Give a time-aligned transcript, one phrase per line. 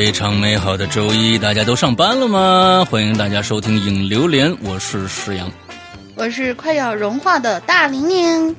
[0.00, 2.86] 非常美好的周一，大家都上班了吗？
[2.90, 5.52] 欢迎大家收听《影榴莲》，我是石阳，
[6.14, 8.56] 我是快要融化的大玲玲。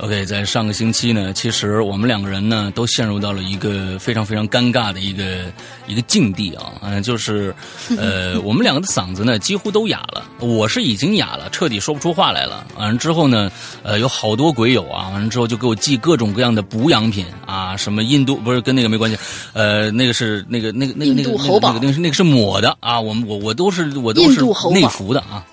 [0.00, 5.52] OK，在上个星期呢，其实我们两个人呢都陷入到了一个非常非常尴尬的一个
[5.88, 7.52] 一个境地啊，嗯，就是
[7.98, 12.64] 呃，我们两个的嗓子呢几乎都哑了，我是已经哑了，彻底说不出话来了。
[12.76, 13.50] 完了之后呢，
[13.82, 19.18] 呃，有好多鬼友啊，完了之后就给我寄各种各样的补养品啊，什么印度不是跟那个没关系，
[19.52, 25.44] 呃，那个是那个那个那个那个那个那个是那个是抹的啊，我们我我都是我都是内服的啊，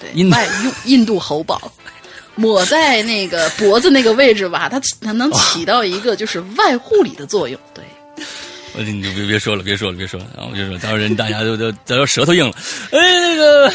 [0.00, 1.60] 对，外用印度猴宝。
[2.34, 7.58] 抹在那个脖子那个位置吧，它它能起到一个就是外护理的作用。
[7.74, 7.84] 对，
[8.74, 12.56] 我你就别别说了，别说了，别说了，然后我就说，到时候人大家都都都要舌头硬了。
[12.90, 13.70] 哎，那个，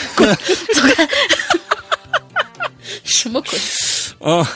[0.74, 1.08] 走开！
[3.04, 3.60] 什么鬼？
[4.20, 4.48] 啊，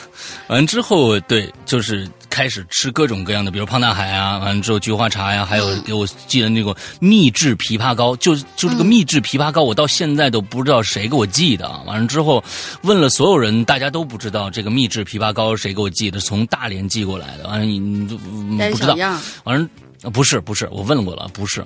[0.48, 2.08] 完之后，对，就是。
[2.32, 11.68] 开始吃各种各样的，比如胖大海啊，完了之后菊花茶呀，还有给我寄的那个秘制枇杷膏，就就这个秘制枇杷膏，我到现在都不知道谁给我寄的。
[11.84, 12.42] 完了之后
[12.84, 17.46] 问了所有人，大家都不知道这个秘制枇杷膏谁给我寄的，从大连寄过来的。
[17.48, 18.96] 完了你你就不知道，
[19.44, 19.68] 完了
[20.10, 21.62] 不是不是，我问过了，不是。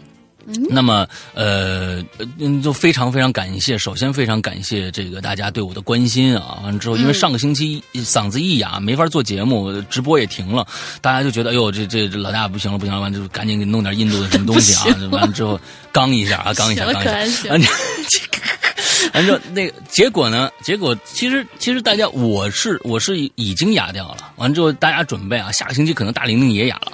[0.70, 2.02] 那么，呃，
[2.38, 3.76] 嗯，就非常非常感谢。
[3.76, 6.60] 首先，非常感谢这个大家对我的关心啊。
[6.62, 10.66] 完了之后，因为上个星期嗓子一哑，没法做节目，直播也停了，
[11.00, 14.84] 大家就觉得，哎呦，这这老大不行了，不行了，完就赶紧给弄点印度的什么东西啊。
[15.10, 17.50] 完了之后，刚一下啊，刚一下，刚一下。
[19.14, 20.50] 完了，那个结果呢？
[20.62, 24.32] 结果其实其实大家，我是我是已经哑掉了。
[24.36, 26.92] 完了之后，大家准备啊，下个星期可能大玲玲也哑了。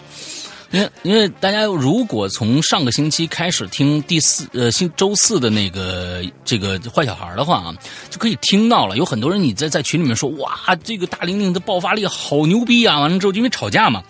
[0.73, 7.75] 因为因为大家如果从上个星期开始听第四呃星周四的那个这个坏小孩的话啊，
[8.11, 8.97] 就可以听到了。
[8.97, 13.01] 有很多人你在在群里面说哇，这个大玲玲的爆发力好牛逼啊！
[13.01, 14.03] 完了之后因为吵架嘛，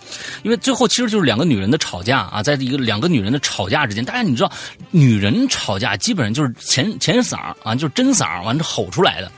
[0.43, 4.51] 因为最后其实就是两个女人的吵架啊，在一个两个女人的吵架之间，大家你知道，
[4.89, 9.29] 女人吵架基本上就是前前嗓啊，就是真嗓完了吼出来的。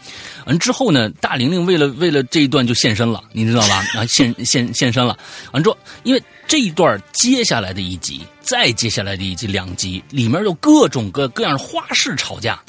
[0.46, 3.84] 完之后呢，大玲玲为了为了这一段就现身了，你知道吧？
[3.96, 5.18] 啊，现现现身了。
[5.52, 6.24] 完之后，因为。
[6.48, 12.62] 这一段接下来的一集，再接下来的一集，两集里面有各种各各样的花式吵架，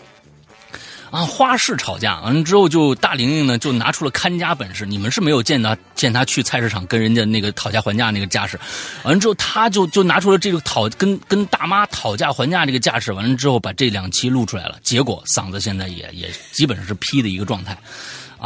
[1.10, 4.84] 啊，花式吵架完了之后，就大玲玲呢就拿出了看家本事。
[4.84, 8.58] 你们是没有见他见他去菜市场跟人家那个讨价还价那个架势，
[9.04, 17.76] 完了之后他就就拿出了这个讨跟跟大妈讨价还价这个架势，完了之后把这两期录出来了，结果嗓子现在也也基本上是劈的一个状态。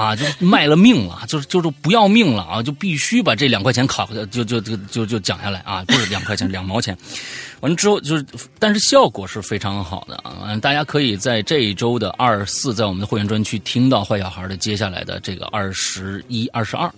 [0.00, 6.96] 啊，就卖了命了，就是就是不要命了啊，就必须把这两块钱考，就就就就就讲下来啊，不是两块钱，两毛钱。
[7.60, 8.24] 完了之后就是，
[8.58, 16.90] 但是效果是非常好的啊，大家可以在这一周的二四，在我们的会员专区听到坏小孩的接下来的这个二十一、二十二。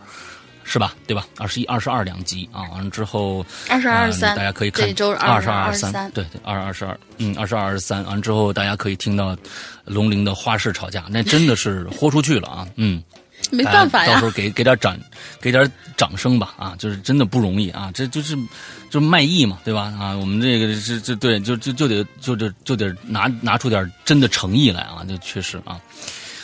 [0.72, 0.94] 是吧？
[1.06, 1.26] 对吧？
[1.36, 9.36] 二十一、二十二两集啊，完了之后二十二、二十三，大家可以看这周二十二、二十三，对对，二二十二，嗯，二十二、二十三，完了之后大家可以听到
[9.84, 12.66] 龙鳞的花式吵架，那真的是豁出去了啊！
[12.76, 13.02] 嗯，
[13.50, 14.98] 没办法呀，到时候给给点掌，
[15.42, 16.74] 给点掌声吧啊！
[16.78, 18.34] 就是真的不容易啊，这就是
[18.88, 19.92] 就卖艺嘛，对吧？
[20.00, 25.04] 啊，我们这个这这对，就就就得就就就得拿拿出点真的诚意来啊！
[25.06, 25.78] 就确实啊。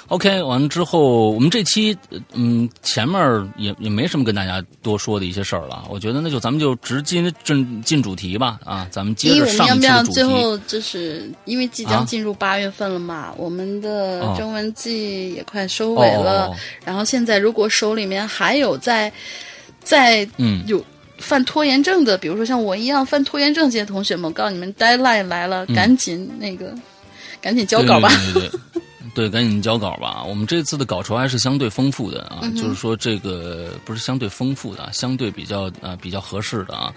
[0.09, 1.97] OK，完了之后，我们这期
[2.33, 5.85] 嗯前面也也没什么跟大家多说的一些事儿了。
[5.91, 10.13] 我觉得那就咱们就直接进进主题吧啊，咱们接着上期的主题。
[10.15, 16.57] 最后就是因为即将进入八月份了嘛，我们的征文季也快收尾了。
[16.85, 19.13] 然后现在如果手里面还有在
[19.85, 20.83] 在嗯有
[21.19, 26.73] 犯拖延症的，比如说像我一样犯拖延症这些同学们，我告诉你们，deadline 来了，赶紧那个
[27.43, 28.09] 赶紧交稿吧。
[28.33, 28.51] 对，
[29.27, 30.23] 赶紧交稿吧。
[30.23, 36.93] 我们这次的稿酬还是相对丰富的啊，就是说这个不是相对丰富的，相对比较呃比较合适的啊。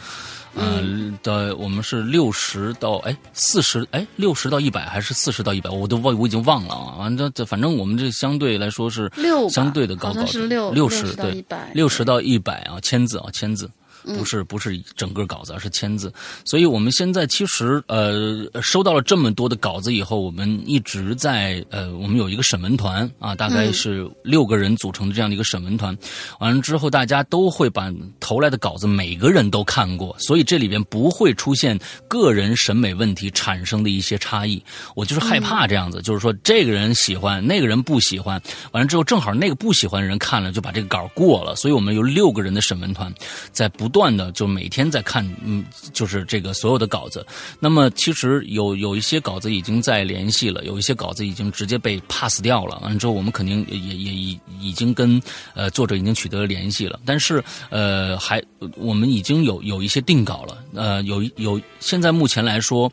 [0.53, 6.95] 嗯，的我们是六十到哎四十哎六十到一百还是四十到一百，我都忘我已经忘了啊。
[6.97, 13.71] 反正这反正我们这相对来说是六相对的高稿，六六十对六十到一百啊，签字啊签字。
[14.03, 16.11] 不是不是整个稿子，而是签字。
[16.45, 25.95] 所以我们现在其实呃收到了这么多的稿子以后，我们一直在呃我们有一个审文团啊，大概是六个人组成的这样的一个审文团。
[26.39, 34.63] 完了之后，大家都会把投来的稿子每个人都看过，所以这里边不会出现个人审美问题产生的一些差异。
[34.95, 41.55] 我就是害怕这样子，就是说这个人喜欢，那个人不喜欢，完了之后正好那个不喜欢的人看了就把这个稿过了。
[41.55, 43.13] 所以我们有六个人的审文团
[43.51, 43.90] 在不。
[43.91, 47.23] 断的就每天在看，嗯，就是这个所有的稿子。
[47.59, 52.79] 那么其实有有一些稿子已经在联系了，有一些稿子已经直接被 pass 掉了。
[52.81, 55.21] 完了之后，我们肯定也也已已经跟
[55.53, 56.99] 呃作者已经取得了联系了。
[57.05, 58.41] 但是呃，还
[58.77, 60.57] 我们已经有有一些定稿了。
[60.73, 62.91] 呃，有有现在目前来说，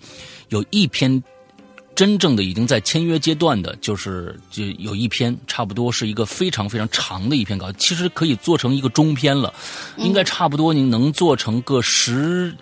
[0.51, 1.23] 有一篇。
[1.99, 9.53] 真正的已经在签约阶段的，就是就有一篇，差不多是一个非常非常长的一篇稿，其实可以做成一个中篇了，
[9.97, 12.55] 应该差不多您能做成个十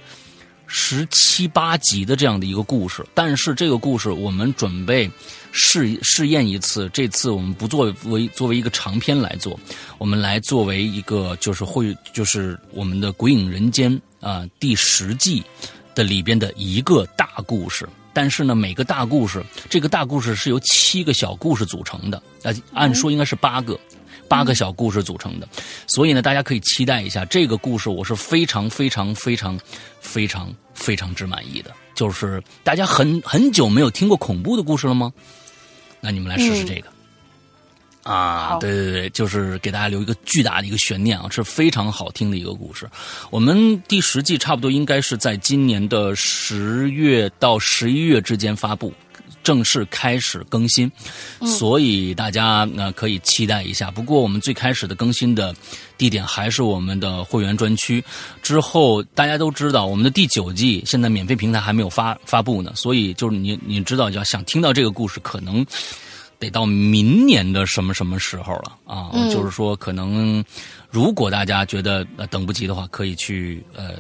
[0.67, 3.05] 十七八集的这样的一个故事。
[3.13, 5.11] 但是这个故事我们准备
[5.53, 9.61] 试试验一次，这次我们不作为作为一个长篇来做，
[9.99, 13.93] 我们来作为一个就是会就是我们的《鬼影人间》
[14.27, 15.43] 啊第十季
[15.95, 17.87] 的里边的一个大故事。
[18.17, 23.79] 但是呢，每个大故事，这个大故事是由七个小故事组成的，呃，按说应该是八个，
[24.27, 25.47] 八个小故事组成的。
[25.87, 29.61] 所以呢，大家可以期待一下这个故事，我是非常非常非常
[30.01, 31.71] 非常非常之满意的。
[31.95, 35.13] 就是大家很很久没有听过恐怖的故事了吗？
[36.01, 36.96] 那你们来试试这个。
[38.07, 42.89] 啊，对对对，就是给大家留一个巨大的一个悬念啊，是非常好听的一个故事。
[43.31, 48.93] 我们第十季差不多应该是在今年的十月到十一月之间发布，
[49.43, 50.89] 正式开始更新，
[51.45, 53.91] 所以大家呢可以期待一下。
[53.91, 55.53] 不过我们最开始的更新的
[55.99, 58.05] 地点还是我们的会员专区。
[58.41, 65.67] 之后大家都知道，我们的第九季现在免费平台还没有发发布呢，所以就是你你知道，要想听到这个故事，可能。
[66.39, 69.11] 得到明年的什么什么时候了啊？
[69.33, 70.45] 就是说，可能
[70.91, 73.95] 如果大家觉得呃等不及的话，可以去呃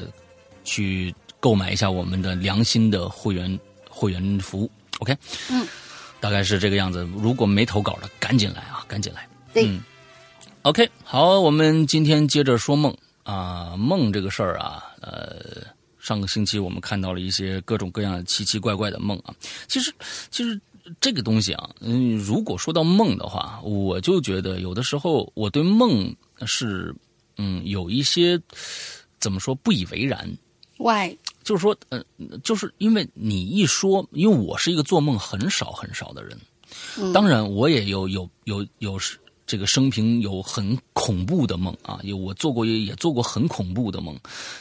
[0.62, 4.70] 去购买一下我们的良心的会员会员服务。
[4.98, 5.16] OK，
[5.50, 5.66] 嗯，
[6.20, 7.08] 大概是这个样子。
[7.16, 9.26] 如果没投稿的，赶紧来啊，赶紧来。
[9.54, 9.80] 嗯
[10.60, 15.64] ，OK，好，我们今天接着说梦啊，梦这个事儿啊，呃，
[15.98, 19.34] 上个星期我们看到了一些各种各样奇奇怪怪的梦啊，
[19.68, 19.90] 其实
[20.30, 20.60] 其实。
[21.00, 26.14] 这个东西啊，嗯，如果说到梦的话，我就觉得有的时候我对梦
[26.46, 26.94] 是，
[27.36, 28.40] 嗯，有一些
[29.18, 30.30] 怎么说不以为然。
[30.78, 31.16] Why？
[31.42, 32.04] 就是说，嗯，
[32.44, 36.38] 就是因为你一说，因为我是一个做梦很少很少的人，
[37.12, 38.98] 当然我也有有有有
[39.46, 44.18] 这个生平有很恐怖的梦啊，有我做过也也做过很恐怖的梦，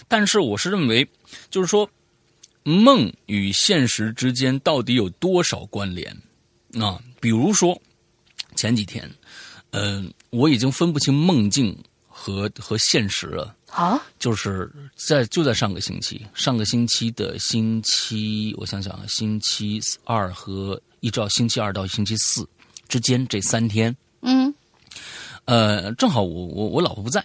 [0.07, 1.07] 但是我是认为，
[1.49, 1.89] 就是说。
[2.65, 6.11] 梦与现实之间到底有多少关联？
[6.79, 7.79] 啊，比如说
[8.55, 9.09] 前几天，
[9.69, 11.77] 嗯，我已经分不清梦境
[12.07, 14.01] 和和现实了啊。
[14.17, 22.45] 就是在就在上个星期，上个星期的星期，我想想啊，星期二和一直到星期二到星期四
[22.89, 24.53] 之间这三天，嗯，
[25.45, 27.23] 呃，正好我我我老婆不在。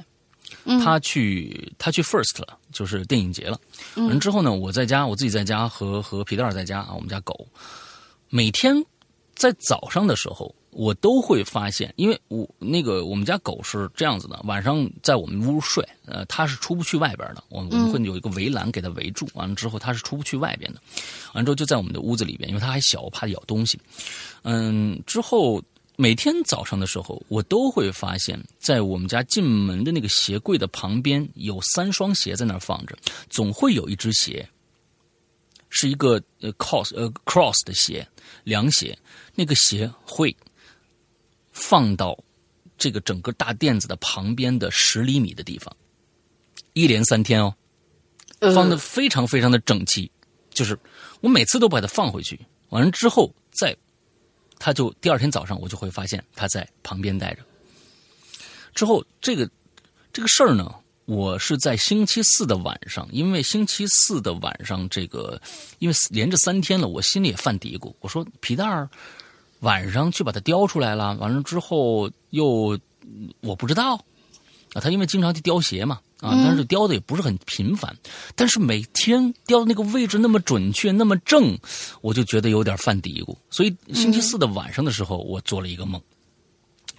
[0.82, 3.58] 他去他去 First 了，就是电影节了。
[3.96, 7.46] 完之后呢，我在家，我自己在家和和皮蛋在家啊，我们家狗
[8.28, 8.74] 每天
[9.34, 17.42] 在早上的时候，我都会发现，因为我那个我们家狗是这样子的，晚上在我们屋睡，呃，它是出不去外边的。
[17.48, 20.80] 我我们会有一个围栏给它围住，完了之后它是出不去外边的。
[21.34, 23.80] 完之后就在我们的屋子里边，因为它还小，怕咬东西。
[24.42, 25.62] 嗯，之后。
[26.00, 32.96] 每天早上的时候，我都会发现，在我们家进门的那个鞋柜的旁边有三双鞋在那儿放着，
[33.28, 34.48] 总会有一只鞋，
[35.68, 38.08] 是一个呃 cross 呃 cross 的鞋，
[38.44, 38.98] 凉鞋，
[39.34, 40.34] 那个鞋会
[41.52, 42.18] 放到
[42.78, 45.70] 这个整个大垫子的旁边的十厘米的地方，
[46.72, 47.54] 一连三天哦，
[48.54, 50.10] 放的非常非常的整齐，
[50.48, 50.78] 就是
[51.20, 53.76] 我每次都把它放回去，完了之后再。
[54.60, 57.42] 他就第二天早上，我就会发现他在旁边待着。
[58.74, 59.50] 之后，这个
[60.12, 60.72] 这个事儿呢，
[61.06, 65.40] 我是在星期四的晚上，因为星期四的晚上，这个
[65.78, 67.92] 因为连着三天了，我心里也犯嘀咕。
[68.00, 68.88] 我说皮蛋儿
[69.60, 72.78] 晚上去把它叼出来了，完了之后又
[73.40, 73.96] 我不知道
[74.74, 76.00] 啊，他因为经常去叼鞋嘛。
[76.20, 77.96] 啊，但是雕的也不是很频繁，
[78.36, 81.58] 但是每天雕的那个位置那么准确，那么正，
[82.02, 83.34] 我就觉得有点犯嘀咕。
[83.50, 86.00] 所以星期四的晚上的时候，我做了一个梦，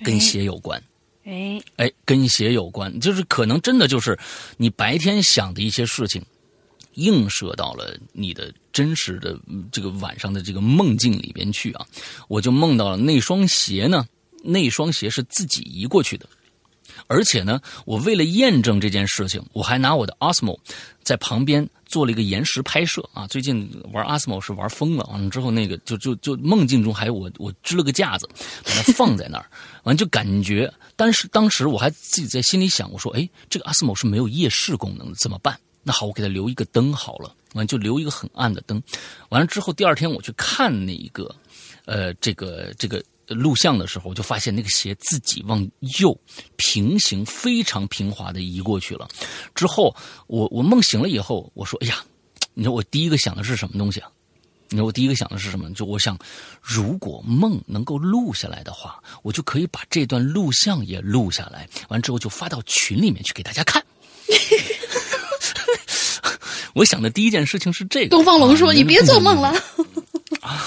[0.04, 0.82] 跟鞋有关。
[1.24, 4.18] 哎哎，跟鞋有关，就是可能真的就是
[4.58, 6.20] 你白天想的一些事情，
[6.96, 9.40] 映射到了你的真实的
[9.72, 11.86] 这个晚上的这个梦境里边去啊。
[12.28, 14.04] 我就梦到了那双鞋呢，
[14.44, 16.28] 那双鞋是自己移过去的。
[17.08, 20.58] 而且呢，我为了验证这件事情，我还拿我的 Osmo
[21.04, 23.26] 在旁边做了一个延时拍摄啊。
[23.28, 28.28] 最近玩 Osmo 是玩疯了，完了之后那个就就就梦境中还有我我支了个架子，
[28.66, 29.46] 把它放在那儿，
[29.84, 30.72] 完就感觉。
[30.96, 35.58] 但是当时我还自己在心里想，我说，哎，这个 Osmo 是没有夜视功能的，怎么办？
[35.84, 38.82] 那好，我给它留一个灯好了，完就留一个很暗的灯。
[39.30, 41.34] 完了之后，第二天我去看那一个，
[41.86, 43.02] 呃，这个这个。
[43.28, 45.68] 录像的时候，我就发现那个鞋自己往
[46.00, 46.18] 右
[46.58, 49.08] 平行，非常平滑的移过去了。
[49.56, 49.96] 之后，
[50.28, 52.04] 我我梦醒了以后，我说：“哎呀，
[52.54, 54.10] 你说我第一个想的是什么东西啊？
[54.70, 55.72] 你说我第一个想的是什么？
[55.74, 56.18] 就我想，
[56.62, 63.84] 如果梦能够录下来的话，我就可以把这段录像也录下来，完之后就发到群里面去给大家看。
[66.74, 68.10] 我想的第一件事情是这个。
[68.10, 69.54] 东方龙说：“你别做梦了。”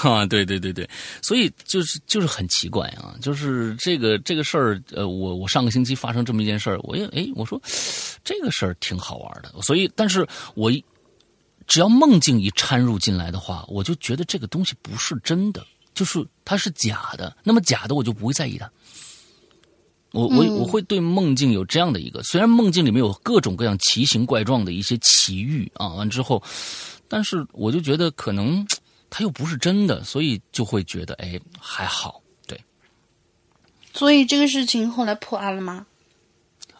[0.03, 0.89] 啊，对对对对，
[1.21, 7.61] 所以就是就是很奇怪啊，就是这个这个事儿，呃，我我上个星期发生这么一件事儿，我也哎，我说
[8.23, 10.71] 这个事儿挺好玩的，所以，但是我
[11.67, 18.69] 只要梦境一掺入进来的话，我就觉得这个东西不是真的，就是它是假的，那么假的我就不会在意它。
[20.11, 26.41] 我我我会对梦境有这样的一个，虽然梦境里面有各种各样奇形怪状的一些奇遇啊，完之后，
[27.07, 28.65] 但是我就觉得可能。
[29.17, 32.59] 他又不是真的，所以就会觉得哎还好，对。
[33.93, 35.87] 所以这个事情后来破案了吗？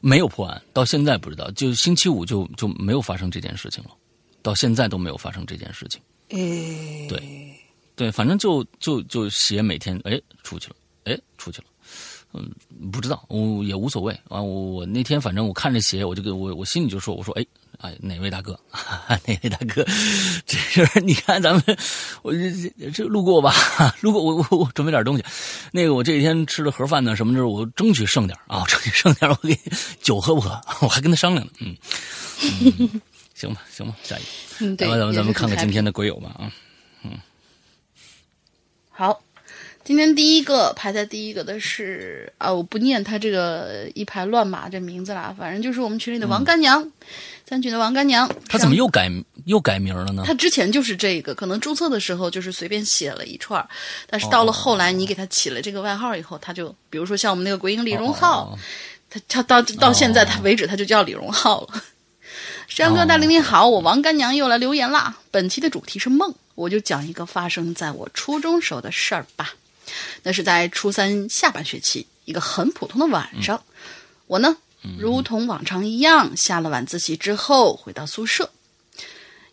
[0.02, 1.50] 没有破案，到现在不知道。
[1.52, 3.92] 就星期五就就没有发生这件事情了，
[4.42, 6.02] 到现在都没有发生这件事情。
[6.28, 7.58] 哎，对，
[7.96, 10.76] 对，反正就就就写每天哎出去了，
[11.06, 11.68] 哎出去了。
[12.36, 12.52] 嗯，
[12.92, 14.42] 不知道，我也无所谓啊。
[14.42, 17.46] 我我那天反正我看着鞋，我就给我我心里就说，我说哎。
[17.80, 18.58] 哎，哪位大哥？
[19.28, 19.84] 哪位大哥？
[20.48, 21.62] 这是你看咱们，
[22.24, 23.54] 我这这路过吧，
[24.00, 25.24] 路过我我我准备点东西。
[25.74, 29.30] 那个我这几天吃的盒饭呢，什么的，我争取剩点啊，争取剩点。
[29.30, 29.60] 我给
[30.02, 30.50] 酒喝不喝？
[30.82, 31.52] 我还跟他商量呢。
[31.60, 31.76] 嗯，
[33.36, 34.86] 行吧，行吧，下一个。
[34.88, 36.50] 来咱们咱们看看今天的鬼友吧啊。
[37.04, 37.12] 嗯，
[38.90, 39.22] 好。
[39.86, 46.92] 今天第一个排在第一个的是啊，我不念他这个一排乱码这名字啦，反正就是我们群里的王干娘，
[47.48, 48.28] 三群的王干娘。
[48.50, 49.08] 他怎么又改
[49.46, 50.24] 又改名了呢？
[50.26, 53.64] 他之前就是这个，可能注册的时候就是随便写了一串
[54.10, 58.58] 但是到了后来你给他起了这个外号以后，他就比如说像我们那个鬼影李荣浩，
[59.08, 61.84] 他他到到现在他为止他就叫李荣浩了。
[62.68, 65.16] 山哥大玲玲好，我王干娘又来留言啦。
[65.30, 69.54] 本期的主题是梦，我就讲一个发生在我初中时候的事儿吧。
[70.24, 73.64] 那是在初三下半学期一个很普通的晚上，
[74.28, 74.58] 我呢，
[74.98, 78.52] 如同往常一样，下了晚自习之后回到宿舍。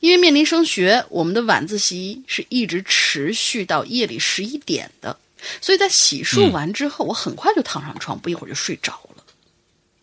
[0.01, 5.17] 因为面临升学，我们的晚自习是一直持续到夜里十一点的，
[5.61, 9.25] 所以在洗漱完之后，我很快就躺上床，不一会儿就睡着了。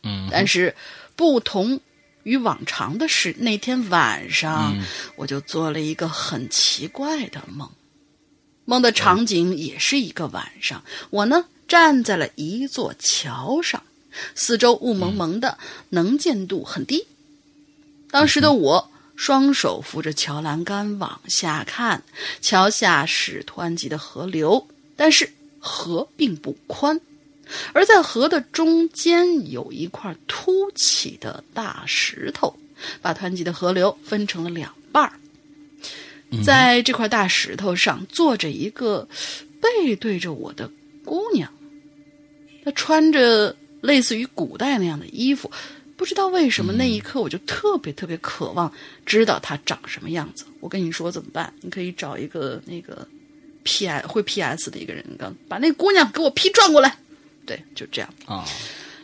[0.03, 0.73] 嗯，但是
[1.17, 1.77] 不同
[2.23, 4.73] 于往常的是，那天晚上
[5.17, 7.69] 我就做了一个很奇怪的梦。
[8.69, 13.81] 梦的场景也是一个晚上，我呢站在了一座桥上，
[14.35, 15.57] 四周雾蒙蒙的，
[15.89, 17.07] 能见度很低。
[18.11, 22.03] 当时的我双手扶着桥栏杆往下看，
[22.41, 27.01] 桥下是湍急的河流，但是河并不宽，
[27.73, 32.55] 而在河的中间有一块凸起的大石头，
[33.01, 35.18] 把湍急的河流分成了两半儿。
[36.43, 39.07] 在这块大石头上坐着一个
[39.59, 40.69] 背对着我的
[41.03, 41.51] 姑娘，
[42.63, 45.51] 她穿着类似于古代那样的衣服，
[45.97, 48.71] 不知道为什么那一刻我就特别特别渴望
[49.05, 50.45] 知道她长什么样子。
[50.59, 51.53] 我跟你说怎么办？
[51.61, 53.07] 你可以找一个那个
[53.63, 55.03] P S 会 P S 的一个人，
[55.47, 56.97] 把那姑娘给我 P 转过来。
[57.45, 58.45] 对，就这样啊。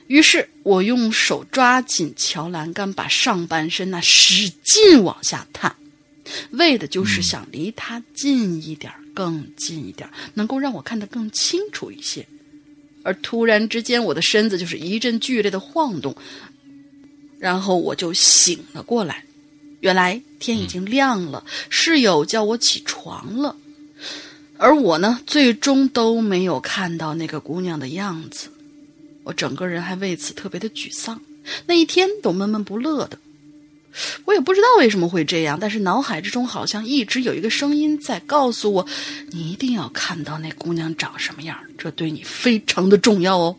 [0.08, 5.75] 于是我用手抓紧桥栏杆，把上半身那使劲往下探。
[6.51, 12.25] 为的就是想离他近一点，更近一点，能够让我看得更清楚一些。
[13.03, 16.15] 而突然之间，我的身子就是一阵剧烈的晃动，
[17.38, 19.24] 然后我就醒了过来。
[19.82, 23.55] 原来天已经亮了，室友叫我起床了，
[24.58, 28.48] 而我呢，最终都没有看到那个姑娘的样子。
[29.24, 31.22] 我整个人还为此特别的沮丧，
[31.67, 33.20] 那一天都闷闷不乐的。
[34.25, 38.85] 我也不知道为什么会这样，但是脑海之中好像一直有一个声音在告诉我：
[39.31, 43.55] 你一定要看到那姑娘长什么样，这对你非常的重要哦。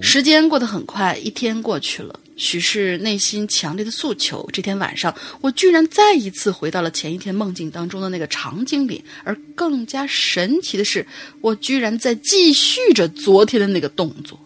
[0.00, 4.44] 时间过得很快，一天过去了，许是内心强烈的诉求。
[4.52, 11.06] 这天晚上，我居然再一次回到了前一天梦境当中的那个场景里，而更加神奇的是，
[11.40, 14.36] 我居然在继续着昨天的那个动作。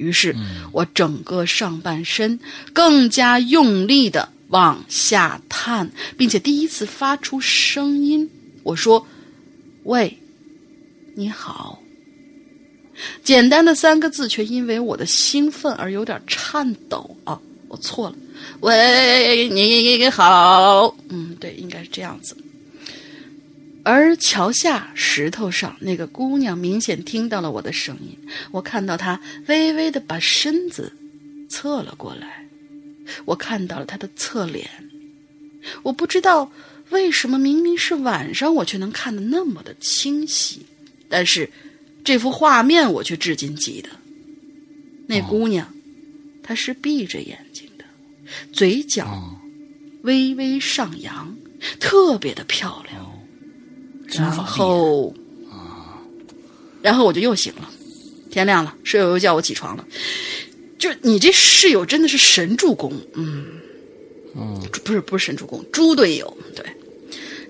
[0.00, 0.34] 于是，
[0.72, 2.40] 我整个上半身
[2.72, 8.28] 更加用力的往下探，并且第一次发出声音。
[8.62, 9.06] 我说
[9.84, 10.18] ：“喂，
[11.14, 11.82] 你好。”
[13.22, 17.38] 简单的三个字，却因为我的兴奋而有点颤抖啊！
[17.68, 18.16] 我错了，
[18.60, 20.94] 喂，你好。
[21.08, 22.36] 嗯，对，应该是这样子。
[23.92, 28.16] 而桥下石头上那个姑娘明显听到了我的声音，
[28.52, 30.92] 我看到她微微的把身子
[31.48, 32.46] 侧了过来，
[33.24, 34.70] 我看到了她的侧脸。
[35.82, 36.52] 我不知道
[36.90, 40.64] 为什么明明是晚上，我却能看得那么的清晰，
[41.08, 41.50] 但是
[42.04, 43.88] 这幅画面我却至今记得。
[45.08, 45.66] 那姑娘，
[46.44, 47.84] 她是闭着眼睛的，
[48.52, 49.36] 嘴角
[50.02, 51.36] 微微上扬，
[51.80, 53.09] 特别的漂亮。
[54.12, 55.14] 然后，
[55.50, 55.98] 啊，
[56.82, 57.68] 然后我就又醒了，
[58.30, 59.84] 天亮了，室友又叫我起床了。
[60.78, 63.46] 就你这室友真的是神助攻，嗯，
[64.34, 66.64] 嗯，不是不是神助攻，猪队友，对。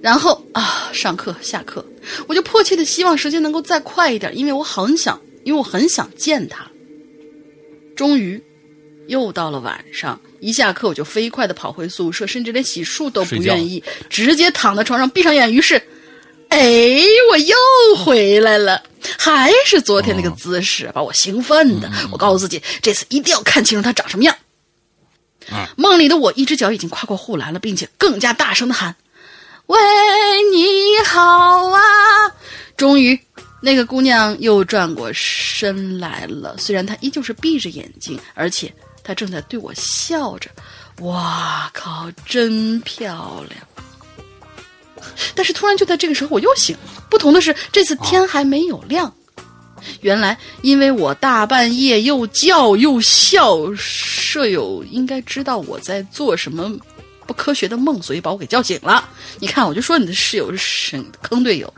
[0.02, 1.84] 然后啊，上课下课，
[2.26, 6.68] 我就迫切的希望时间能够再快一点，因为我很想，因为我很想见他。
[7.94, 8.42] 终于，
[9.06, 15.80] 又到了晚上，一下课我就飞快的跑回宿舍，甚至连洗漱都不愿意，直接躺在床上闭上眼，于是。
[16.50, 17.56] 哎，我又
[18.04, 18.82] 回来了，
[19.18, 21.90] 还是昨天那个姿势，把我兴奋的。
[22.12, 24.36] 我告诉自己，这次一定要看清楚他长什么样。
[25.76, 28.94] 梦里的我，一只脚已经跨过护栏了，并且更加大声的喊
[29.66, 29.78] ：“喂，
[30.52, 31.80] 你好啊！”
[32.76, 33.18] 终于，
[33.60, 40.50] 那个姑娘又转过身来了，虽然她依旧是闭着眼睛，而且她正在对我笑着。
[41.00, 43.60] 哇靠，真漂亮！
[45.34, 47.02] 但是突然就在这个时候，我又醒了。
[47.08, 49.12] 不同的是，这次天还没有亮。
[50.02, 56.70] 原来，因为我大半夜又叫又笑，舍友应该知道我在做什么
[57.26, 59.08] 不科学的梦，所以把我给叫醒了。
[59.38, 61.72] 你看，我就说你的室友是神坑队友。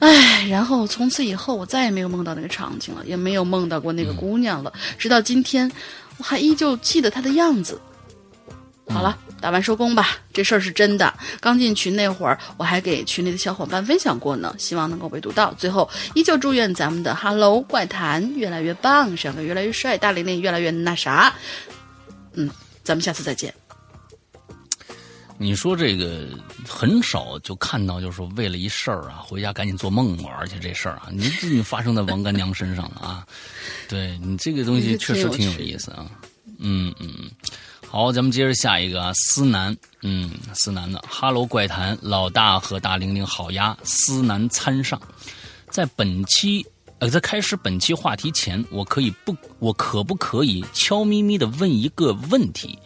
[0.00, 4.70] 唉，然后从此以后，我再也没有梦到那个场景了，也没有梦到过那个姑娘了。
[4.98, 5.70] 直到今天，
[6.18, 7.80] 我还依旧记得她的样子。
[8.88, 9.16] 好了。
[9.42, 11.12] 打完收工吧，这事儿是真的。
[11.40, 15.52] 刚进群那会儿，我还给群里的小伙伴分享过呢，希望能够被读到。
[15.54, 21.34] 最后，依旧祝愿咱们的 Hello 怪谈越来越棒，帅哥越来越帅，大玲玲越来越那啥。
[22.34, 22.48] 嗯，
[22.84, 23.52] 咱们下次再见。
[25.38, 26.28] 你说这个
[26.68, 33.26] 很少就看到，就是说为了一事儿啊，回家赶紧做梦嘛，而且这事儿啊，你最近发生在王干娘身上了啊。
[33.88, 36.06] 对你这个东西 确实挺有意思啊。
[36.60, 37.28] 嗯嗯。
[37.92, 44.98] 好，咱们接着下一个啊，思南，嗯，思南的哈喽怪谈，老大和大玲玲好呀，思南参上，
[45.68, 46.64] 在本期
[47.00, 52.78] 呃，在开始本期话题前，我可以不，我可不可以悄咪咪的问一个问题？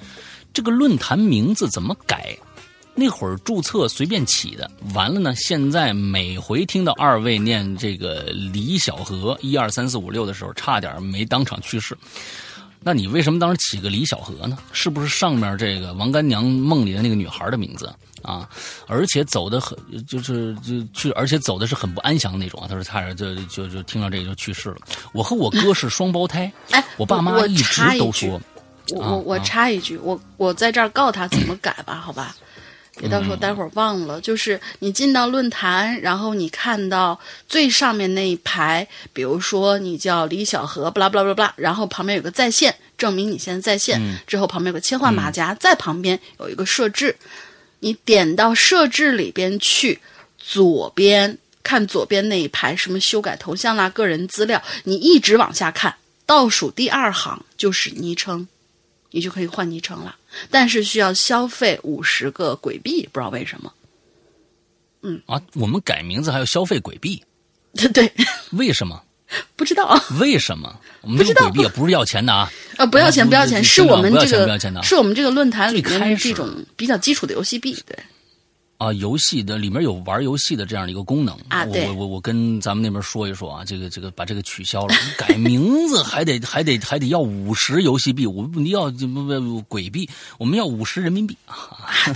[0.53, 2.37] 这个论坛名字怎么改？
[2.97, 11.97] 那会儿注册随便起的，完了呢，现在每回听到二位念这个李小河一二三四五六的时候，差点没当场去世。
[12.81, 14.57] 那你为什么当时起个李小河呢？
[14.73, 18.49] 是不是上面这个王干娘梦里的那个女孩的名字啊？
[18.87, 22.67] 而且走的很，就是就去，而且走的是很不安详那种啊。
[22.69, 24.77] 他说差点就就就听到这个就去世了。
[25.13, 28.41] 我和我哥是双胞胎，哎，我爸妈一直都说，
[28.95, 32.37] 我我我插一句，我我在这儿告他怎么改吧，好吧。
[32.99, 44.01] 别到时候待会儿忘了，就是你进到论坛，然后你看到最上面那一排，比如说你叫李小河，不啦不啦不啦不啦，然后旁边有个在线，证明你现在在线。
[44.27, 47.15] 之后旁边有个切换马甲，在旁边有一个设置，
[47.81, 50.01] 你点到设置里边去，
[50.39, 58.49] 左边看左边那一排，什么修改头像啦、个人资料，你一直往下看，倒数第二行就是昵称。
[59.13, 60.15] 你就可以换昵称了，
[60.51, 63.73] 但是需要消费五十个鬼币，不知道为什么。
[65.03, 67.23] 嗯啊，我们改名字还要消费鬼币？
[67.75, 68.13] 对 对，
[68.53, 69.03] 为什么？
[69.55, 70.01] 不知道。
[70.21, 70.75] 为什么？
[71.03, 72.51] 我们这个鬼币不是要钱的啊？
[72.77, 77.97] 啊，不要钱，不要钱，是我们这个，是是我们这个论坛里面这种比较基础的游戏币，对。
[78.79, 89.07] 啊，游戏的里面有玩游戏的这样的一个功能啊，我我我我跟咱们那边说一说啊，这个这个把这个取消了， 改名字还得还得还得要五十游戏币，我们要不
[89.41, 90.09] 不鬼币，
[90.39, 91.57] 我们要五十人民币啊，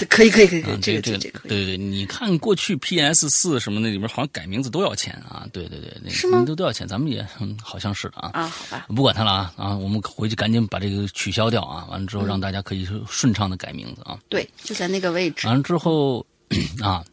[0.08, 6.44] 可以可以可以，这个这个对对对，你看过去 PS 四什么那里面好像改名字都要钱啊，对对对，那是吗？
[6.46, 7.26] 都都要钱，咱们也
[7.62, 16.24] 好像是的啊啊，好吧，不管他了啊啊，我们回去赶紧把这个取消掉啊，完了之后让大家可以顺畅的改名字啊，对，就在那个位置，完了之后
[16.82, 17.04] 啊。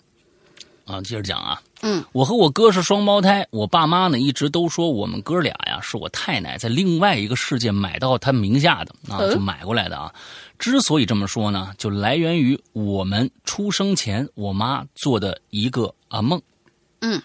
[0.86, 1.62] 啊，接着讲啊。
[1.82, 10.12] 嗯，我和我哥是双胞胎，我爸妈呢一直都说我们哥俩呀是我太奶在另外一个世界买到他名下的啊，就买过来的啊。
[10.58, 16.41] 之所以这么说呢，就来源于我们出生前我妈做的一个啊梦。
[17.02, 17.21] 嗯，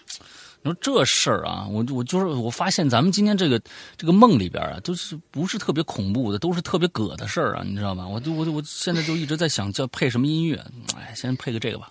[0.61, 3.59] 你说这事儿啊，我我就是我发现咱们今天这个
[3.97, 8.05] 这个梦里边啊，都是不是特别恐怖的，都是特别葛的事儿啊，你知道吧？
[8.05, 10.63] 我就我就我现在就一直在想叫配什么音乐，
[10.97, 11.89] 哎，先配个这个吧。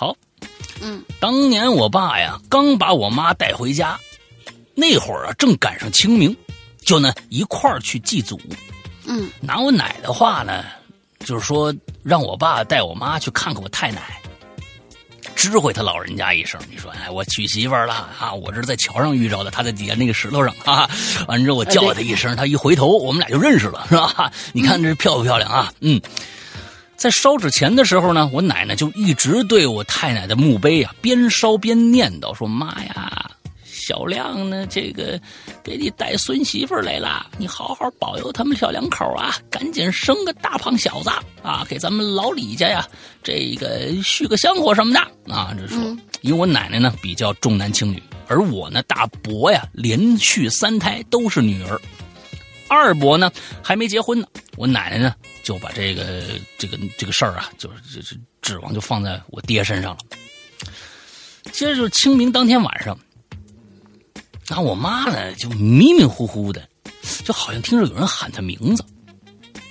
[0.00, 0.16] 好。
[0.80, 4.00] 嗯，当年我爸呀刚把我妈带回家，
[4.74, 6.34] 那会儿啊正赶上清明，
[6.80, 8.40] 就呢一块儿去祭祖。
[9.04, 10.64] 嗯，拿我奶的话呢，
[11.26, 14.18] 就是说让我爸带我妈去看看我太奶，
[15.36, 16.58] 知会他老人家一声。
[16.70, 18.32] 你说，哎，我娶媳妇了啊！
[18.32, 20.88] 我这是在桥上遇着的，他在底下那个石头上啊。
[21.28, 24.32] 完之后我叫他一声，他一回头，我们俩就认识了，是吧？
[24.54, 25.70] 你看这漂不漂亮啊？
[25.80, 26.00] 嗯。
[27.00, 33.30] 在烧纸钱的时候呢，我奶奶就一直对我太奶的墓碑啊，边烧边念叨说：“妈呀，
[33.64, 35.18] 小亮呢，这个
[35.64, 41.08] 给你带孙媳妇来了，你好好保佑他们小两口啊，赶紧生个大胖小子
[41.42, 42.86] 啊，给咱们老李家呀，
[43.22, 45.00] 这个续个香火什么的
[45.34, 45.82] 啊。”这说，
[46.20, 51.80] 因为我奶奶呢比较重男轻女，而我呢大伯呀连续三胎都是女儿。
[52.70, 53.30] 二伯呢
[53.60, 56.22] 还没结婚呢，我奶奶呢就把这个
[56.56, 59.98] 这个这个事儿啊，就是这这指望就放在我爹身上了。
[61.50, 62.96] 接着就清明当天晚上，
[64.48, 66.66] 那我妈呢就迷迷糊糊的，
[67.24, 68.84] 就好像听着有人喊她名字，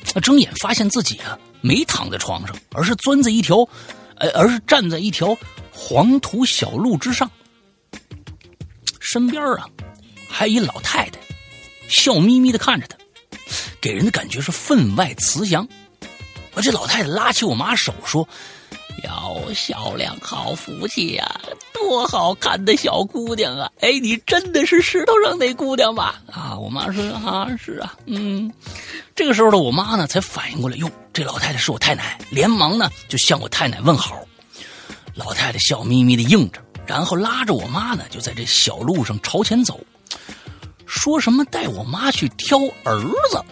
[0.04, 3.58] 她睁眼发现自己啊没躺在床上，而是钻在一条，
[4.18, 5.38] 呃，而是站在一条
[5.72, 7.32] 黄土小路之上，
[9.00, 9.70] 身边啊
[10.28, 11.20] 还一老太太。
[11.90, 12.96] 笑眯眯的看着他，
[13.82, 15.68] 给人的感觉是分外慈祥。
[16.56, 18.28] 而这老太太拉起我妈手说
[19.04, 21.42] ：“哟，小亮好福气呀，
[21.74, 23.72] 多好看的小姑娘啊！
[23.82, 28.52] 哎，你真的是石头上那姑娘吧？”啊，我妈说：“啊，是啊，嗯。”
[29.16, 34.20] 这个时候呢，我妈呢才反应过来，哟，这老太太是我太奶，连忙呢就向我太奶问好。
[35.14, 39.80] 老太太笑眯眯的应着，然后拉着我妈呢就在这小路上朝前走。
[40.90, 43.00] 说什么带我妈去挑儿
[43.30, 43.46] 子？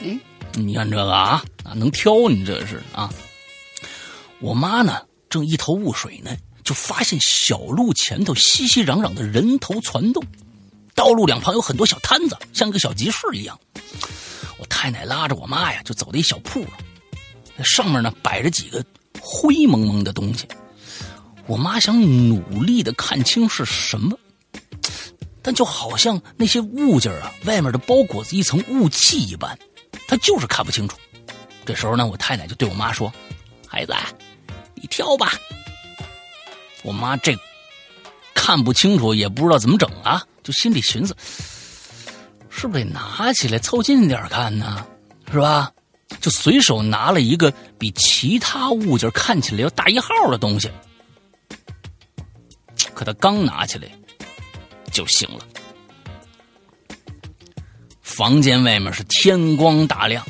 [0.00, 0.20] 嗯，
[0.54, 3.12] 你看这个啊哪，能挑你这是啊？
[4.38, 6.30] 我妈呢正一头雾水呢，
[6.62, 10.24] 就发现小路前头熙熙攘攘的人头攒动，
[10.94, 13.58] 道路两旁有很多小摊子，像个小集市一样。
[14.58, 16.64] 我太奶拉着我妈呀，就走到一小铺
[17.56, 18.84] 上，上面呢摆着几个
[19.20, 20.46] 灰蒙蒙的东西。
[21.48, 24.16] 我妈想努力的看清是什么。
[25.46, 29.56] 但就好像那些物件啊，外面的包裹着一层雾气一般，
[30.08, 30.98] 他就是看不清楚。
[31.64, 33.12] 这时候呢，我太奶就对我妈说
[33.64, 33.94] ：“孩子，
[34.74, 35.34] 你挑吧。”
[36.82, 37.32] 我妈这
[38.34, 41.16] 看不清楚，也不知道怎么整啊，就心里寻思：
[42.50, 44.84] 是不是得拿起来凑近点看呢？
[45.30, 45.70] 是吧？
[46.20, 50.68] 就随手拿了一个比其他物件看起来要大一号的东西。
[52.94, 53.88] 可他刚拿起来。
[54.96, 55.46] 就行了。
[58.00, 60.24] 房间外面是天光大亮，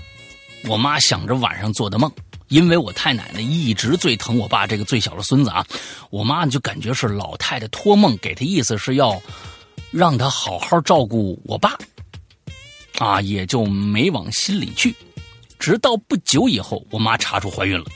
[0.65, 2.11] 我妈想着晚上做的梦，
[2.49, 5.65] 因为我太奶奶一直最疼我爸这个最小的孙子啊，
[6.11, 9.23] 我妈就感觉是老太太托梦给她，意思是要
[9.93, 11.79] 让她好好照顾我爸，
[12.99, 14.93] 啊，也就没往心里去。
[15.61, 17.87] 直到不久以后，我妈查出怀孕了，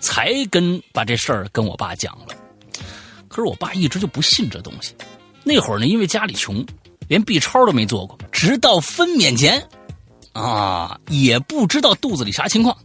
[0.00, 2.26] 才跟把这事儿跟我爸讲了。
[3.28, 4.94] 可是我爸一直就不信这东西。
[5.44, 6.64] 那会儿呢，因为家里穷，
[7.08, 8.18] 连 B 超都没做过。
[8.30, 9.66] 直到分娩前，
[10.32, 12.76] 啊，也不知道肚子里啥情况。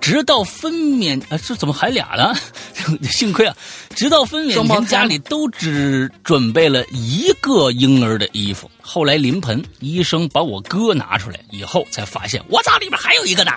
[0.00, 2.34] 直到分娩，啊，这怎么还俩呢？
[3.08, 3.56] 幸亏啊，
[3.94, 8.68] 直到分娩前，家里都只准备了一个婴儿的衣服。
[8.80, 13.52] 后来临盆，医生把我哥拿出来以后，才发现我操，里边还有一个呢。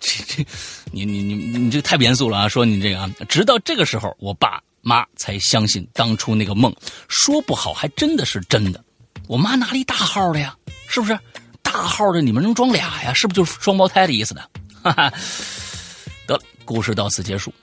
[0.00, 0.46] 这这，
[0.90, 2.48] 你你你你这太严肃了啊！
[2.48, 4.62] 说你这个啊，直到这个时候，我爸。
[4.82, 6.74] 妈才相信当初那个梦，
[7.08, 8.84] 说不好还真的是真的。
[9.28, 10.54] 我妈拿了一大号的呀，
[10.88, 11.18] 是不是？
[11.62, 13.14] 大号的你们能装俩呀？
[13.14, 14.42] 是不是就是双胞胎的意思呢？
[14.82, 15.10] 哈哈。
[16.26, 17.54] 得了，故事到此结束。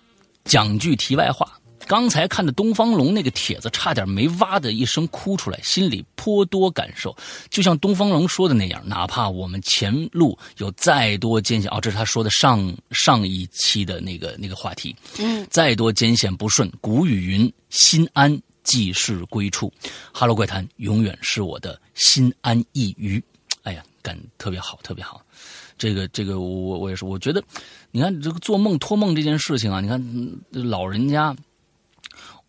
[0.46, 1.59] 讲句题外话。
[1.90, 7.18] 刚才看的东方龙那个帖子，差点没哇的一声哭出来，心里颇多感受。
[7.50, 19.74] 就像东方龙说的那样，哪怕我们前路有再多艰险，哦，这是他说的上上一期的那个那个话题，嗯，再多艰险不顺，古语云：心安即是归处。
[20.14, 23.20] 哈喽，怪谈永远是我的心安一隅。
[23.64, 25.20] 哎呀，感特别好，特别好。
[25.76, 27.44] 这个这个，我我也是，我觉得，
[27.90, 30.00] 你看这个做梦托梦这件事情啊，你看
[30.52, 31.36] 老人家，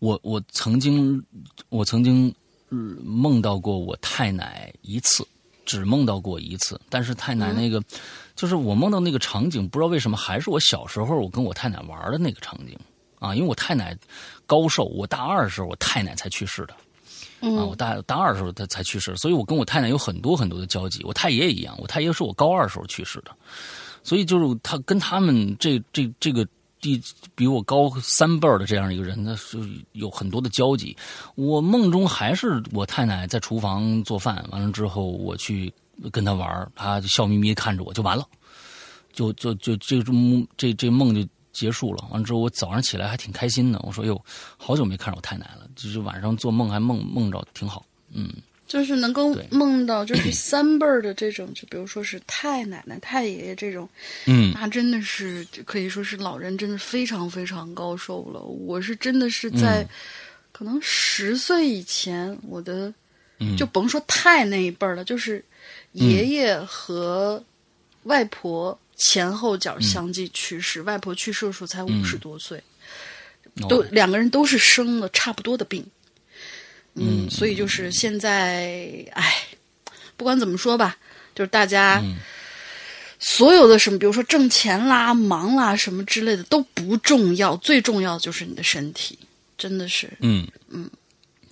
[0.01, 1.23] 我我曾经
[1.69, 2.33] 我曾经
[3.03, 5.23] 梦到过我太奶一次，
[5.63, 7.79] 只梦到过一次，但是太奶那个，
[8.35, 12.75] 就是我梦到那个场景，不知道为什么还是我小时候我跟我太奶玩的那个场景。
[13.19, 13.95] 啊，因为我太奶
[14.47, 16.73] 高寿，我大二的时候我太奶才去世的。
[17.47, 21.03] 啊，我大大二的时候他才去世，所以我跟我太奶有很多很多的交集。
[21.03, 23.31] 我太爷也一样，我太爷是我高二时候去世的，
[24.03, 26.47] 所以就是他跟他们这这这个
[26.81, 27.01] 第
[27.35, 29.57] 比我高三辈儿的这样一个人，那是
[29.93, 30.97] 有很多的交集。
[31.35, 35.71] 我梦中还是我太奶在厨房做饭，完了之后我去
[36.11, 38.27] 跟他玩儿，他笑眯眯看着我就完了，
[39.13, 41.25] 就就就这梦这这梦就。
[41.53, 43.79] 结束了，完了之后我早上起来还挺开心的。
[43.83, 44.19] 我说：“哟，
[44.55, 48.31] 好久没看着我太奶了，就是晚上做梦还梦梦着挺好。”嗯，
[48.71, 53.89] 就是能够梦到就是 三辈儿的这种，就比如说是太奶奶、太爷爷这种，
[54.27, 58.39] 嗯，那真的是可以说是老人，真的非常非常高寿了。
[58.39, 59.85] 我是真的是在
[60.53, 62.93] 可能十岁以前，我的
[63.57, 65.43] 就甭说太那一辈儿了，就是
[65.91, 67.43] 爷爷和
[68.03, 68.79] 外婆。
[69.03, 72.61] 前后脚相继去世，外婆去世的时候才五十多岁，
[73.67, 75.83] 都两个人都是生了差不多的病，
[76.95, 79.47] 嗯，所以就是现在，哎，
[80.17, 80.97] 不管怎么说吧，
[81.33, 82.03] 就是大家
[83.19, 89.17] 所有的什么，比如说挣钱啦、忙啦什么之类的都不重要，最重要就是你的身体，
[89.57, 90.89] 真的是，嗯嗯，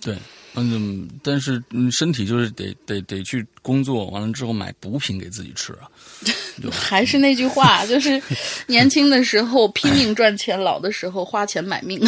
[0.00, 0.16] 对。
[0.54, 5.88] 嗯，但是嗯，身体就是得得得去工作，完了之后买补品给自己吃啊。
[6.72, 8.20] 还是那句话，就是
[8.66, 12.00] 年轻的时候拼命赚钱，老的时候花钱买命。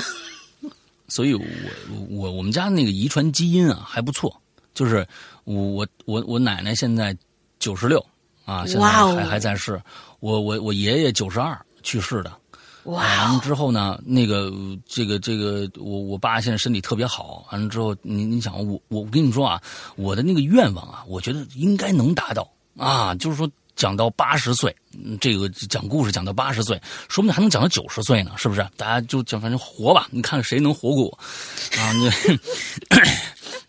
[1.12, 1.44] 所以我
[2.08, 4.34] 我我们家那个遗传基因啊还不错，
[4.72, 5.06] 就是
[5.44, 7.14] 我我我我奶奶现在
[7.58, 8.02] 九十六
[8.46, 9.78] 啊，现在还还在世。
[10.20, 12.32] 我我我爷爷九十二去世的。
[12.84, 14.50] 完了之后呢，那个
[14.86, 17.46] 这个这个，我我爸现在身体特别好。
[17.52, 19.62] 完了之后，你你想我我跟你说啊，
[19.96, 23.46] 我的那个愿望啊，我觉得应该能达到啊，就是说
[23.76, 24.74] 讲到八十岁，
[25.20, 28.66] 这个讲故事讲到八十岁，说不定还能讲到九十岁呢，是不是？
[28.76, 31.18] 大家就讲反正活吧，你看谁能活过我
[31.78, 31.92] 啊？
[31.92, 32.10] 你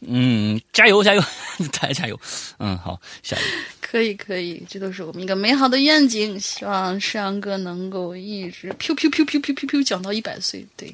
[0.05, 1.21] 嗯，加油加油，
[1.71, 2.19] 大家加油。
[2.59, 3.47] 嗯，好，下一个。
[3.79, 6.37] 可以可以，这都是我们一个美好的愿景。
[6.39, 10.65] 希望世阳哥能够一直噗噗噗噗噗噗噗讲到一百岁。
[10.75, 10.91] 对，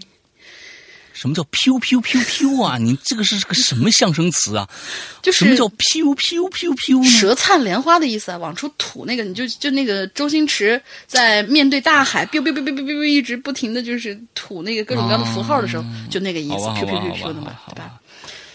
[1.19, 2.77] 什么叫噗噗噗噗啊？
[2.79, 4.69] 你这个是个什么象声词啊？
[5.21, 7.09] 就是什么叫噗噗噗噗呢？
[7.09, 17.99] 舌灿莲花的意思啊，往出吐那个，你就就那个周星驰在面对大海，biu biu biu biu biu biu 一直不停的就是吐那个各种各样的符号的时候，就那个意思，噗噗噗噗的嘛，对吧？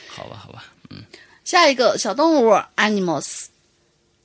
[0.09, 1.03] 好吧，好吧，嗯。
[1.45, 3.45] 下一个小动物 animals。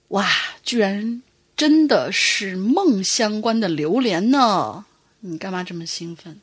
[0.08, 0.26] 哇，
[0.64, 1.22] 居然
[1.58, 4.86] 真的是梦相关的榴莲呢！
[5.20, 6.40] 你干嘛这么兴奋？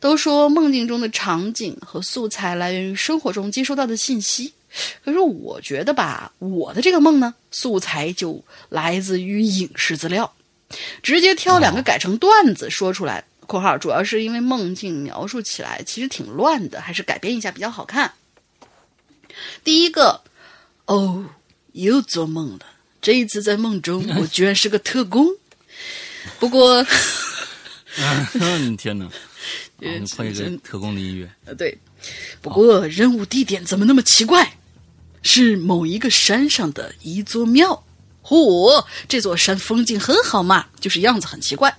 [0.00, 4.52] 都说梦境中的场景和素材来源于生活中接收到的信息，
[5.04, 10.32] 可是我觉得吧，我的这个梦呢，素材就来自于影视资料，
[11.02, 13.24] 直接挑两个改成段子说出来。
[13.48, 18.12] （括号主要是因为梦境描述起来其实挺乱的，还是改编一下比较好看。）
[19.64, 20.20] 第一个，
[20.84, 21.24] 哦，
[21.72, 22.66] 又做梦了。
[23.00, 25.26] 这一次在梦中，我居然是个特工。
[26.38, 26.84] 不过，
[28.76, 29.08] 天哪！
[30.16, 31.30] 换一个特工的音乐。
[31.44, 31.76] 呃，对。
[32.40, 34.54] 不过任务地点怎么那么奇怪？
[35.22, 37.84] 是某一个山上的一座庙。
[38.22, 41.76] 嚯，这座山风景很好嘛，就是样子很奇怪。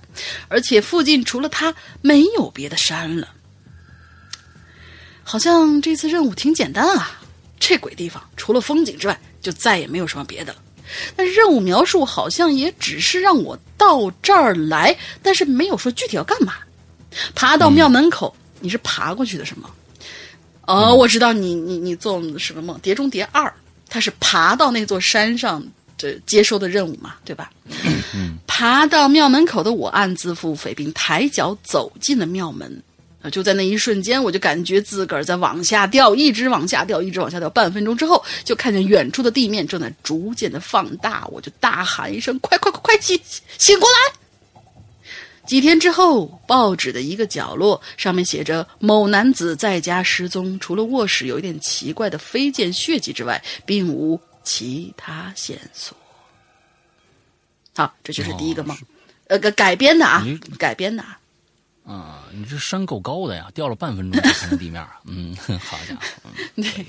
[0.48, 3.28] 而且附近除了它，没有别的山了。
[5.22, 7.20] 好像这次任务挺简单啊。
[7.58, 10.62] 这鬼地方，除了风景之外，就再也没有什么别的了。
[11.14, 16.54] 但任务描述好像也只是让我到这儿来，但是没有说具体要干嘛。
[17.34, 19.70] 爬到庙门口，你是爬过去的，是吗？
[20.66, 23.44] 哦，我知道你你你做什么梦，《碟中谍二》，
[23.88, 25.62] 他是爬到那座山上
[25.98, 27.50] 这接收的任务嘛，对吧？
[28.46, 32.82] 爬到庙门口的我暗自腹诽，并抬脚走进了庙门。
[33.22, 33.28] 啊！
[33.28, 37.50] 就在那一瞬间，我就感觉自个儿在往下掉，一直往下掉，一直往下掉。
[37.50, 43.20] 半分钟之后，就看见远处的地面正在逐渐的放大，我就大喊一声：“快快快快醒
[43.58, 44.16] 醒过来！”
[45.50, 55.96] 几天之后，报纸的一个角落上面写着“某男子在家失踪”，除了卧室有一点奇怪的飞溅血迹之外，并无其他线索。
[57.74, 58.78] 好，这就是第一个梦，
[59.26, 60.24] 呃，改改编的啊，
[60.56, 61.02] 改编的。
[61.84, 65.00] 啊，你这山够高的呀，掉了半分钟才看见地面啊！
[65.04, 66.30] 嗯，好家伙，
[66.62, 66.86] 对。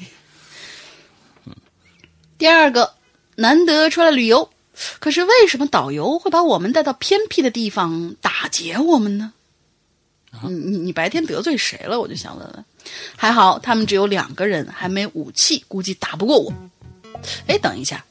[1.45, 1.55] 嗯，
[2.37, 2.93] 第二个，
[3.37, 4.47] 难得出来旅游，
[4.99, 9.33] 可是为什么导游会把我们带到偏僻的地方打劫我们呢？
[10.43, 11.99] 你你你白天得罪谁了？
[11.99, 12.65] 我就想问问。
[13.17, 16.53] 还好他们只有两个人，还没武器，估计打不过我。
[17.47, 18.03] 哎，等一下，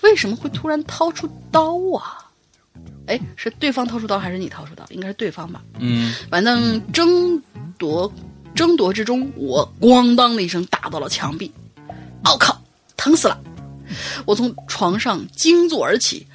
[0.00, 2.24] 为什么会突然掏出刀啊？
[3.06, 4.84] 哎，是对方掏出刀还是你掏出刀？
[4.88, 5.62] 应该是对方吧。
[5.78, 7.40] 嗯，反正争
[7.76, 8.10] 夺
[8.54, 11.52] 争夺之中，我咣当的一声打到了墙壁。
[12.24, 12.60] 我靠，
[12.96, 13.38] 疼死了！
[14.26, 16.26] 我从床上惊坐而起。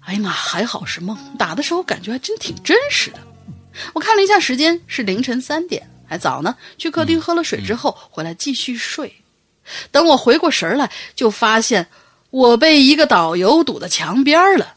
[0.00, 3.18] 哎呀妈，还好是梦，打的时候感觉还真挺真实的。
[3.92, 6.56] 我看了一下时间，是凌晨三点，还早呢。
[6.78, 9.14] 去客厅喝了水之后，回来继续睡。
[9.92, 11.86] 等我回过神来，就发现
[12.30, 14.74] 我被一个导游堵在墙边了。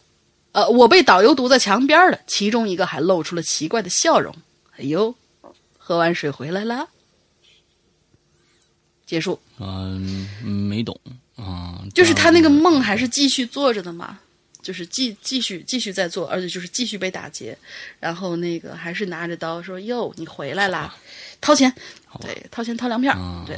[0.52, 2.20] 呃，我被导游堵在墙边了。
[2.28, 4.36] 其中一个还露出了奇怪的笑容。
[4.78, 5.16] 哎呦，
[5.80, 6.88] 喝完水回来了。
[9.08, 9.40] 结束。
[9.58, 11.00] 嗯，没懂
[11.36, 11.84] 啊。
[11.94, 14.20] 就是他那个梦还是继续做着的嘛？
[14.62, 17.58] 就是继继续继续在做，而且就是继续被打劫，
[18.00, 20.96] 然后那个还是拿着刀说：“哟，你回来啦，
[21.42, 21.74] 掏钱，
[22.22, 23.14] 对，掏钱掏粮票，
[23.46, 23.58] 对。”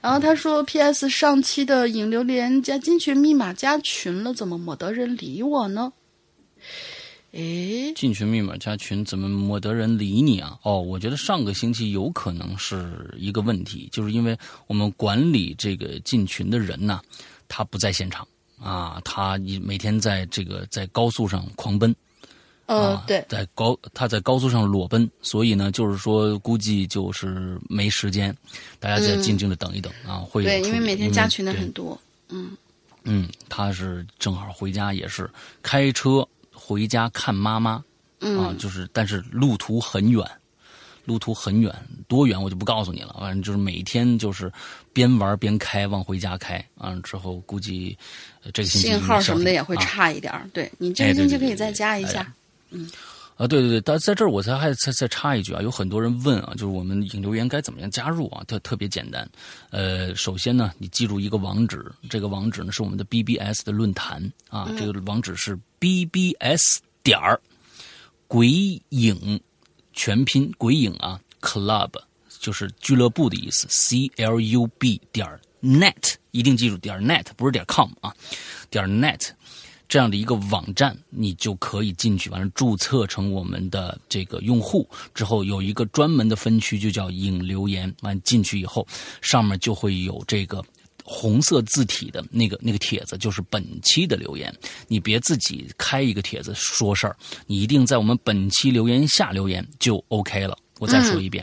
[0.00, 1.08] 然后他说：“P.S.
[1.08, 5.92] 上期的引流连加进群密码加群了，怎么没得人理我呢？”
[7.32, 10.58] 诶，进群密码加群怎么没得人理你啊？
[10.62, 14.36] 哦，我觉得上个星期有可能是一个问题，就是因为
[14.66, 17.00] 我们管理这个进群的人呢，
[17.48, 18.26] 他不在现场。
[18.60, 21.94] 啊，他你每天在这个在高速上狂奔，
[22.66, 28.36] 呃，对，在高他在高速上裸奔，所以呢，就是说估计就是没时间，
[28.80, 31.96] 大家再静静的等一等啊，会对，因为每天加群的很多，
[32.30, 32.50] 嗯
[33.04, 35.30] 嗯，他是正好回家也是
[35.62, 36.26] 开车
[36.68, 37.82] 回家看妈妈，
[38.20, 40.22] 啊，就是但是路途很远。
[41.06, 41.74] 路途很远，
[42.06, 43.16] 多远我就不告诉你了。
[43.18, 44.52] 反正就是每天就是
[44.92, 46.62] 边玩边开，往回家开。
[46.74, 47.96] 完了之后估计
[48.52, 50.30] 这个信号什么的也会差一点。
[50.52, 52.30] 对你这个星期可以再加一下。
[52.68, 52.86] 嗯，
[53.38, 58.42] 啊，对对对，但在这儿我才还再再插一句啊，有很多人问啊，就是我们引流员该怎么样加入啊？
[58.48, 59.26] 特特别简单。
[59.70, 64.20] 呃，首先呢，你记住一个网址，这个网址呢是我们的 BBS 的论坛
[64.50, 67.40] 啊，这个网址是 BBS 点儿
[68.26, 69.40] 鬼影。
[69.94, 71.90] 全拼鬼影啊，club
[72.38, 75.26] 就是俱乐部的意思，c l u b 点
[75.60, 78.14] net 一定记住点 net 不是点 com 啊，
[78.70, 79.30] 点 net
[79.88, 87.92] 这样的一个网站，你就可以进去，完了注册成我们的这个用户之后，有一个专门的分区，就叫引留言。
[88.02, 88.86] 完进去以后，
[89.22, 90.62] 上面就会有这个。
[91.10, 94.54] 红色字体的那个那个帖子就是本期的留言，
[94.88, 100.54] 你别自己开一个帖子说事儿，你一定在我们本期留言下留言就 OK 了。
[100.78, 101.42] 我再说一遍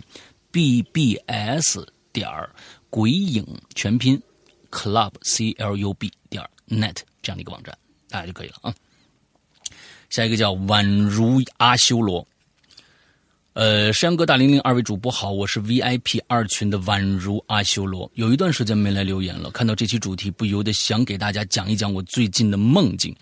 [0.54, 2.54] ，bbs 点儿
[2.92, 4.22] 鬼影全拼
[4.70, 7.76] club c l u b 点 net 这样的一个网站，
[8.16, 8.74] 大家就可以了啊。
[10.10, 12.26] 下一个叫宛如阿修罗。
[13.52, 18.10] 呃，山哥大玲玲二位主播好，我是 VIP 二群的宛如阿修罗。
[18.16, 23.14] 有一段时间没来留言了，看到这期主题，不由得想给大家讲一讲我最近的梦境。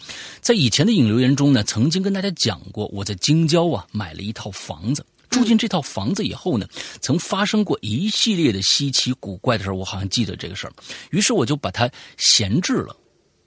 [0.41, 6.67] 在以前的引留言中呢，曾经跟大家讲过，我在京郊啊买了一套房子，住进这套房子以后呢，
[6.99, 10.73] 曾发生过一系列的稀奇古怪的事我好像记得这个事儿，
[11.11, 12.95] 于是我就把它闲置了。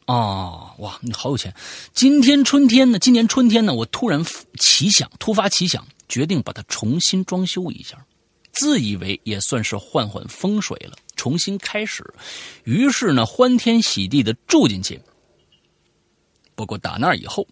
[0.06, 1.54] 啊，哇，你好有钱！
[1.92, 4.24] 今天春天呢，今年春天呢，我突然
[4.58, 5.86] 奇想，突发奇想。
[6.08, 8.06] 决定把它重新装修一下，
[8.52, 12.04] 自以为也算是换换风水了，重新开始。
[12.62, 15.00] 于是呢，欢天喜地的住进去。
[16.54, 17.44] 不过打那以后，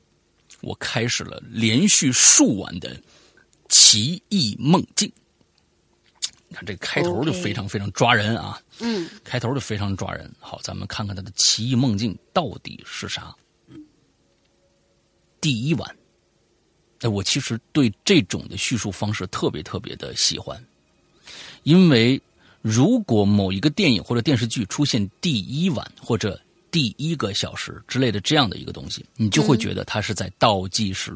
[0.60, 2.96] 我开始了连续数晚的
[3.68, 5.10] 奇异梦境。
[6.54, 8.62] 你看这开头就非常非常抓人啊！
[8.78, 10.30] 嗯，开头就非常抓人。
[10.38, 13.34] 好，咱们看看他的奇异梦境到底是啥。
[15.40, 15.96] 第一晚。
[17.00, 20.64] 哎，我其实对这种的叙述方式特别特别的喜欢，
[21.64, 22.22] 因为
[22.62, 26.40] 如果某一个电影或者电视剧出现第一晚或者
[26.70, 31.12] 第一个小时之类的这样的一个东西，你就会觉得它是在倒计时。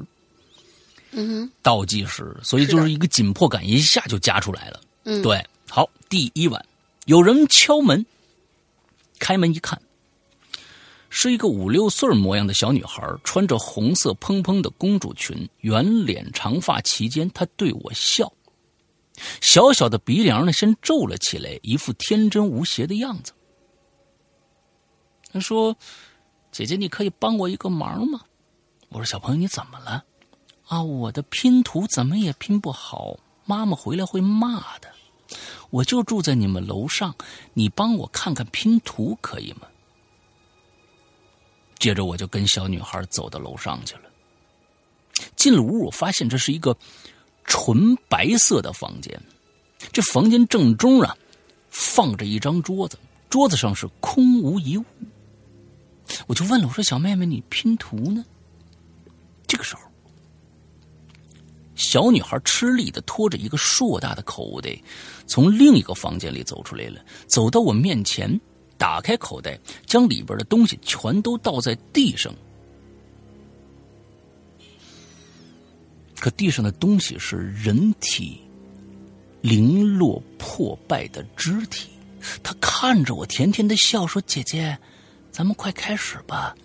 [1.13, 4.81] 嗯哼，倒计时，所以就是一个紧迫感一下就加出来了。
[5.23, 6.65] 对，好，第一晚
[7.07, 8.05] 有人敲门，
[9.19, 9.81] 开门一看。
[11.11, 17.29] 是一个五六岁模样的小女孩，穿着红色蓬蓬的公主裙，圆脸长发齐肩。
[17.31, 18.31] 她对我笑，
[19.41, 23.33] 小小的鼻梁呢先皱了起来，一副天真无邪的样子。
[25.33, 25.75] 她说
[26.53, 28.21] ：“姐姐，你可以帮我一个忙吗？”
[28.91, 30.05] 我说：“小朋友，你怎么了？”
[30.69, 34.93] 啊，我的拼图怎么也拼不好，妈妈回来会骂的。
[35.71, 37.15] 我就住在你们楼上，
[37.55, 39.69] 你帮我看看拼图可以吗？
[41.79, 44.03] 接着我就跟小女孩走到楼上去了。
[45.37, 46.77] 进了屋，我发现这是一个
[47.45, 49.21] 纯白色的房间。
[49.93, 51.17] 这房间正中啊，
[51.71, 52.99] 放着一张桌子，
[53.31, 54.85] 桌子上是空无一物。
[56.27, 58.25] 我就问了，我说：“小妹妹，你拼图呢？”
[59.47, 59.83] 这个时候，
[61.79, 64.77] 小女孩吃力的拖着一个硕大的口袋，
[65.27, 68.29] 从另一个房间里走出来了，走到我面前，
[68.77, 72.35] 打开口袋，将里边的东西全都倒在地上。
[76.19, 78.41] 可地上的东西是人体
[79.41, 81.91] 零落破败的肢体。
[82.43, 84.77] 他看着我，甜甜的笑，说：“姐姐，
[85.31, 86.57] 咱们快开始吧，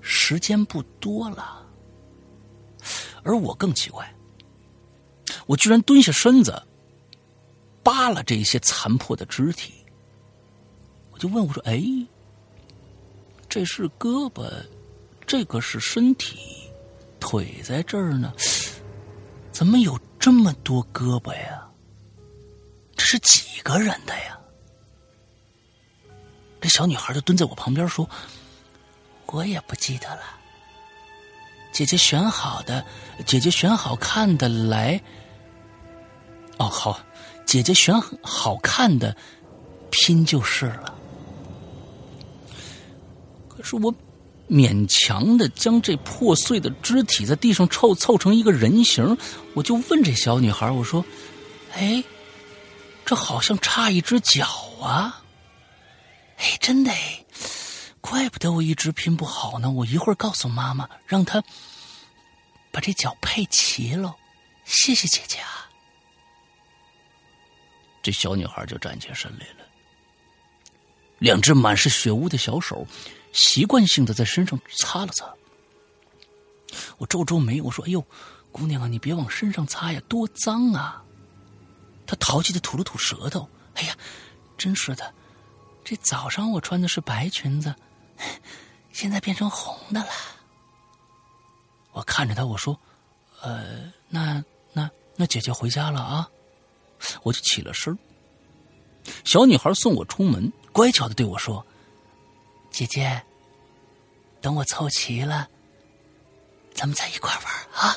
[0.00, 1.62] 时间不多了。”
[3.22, 4.10] 而我更奇怪，
[5.46, 6.62] 我居然蹲下身子，
[7.82, 9.72] 扒拉这些残破的肢体。
[11.10, 11.82] 我就问我说：“哎，
[13.48, 14.50] 这是胳膊，
[15.26, 16.38] 这个是身体，
[17.18, 18.32] 腿在这儿呢，
[19.50, 21.62] 怎么有这么多胳膊呀？
[22.94, 24.38] 这是几个人的呀？”
[26.60, 28.08] 这小女孩就蹲在我旁边说
[29.26, 30.22] ：“我也不记得了。”
[31.76, 32.82] 姐姐选好的，
[33.26, 34.98] 姐姐选好看的来。
[36.56, 36.98] 哦，好，
[37.44, 39.14] 姐姐选好看的
[39.90, 40.94] 拼就是了。
[43.46, 43.94] 可是我
[44.48, 49.14] 勉强的将这破碎的肢体在地上凑凑成一个人形，
[49.52, 51.04] 我就问这小女孩：“我说，
[51.74, 52.02] 哎，
[53.04, 54.46] 这好像差一只脚
[54.80, 55.22] 啊！
[56.38, 57.22] 哎，真的哎。”
[58.08, 59.68] 怪不得我一直拼不好呢！
[59.68, 61.42] 我一会儿告诉妈妈，让她
[62.70, 64.14] 把这脚配齐喽。
[64.64, 65.68] 谢谢姐姐啊！
[68.02, 69.66] 这小女孩就站起身来了，
[71.18, 72.86] 两只满是血污的小手
[73.32, 75.34] 习惯性的在身上擦了擦。
[76.98, 78.06] 我皱皱眉，我说：“哎呦，
[78.52, 81.02] 姑娘啊，你别往身上擦呀，多脏啊！”
[82.06, 83.96] 她淘气的吐了吐舌头：“哎呀，
[84.56, 85.12] 真是的，
[85.84, 87.74] 这早上我穿的是白裙子。”
[88.92, 90.08] 现在变成红的了。
[91.92, 92.78] 我看着他，我说
[93.42, 96.28] ：“呃，那那那姐姐回家了啊。”
[97.22, 97.96] 我就起了身。
[99.24, 101.64] 小女孩送我出门，乖巧的对我说
[102.70, 103.22] ：“姐姐，
[104.40, 105.48] 等我凑齐了，
[106.74, 107.96] 咱们再一块玩啊。”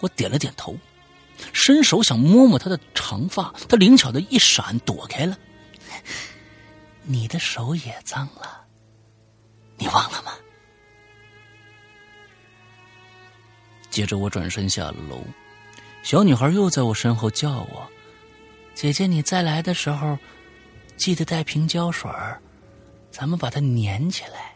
[0.00, 0.76] 我点了点头，
[1.52, 5.36] 伸手想摸摸她的长发，她灵巧的一闪，躲开了。
[7.10, 8.66] 你的手也脏了，
[9.78, 10.32] 你忘了吗？
[13.88, 15.24] 接着我转身下了楼，
[16.02, 17.90] 小女孩又在我身后叫我
[18.76, 20.18] ：“姐姐，你再来的时候，
[20.98, 22.10] 记得带瓶胶水
[23.10, 24.54] 咱们把它粘起来，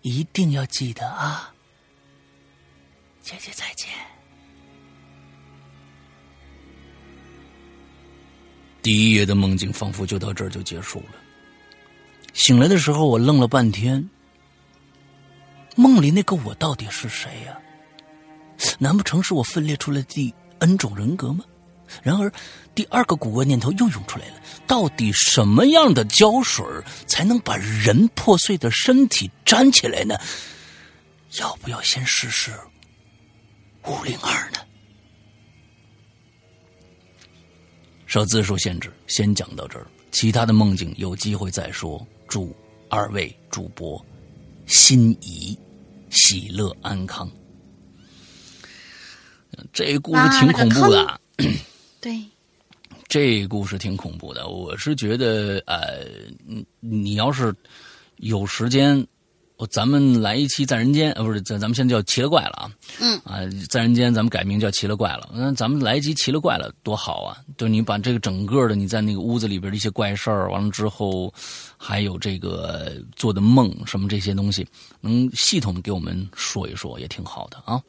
[0.00, 1.54] 一定要记得啊！”
[3.20, 3.90] 姐姐再见。
[8.80, 11.25] 第一夜的梦境仿佛就到这儿就结束了。
[12.36, 14.08] 醒来的时候，我愣了半天。
[15.74, 17.58] 梦里那个我到底是谁呀？
[18.78, 21.42] 难不成是我分裂出来的第 N 种人格吗？
[22.02, 22.30] 然而，
[22.74, 24.34] 第二个古怪念头又涌出来了：
[24.66, 26.62] 到底什么样的胶水
[27.06, 30.14] 才能把人破碎的身体粘起来呢？
[31.40, 32.52] 要不要先试试
[33.86, 34.58] 五零二呢？
[38.04, 39.86] 受字数限制，先讲到这儿。
[40.12, 42.06] 其他的梦境有机会再说。
[42.28, 42.54] 祝
[42.88, 44.04] 二位主播
[44.66, 45.58] 心仪、
[46.10, 47.30] 喜乐、安康。
[49.72, 51.20] 这故事挺恐怖的。
[52.00, 52.22] 对，
[53.08, 54.48] 这故事挺恐怖的。
[54.48, 56.04] 我是觉得，呃，
[56.80, 57.54] 你要是
[58.16, 59.06] 有时间。
[59.56, 62.70] 我咱们来一期在人间，呃，不是，咱咱们现在叫奇了怪了啊。
[63.00, 63.18] 嗯。
[63.24, 63.40] 啊，
[63.70, 65.30] 在人间咱们改名叫奇了怪了。
[65.32, 67.38] 那咱们来一集奇了怪了，多好啊！
[67.56, 71.32] 就你把这个整个的你在那个屋子里边的一些怪事儿，完了之后，
[71.78, 74.66] 还有这个做的梦什么这些东西，
[75.00, 77.80] 能系统给我们说一说，也挺好的啊。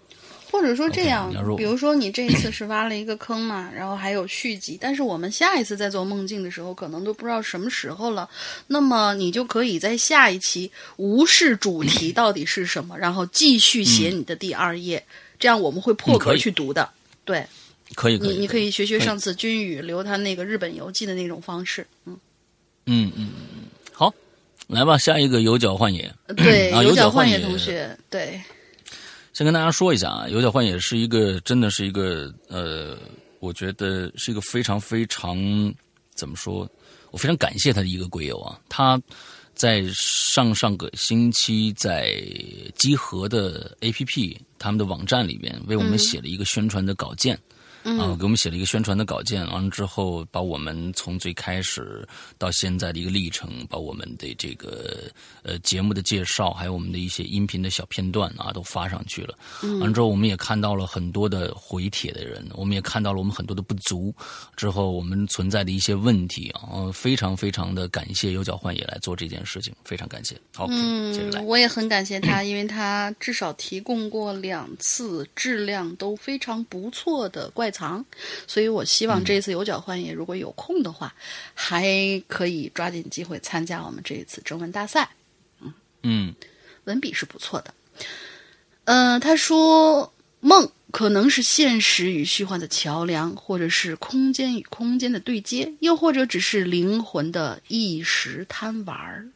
[0.57, 8.27] 或者说这样，比如说你这一次是挖了一个坑嘛， 然后还有续集，但是我们下一次在做梦境的时候，可能都不知道什么时候了。
[8.65, 15.03] 那么你就可以在下一期无视主题到底是什么，然后继续写你的第二页，
[15.39, 16.89] 这样我们会破格去读的。
[17.23, 17.45] 对，
[17.93, 21.85] 可以，你你可以学学上次君宇留他那个日本游记的那种方式。
[22.05, 22.17] 嗯
[22.87, 24.11] 嗯嗯嗯，好，
[24.67, 26.11] 来吧，下一个有脚幻野。
[26.35, 28.41] 对，有脚幻野同学，对。
[29.37, 32.97] 先跟大家说一下啊，游脚幻也是一个，真的是一个，呃，
[33.39, 35.37] 我觉得是一个非常非常
[36.15, 36.67] 怎么说，
[37.11, 38.59] 我非常感谢他的一个鬼友啊。
[38.67, 38.99] 他
[39.53, 42.19] 在上上个星期在
[42.73, 47.39] 集合的 APP 他们的网站里边为我们写了一个宣传的稿件。
[47.95, 52.05] 啊，给我们写了一个宣传的稿件，完了之后，把我们从最开始
[52.37, 55.09] 到现在的一个历程，把我们的这个
[55.41, 59.37] 呃节目的介绍，还有我们的一些音频的小片段啊，都发上去了。
[59.79, 64.13] 完了之后，我们也看到了很多的回帖的人，我们也看到了我们很多的不足，
[64.57, 70.35] 之后我们存在的一些问题啊，非常非常的感谢有脚换也来做这件事情，非常感谢。
[70.53, 77.71] 好，嗯，来，我也很感谢他，因为他至少提供过两次质量都非常不错的怪。
[77.77, 78.03] 藏，
[78.47, 81.13] 所以我希望这一次有脚换也，如果有空的话，
[81.53, 81.85] 还
[82.27, 85.07] 可以抓紧机会参加我们这一次征文大赛。
[85.61, 86.35] 嗯嗯，
[86.85, 87.73] 文笔是不错的。
[88.85, 99.27] 嗯，他说梦可能是现实与虚幻的桥梁，或者是空间与空间的对接，又或者只是灵魂的一时贪玩儿。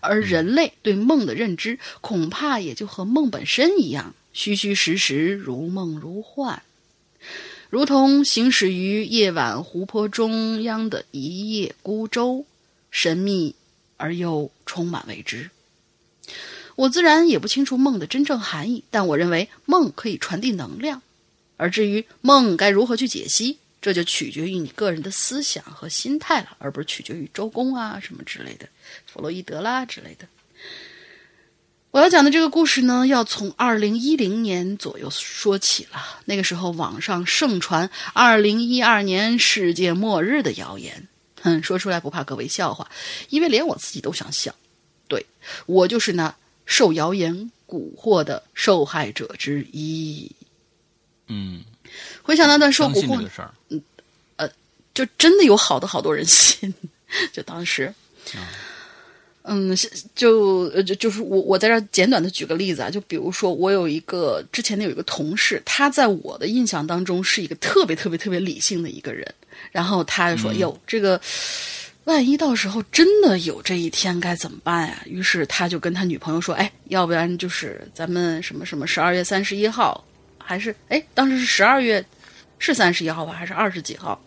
[0.00, 6.62] 而人类对梦的认知，恐怕也就和梦本身一样，虚虚实实，如梦如幻。
[7.74, 12.46] 如同行驶于夜晚湖泊中央的一叶孤舟，
[12.92, 13.56] 神秘
[13.96, 15.50] 而又充满未知。
[16.76, 21.02] 我自然也不清楚梦的真正含义，但我认为梦可以传递能量。
[21.56, 28.68] 而至于梦该如何去解析，这就取决于你个人的思想和心态了，而不是取决于周公啊什么之类的，
[29.04, 30.28] 弗洛伊德啦之类的。
[31.94, 36.18] 我要讲的这个故事呢，要从二零一零年左右说起了。
[36.24, 41.06] 那个时候，网上盛传二零一二年世界末日的谣言。
[41.40, 42.90] 哼，说出来不怕各位笑话，
[43.28, 44.52] 因为连我自己都想笑。
[45.06, 45.24] 对
[45.66, 46.34] 我就是那
[46.66, 50.28] 受谣言蛊惑的受害者之一。
[51.28, 51.62] 嗯，
[52.22, 53.80] 回想那段受蛊惑的事儿，嗯，
[54.34, 54.50] 呃，
[54.92, 56.74] 就真的有好多好多人信。
[57.32, 57.94] 就当时。
[58.34, 58.44] 嗯，
[60.14, 69.26] 就呃就就是我我在这儿简短的举个例子啊，就比如说我有一个之前的有一个同事，他在我的印象当中是一个特别特别特别理性的一个人，
[69.70, 71.20] 然后他就说哟这个
[72.04, 75.02] 万一到时候真的有这一天该怎么办呀？
[75.04, 80.02] 于是他就跟他女朋友说，哎，要不然就是咱们什么什么十二月三十一号，
[80.38, 82.02] 还是哎当时是十二月
[82.58, 84.18] 是三十一号吧，还是二十几号？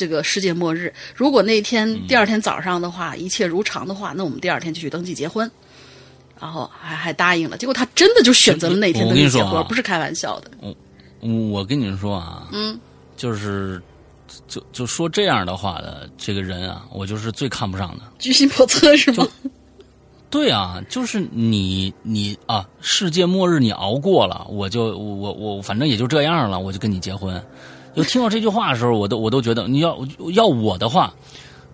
[0.00, 5.48] 这个世界末日，如果那天第二天早上的话，一切如常的话，那我们第二天就去登记结婚，
[6.40, 7.58] 然后还还答应了。
[7.58, 10.50] 结果他真的就选择了那天登记结婚，不是开玩笑的。
[10.62, 10.74] 我
[11.50, 12.80] 我跟你们说啊，嗯，
[13.14, 13.78] 就是
[14.48, 19.28] 就就说这样的话的这个人啊，我就是最看不上的，居心叵测是吗？
[20.30, 27.44] 对啊，就是你你啊，世界末日你熬过了，我就我我我反正也就这样了，我就跟你结婚。
[27.94, 29.98] 就听到这句话的时候，我都我都觉得，你要
[30.32, 31.12] 要我的话，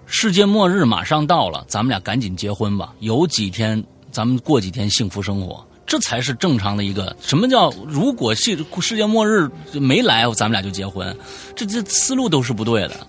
[0.06, 2.94] 世界末日马上到了，咱们俩赶紧结婚吧。
[3.00, 7.14] 有几天，咱们过几天幸福生活，这才是正常的一个。
[7.20, 11.16] 什么叫如果世世界末日没来，咱们俩就结婚？
[11.54, 13.06] 这这思路都是不对的。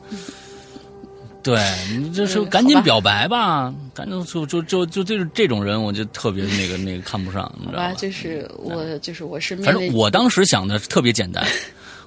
[1.43, 1.63] 对
[1.97, 7.93] 你就是赶紧表白吧，赶紧就就就就就是这种人，我就特别那个那个看不上，你知道吧？
[7.93, 11.45] 就是我就是我身边反正我当时想的特别简单。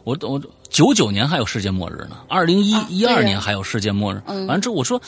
[0.04, 0.40] 我我
[0.70, 4.22] 九九年还有世界末日呢，二零一一二年还有世界末日。
[4.26, 5.00] 完了之后我说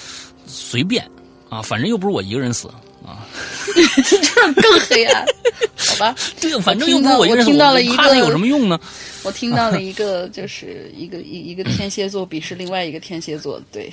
[0.46, 1.08] 随便
[1.48, 2.68] 啊，反正又不是我一个人死
[3.06, 3.26] 啊，
[3.74, 5.24] 这更黑暗，
[5.76, 6.14] 好吧？
[6.40, 8.78] 对，反正又不是我一个人死，我怕他有什么用呢？
[9.22, 13.92] 我听到了一个， 就是一个一一个天蝎座鄙视另外一个天蝎座，对，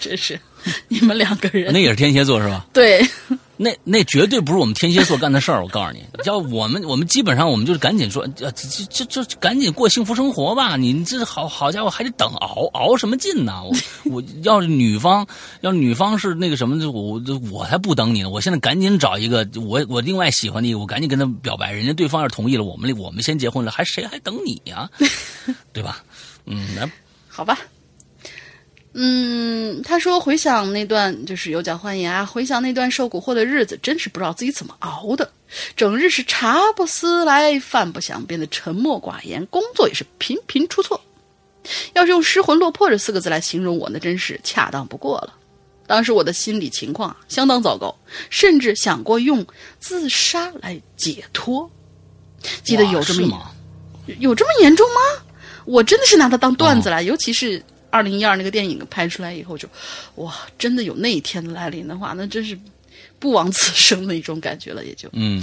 [0.00, 0.38] 这是
[0.88, 2.66] 你们两个人，那也是天蝎座是吧？
[2.72, 3.06] 对。
[3.56, 10.76] 那那绝对不是我们天蝎座干的事儿，我告诉你，要我们我们基本上我们就是赶紧说，这这这赶紧过幸福生活吧。
[10.76, 13.62] 你这好好家伙还得等熬熬什么劲呢？
[13.64, 13.72] 我
[14.12, 15.26] 我要是女方
[15.60, 18.28] 要是女方是那个什么，我我才不等你呢。
[18.30, 21.70] 我现在赶紧找一个我我另外喜欢的一个，我赶紧跟他表白。
[21.72, 24.90] 人家对方要是同意了，我们我们先结婚了，还谁还等你呀？
[25.72, 26.02] 对吧？
[26.46, 26.90] 嗯，那，
[27.28, 27.58] 好吧。
[28.96, 35.28] 嗯，他说回想那段就是有脚换牙，回想那段受蛊惑的日子，真是不知道自己怎么熬的。
[35.76, 41.00] 整日是茶不思来，饭不想，变得沉默寡言，工作也是频频出错。
[41.94, 45.34] 要是用失魂落魄这四个字来形容我，那真是恰当不过了。
[45.88, 47.92] 当时我的心理情况相当糟糕，
[48.30, 49.44] 甚至想过用
[49.80, 51.68] 自杀来解脱。
[52.62, 53.52] 记得有这么
[54.20, 55.24] 有这么严重吗？
[55.64, 57.60] 我真的是拿它当段子来，尤其是。
[57.94, 59.68] 二零一二那个电影拍出来以后，就
[60.16, 62.58] 哇，真的有那一天来临的话，那真是
[63.20, 64.84] 不枉此生的一种感觉了。
[64.84, 65.40] 也就嗯，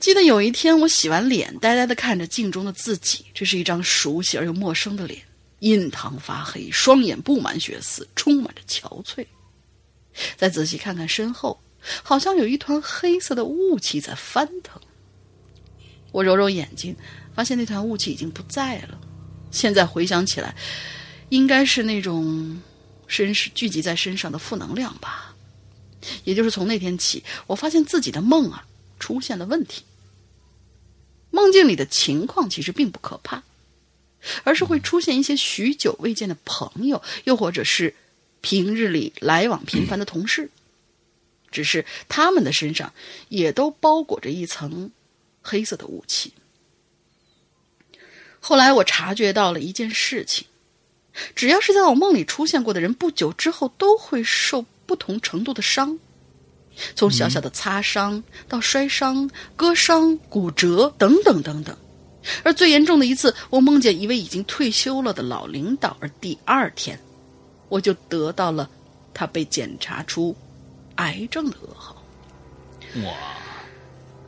[0.00, 5.20] 记得有一天我洗完脸，呆呆的看着镜中的自己，这是一张熟悉而又陌生的脸，
[5.58, 9.26] 印堂发黑，双眼布满血丝，充满着憔悴。
[10.34, 11.60] 再仔细看看身后，
[12.02, 14.80] 好像有一团黑色的雾气在翻腾。
[16.10, 16.96] 我揉揉眼睛，
[17.34, 18.98] 发现那团雾气已经不在了。
[19.50, 20.54] 现在回想起来，
[21.28, 22.60] 应该是那种
[23.06, 25.34] 身聚集在身上的负能量吧。
[26.24, 28.66] 也就是从那天起，我发现自己的梦啊
[29.00, 29.82] 出现了问题。
[31.30, 33.42] 梦境里的情况其实并不可怕，
[34.44, 37.94] 而是会出现一些许久未见的朋友，又或者是
[38.40, 40.48] 平日里来往频繁的同事，
[41.50, 42.92] 只是他们的身上
[43.28, 44.92] 也都包裹着一层
[45.42, 46.32] 黑色的雾气。
[48.38, 50.46] 后来我察觉到了一件事情：
[51.34, 55.98] 只要是在我梦里出现过的人，不久之后都会受不同程度的伤，
[56.94, 61.76] 从小小的擦伤到摔伤、割伤、骨折等等等等。
[62.42, 66.98] 而最严重的一次，我梦见一位已经退休了的老领导，而第二天
[67.68, 68.68] 我就得到了
[69.14, 70.36] 他被检查出
[70.96, 72.02] 癌症的噩耗。
[73.04, 73.12] 哇！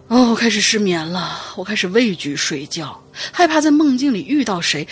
[0.08, 4.88] 哦，我开始失眠了，我开始畏惧睡觉，害怕在梦境里遇到谁。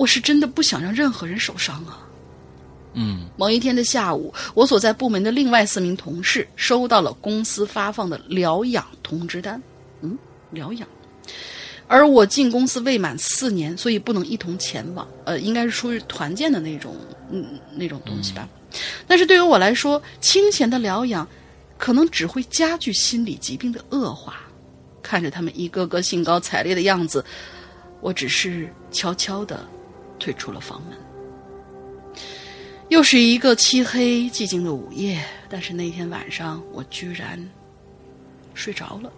[0.00, 2.00] 我是真的不想让任何人受伤啊。
[2.94, 9.62] 嗯，某一天的下午，我所在部门的另外四名同事收到了公司发放的疗养通知单。
[10.00, 10.16] 嗯，
[10.52, 10.88] 疗养。
[11.86, 15.06] 而我进公司未满四年，所以不能一同前往。
[15.26, 16.96] 呃，应该是出于团建的那种，
[17.30, 18.48] 嗯，那种东西吧。
[19.06, 21.28] 但是对于我来说，清闲的疗养。
[21.76, 24.36] 可能只会加剧心理疾病的恶化。
[25.02, 27.24] 看着他们一个个兴高采烈的样子，
[28.02, 29.66] 我只是悄悄的
[30.20, 30.96] 退出了房门。
[32.88, 37.44] 又是一个漆黑寂静的午夜，但是那天晚上我居然
[38.54, 39.10] 睡着了。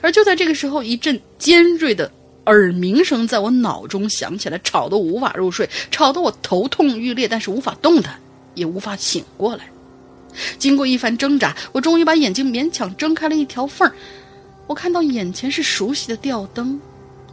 [0.00, 2.10] 而就在这个时候，一阵尖锐的
[2.44, 8.20] 耳鸣声在我脑中响起来，吵得我无法入睡，吵得我头痛欲裂，但是无法动弹，
[8.54, 9.68] 也无法醒过来。
[10.58, 13.94] 经过一番挣扎，我终于把眼睛勉强睁开了一条缝儿。
[14.66, 16.78] 我看到眼前是熟悉的吊灯，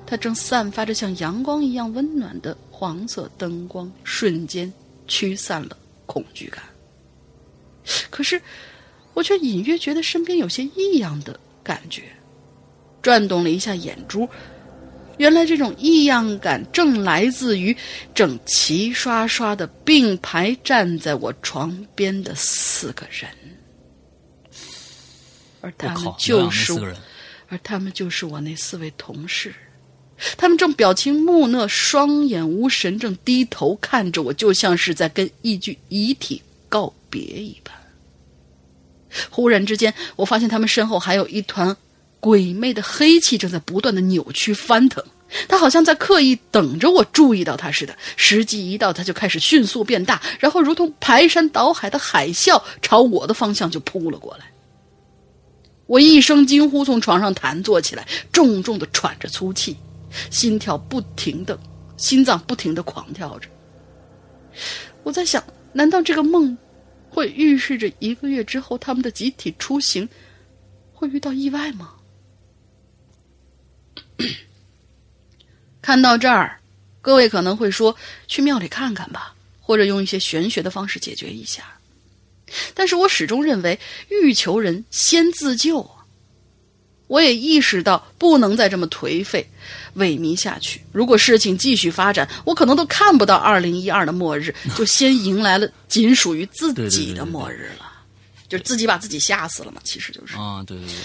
[0.05, 4.71] 它正散发着像阳光一样温暖的黄色灯光，瞬间
[5.07, 6.63] 驱散了恐惧感。
[8.09, 8.41] 可是，
[9.13, 12.03] 我却隐约觉得身边有些异样的感觉，
[13.01, 14.27] 转动了一下眼珠。
[15.17, 17.75] 原来这种异样感正来自于
[18.15, 23.29] 正齐刷刷的并排站在我床边的四个人，
[25.61, 26.73] 而他们就是，
[27.47, 29.53] 而他们就是我那四位同事，
[30.37, 37.73] 他们正表情木讷，双眼无神，正低头看着我，就像是在跟一具遗体告别一般。
[39.29, 41.75] 忽然之间，我发现他们身后还有一团。
[42.19, 45.03] 鬼魅的黑气正在不断的扭曲翻腾，
[45.45, 47.93] 他好像在刻意等着我注意到他似的。
[48.15, 54.45] 时机一到，他就开始迅速变大，然后如同排山倒海的海啸朝我的方向就扑了过来。
[55.85, 59.75] 我一声惊呼，从床上弹坐起来，重重的喘着粗气，
[60.29, 61.59] 心跳不停的，
[61.97, 63.49] 心脏不停的狂跳着。
[65.03, 65.43] 我在想，
[65.73, 66.57] 难道这个梦
[67.09, 70.07] 会预示着一个月之后他们的集体出行
[70.93, 71.95] 会遇到意外吗？
[75.81, 76.59] 看到这儿，
[77.01, 77.93] 各位可能会说
[78.27, 81.77] ：“去庙里看看吧，或者用一些玄学的方式解决一下。”
[82.73, 83.77] 但是我始终认为，
[84.09, 85.89] 欲求人先自救。
[87.13, 89.47] 我也意识到不能再这么颓废、
[89.97, 90.81] 萎靡下去。
[90.91, 97.85] 如果事情继续发展，我可能都看不到二零一二的末日， 就先迎来了仅属于自己的末日了，
[98.49, 99.79] 就是自己把自己吓死了嘛。
[99.83, 100.95] 其实就是啊，对对对。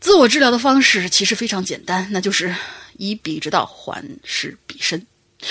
[0.00, 2.52] 自我治疗的方式其实非常简单，那就是
[2.98, 5.06] 以彼之道还施彼身。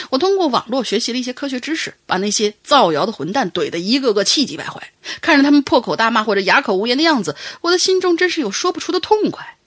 [0.10, 4.92] 我通过网络学习了一些科学知识，把那些造谣的混蛋怼得一个个气急败坏。
[5.22, 9.58] 看着他们破口大骂或者哑口无言的样子，我的心中真是有说不出的痛快。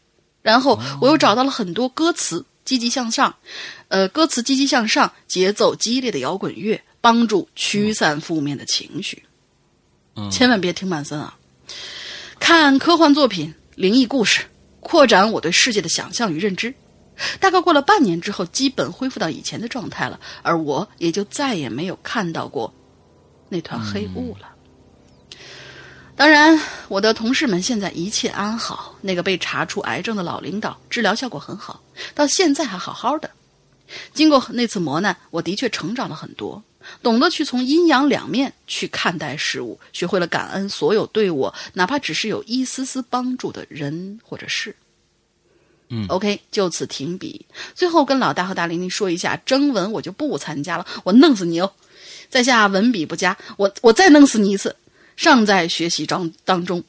[0.42, 3.34] 然后我又找到了很多歌词积极向上，
[3.88, 9.22] 呃，歌词积极向上、节奏激烈的摇滚乐，帮助驱散负面的情绪。
[10.30, 11.36] 千万别听曼森啊！
[12.38, 14.42] 看科幻作品、灵异故事。
[14.80, 16.74] 扩展我对世界的想象与认知，
[17.40, 22.72] 大概过了半年之后，基本恢复到以前的状态了，而我也就再也没有看到过
[23.48, 24.48] 那团黑雾了。
[26.16, 28.94] 当然，我的同事们现在一切安好。
[29.00, 31.82] 那个被查出癌症的老领导，治疗效果很好，
[32.14, 33.28] 到现在还好好的。
[34.12, 36.62] 经过那次磨难，我的确成长了很多。
[37.02, 44.76] 懂得去从阴阳两面去看待事物，学会了感恩所有对我哪怕只是有一丝丝帮助的人或者事。
[45.88, 47.44] 嗯，OK，就此停笔。
[47.74, 51.72] 最后跟老大和大玲玲说一下，征文我就不参加了，我弄死你哦！
[52.28, 54.74] 在下文笔不佳，我我再弄死你一次，
[55.16, 56.82] 尚在学习当当中。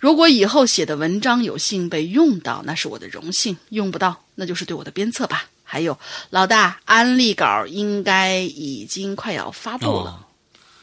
[0.00, 5.48] 如果以后写的文章有幸被用到，那是我的荣幸；用不到，那就是对我的鞭策吧。
[5.62, 5.96] 还有，
[6.30, 10.26] 老大安利稿应该已经快要发布了。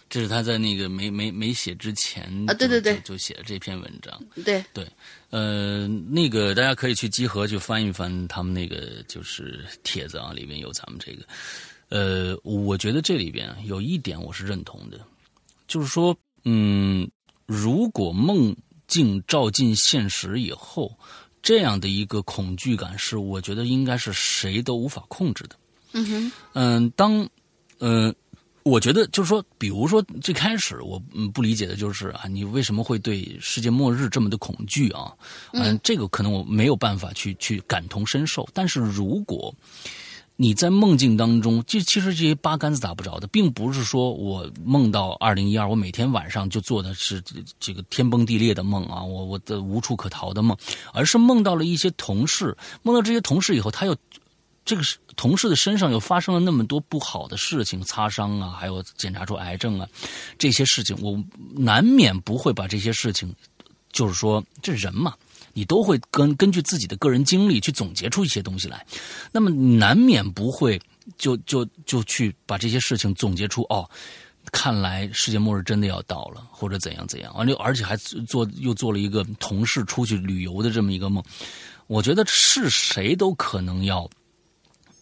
[0.07, 4.17] 这是他在那个没没没写之前啊，对对对，就写了这篇文章。
[4.45, 4.87] 对对，
[5.35, 11.25] 呃，那个大家可以去集合去翻一翻他们那个就是帖子啊，里面有咱们这个。
[11.89, 14.99] 呃，我觉得这里边有一点我是认同的，
[15.67, 16.15] 就是说，
[16.45, 17.09] 嗯，
[17.45, 18.55] 如果梦
[18.87, 20.97] 境照进现实以后。
[21.47, 25.55] 这样的一个恐惧感是，我觉得应该是谁都无法控制的。
[25.91, 27.29] 嗯哼，嗯，当，
[27.77, 28.15] 嗯，
[28.65, 35.13] 我觉得就是说，比如说最开始我嗯不理解的就是啊，你为什么会对世界末日这么的恐惧啊？
[35.53, 38.49] 嗯，这个可能我没有办法去去感同身受。
[38.55, 39.53] 但是如果
[40.35, 47.21] 你在梦境当中，这其实这些八竿子打不着的，并不是说我梦到二零一二，我每天晚上就做的是
[47.59, 50.57] 这个天崩地裂的梦啊，我我的无处可逃的梦，
[50.91, 53.95] 而是梦到了一些同事，梦到这些同事以后，他又
[54.65, 59.87] 这个是同事的身上又发生了那么多不好的事情，擦伤啊，还有检查出癌症啊，
[60.37, 61.17] 这些事情，我
[61.55, 63.33] 难免不会把这些事情，
[63.93, 65.13] 就是说这人嘛。
[65.57, 68.85] 你都会根根据自己的个人经历去总结出一些东西来，
[69.31, 70.77] 那么难免不会
[71.17, 73.89] 就就就去把这些事情总结出哦，
[74.51, 81.23] 看来世界末日真的要到了，或者怎样怎样，完了而且还做又做了一个同事出去旅游的这么一个梦，
[81.87, 84.09] 我觉得是谁都可能要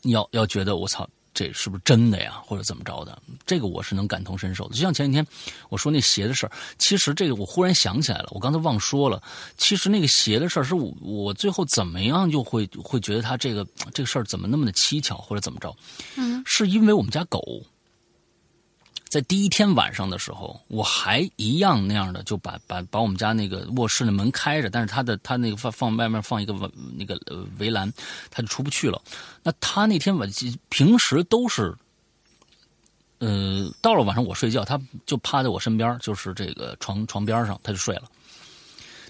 [0.04, 1.08] 要要觉得我操。
[1.36, 3.20] 这是不是真的呀，或者怎么着的？
[3.43, 4.76] 这个我是能感同身受的。
[4.76, 5.26] 就像前几天
[5.68, 9.20] 我说那鞋的事儿，其实这个我忽然想起来了，我刚才忘说了。
[9.58, 15.76] 其实那个鞋的事儿，是我我最后怎么样就会会觉得他这个这个事儿怎么那么的蹊跷，或者怎么着？
[16.18, 17.41] 嗯，是因为我们家狗。
[19.14, 26.51] 在第一天晚上的时候，我还一样那样的就把把把我们家那个卧室的门开着，但是他的他那个放放外面放一个
[26.97, 27.93] 那个呃围栏，
[28.32, 28.99] 他就出不去了。
[29.43, 30.28] 那他那天晚
[30.70, 31.76] 平时都是，
[33.20, 38.09] 呃，到了晚上我睡觉，他就趴在我身边，就是这个床床边上，他就睡了。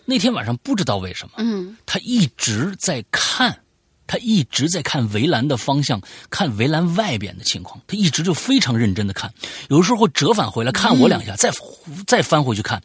[0.04, 3.58] 那天晚上不知道为什么，嗯，他一直在看。
[4.06, 7.82] 他一直在看围栏的方向，看围栏外边的情况。
[7.88, 9.34] 他一直就非常认真的看，
[9.70, 11.52] 有的时候会折返回来看我两下，再
[12.06, 12.84] 再翻回去看。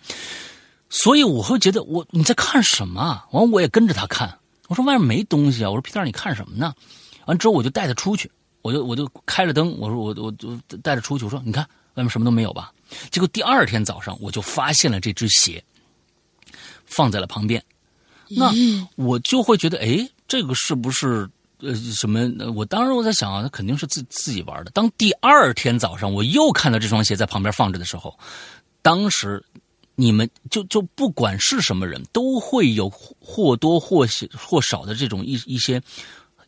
[0.89, 3.25] 所以我会觉得我你在看什么？
[3.33, 4.39] 完我也跟着他看。
[4.69, 5.69] 我说外面没东西啊。
[5.71, 6.73] 我说皮蛋你看什么呢？
[7.27, 8.31] 完之后我就带他出去，
[8.63, 9.77] 我就我就开着灯。
[9.79, 11.25] 我说我我就带着出去。
[11.25, 11.63] 我说你看
[11.95, 12.73] 外面什么都没有吧？
[13.11, 15.63] 结果第二天早上我就发现了这只鞋，
[16.87, 17.63] 放在了旁边。
[18.29, 18.53] 那
[18.95, 20.09] 我就会觉得哎。
[20.29, 21.29] 这个是不是
[21.61, 22.31] 呃什么？
[22.55, 24.71] 我当时我在想啊，他肯定是自自己玩的。
[24.73, 28.17] 当第二天早上我又看到这双鞋在旁边放着的时候，
[28.83, 29.43] 当时
[29.97, 35.83] 你们就就不管是什么人都会有或多或少或少的这种一一些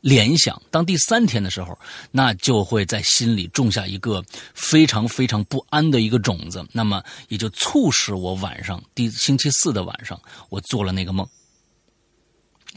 [0.03, 0.61] 联想。
[0.71, 1.77] 当第三天的时候，
[2.13, 4.23] 那就会在心里种下一个
[4.55, 6.65] 非常非常不安的一个种子。
[6.71, 10.21] 那么也就促使我晚上第星期四的晚上，
[10.51, 11.27] 我做了那个梦。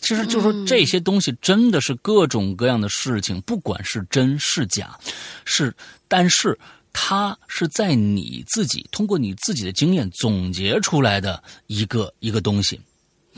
[0.03, 4.95] 其实就说这些东西真的是各种各样的事情，不管是真是假，
[5.45, 5.73] 是，
[6.07, 6.55] 但是
[6.91, 12.79] 它是在你自己通过你自己的经验总结出来的一个一个东西，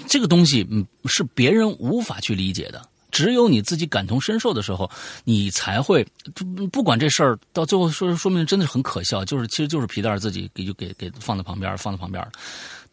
[0.09, 4.89] 这个东西嗯是别人无法去理解的，只有你自己感同身受的时候，
[5.24, 12.28] 你才会不不管这事儿到最后说说明真的是很可笑，就是其实就是皮蛋自己给就给给放在旁边放在旁边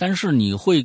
[0.02, 0.84] 但是你会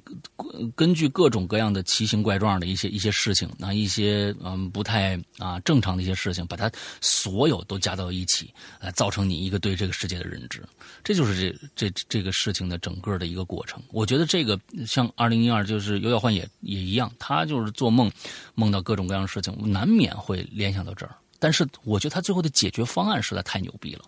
[0.75, 10.61] 根据各种各样的奇形怪状的一些一些事情，那一些嗯不太啊正常的一些事情，把它所有都加到一起，来造成你一个对这个世界的认知，
[11.03, 13.81] 这就是这这这个事情的整个的一个过程。
[13.91, 18.11] 我觉得这个像二零一二就是有小幻也也一样，他就是做梦
[18.53, 21.15] 梦到各种各样的事情，难免会联想到这儿。
[21.39, 24.05] 但是我觉得他最后的解决方案实在太牛逼了。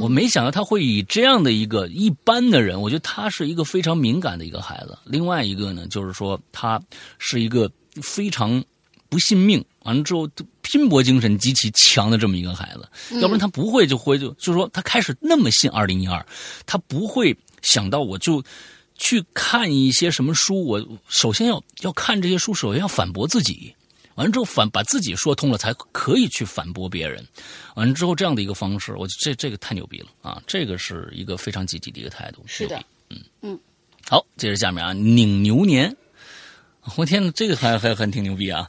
[0.00, 4.96] 我没想到他会以这样的一个一般的人，我觉得他是一个非常敏感的一个孩子。
[5.04, 6.80] 另外一个呢，就是说他
[7.18, 7.70] 是一个
[8.02, 8.62] 非常
[9.08, 10.28] 不信命，完了之后
[10.62, 13.18] 拼搏精神极其强的这么一个孩子。
[13.20, 16.24] 要不然他不会就会就就是说他开始那么信二零一二，
[16.64, 18.42] 他不会想到我就
[18.96, 23.74] 去看一些什么书，我首先要要看这些书，首先要反驳自己。
[24.16, 27.24] 完了之后反把自己说通了，才可以去反驳别人。
[27.74, 30.42] 完了之后这样的一个方式，我这这个太牛逼了啊！
[30.46, 32.42] 这个是一个非常积极的一个态度。
[32.46, 33.58] 是的，嗯嗯。
[34.08, 35.96] 好，接着下面啊，拧牛年，
[36.96, 38.68] 我天呐，这个还还还挺牛逼啊！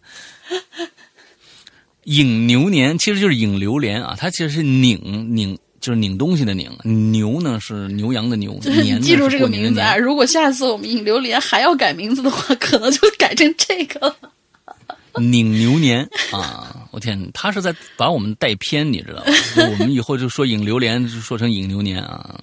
[2.03, 6.69] 拧牛年其实就是拧榴莲啊，它其实是拧拧就是拧东西的拧，
[7.11, 9.95] 牛呢是牛羊的牛， 年记住这个名字啊！
[9.95, 14.33] 如果下次我们拧榴莲还要改名字的话，可能就改成这个了。
[15.21, 16.87] 拧牛年啊！
[16.91, 19.33] 我天，他是在把我们带偏，你知道吗？
[19.71, 22.39] 我们以后就说引榴莲，就说成引牛年啊。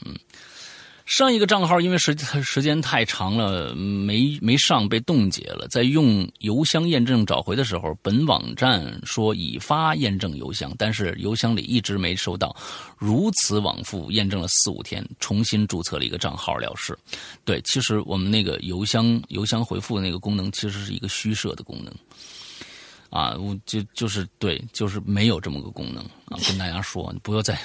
[1.06, 5.68] 上一个账号因为时时间太长了，没没上被冻结了。
[5.68, 12.56] 在用邮箱验证找回的时候，本网站说已发验证邮箱，但是邮箱里一直没收到。
[12.96, 16.96] 如此往复验证了四五天，重新注册了一个账号了事。
[17.44, 21.94] 对，其实我们那个邮箱邮箱回复那个功能其实是一个虚设的功能。
[23.14, 26.34] 啊，我就就是对，就是没有这么个功能啊！
[26.48, 27.56] 跟大家说，不要再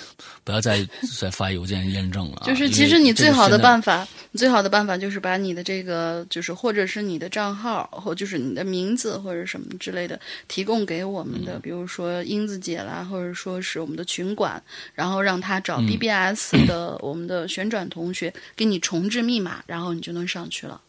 [0.43, 0.87] 不要再
[1.19, 2.43] 再发邮件验证了。
[2.45, 14.61] 就是其实你最好的办法，最好的办法就是把你的这个，就是或者是你的账号，或就是你的名字或者什么之类的，提供给我们的，比如说英子姐啦，或者说是我们的群管，
[14.93, 20.79] 然后让他找 BBS 的我们的旋转同学给你重置密码，然后你就能上去了。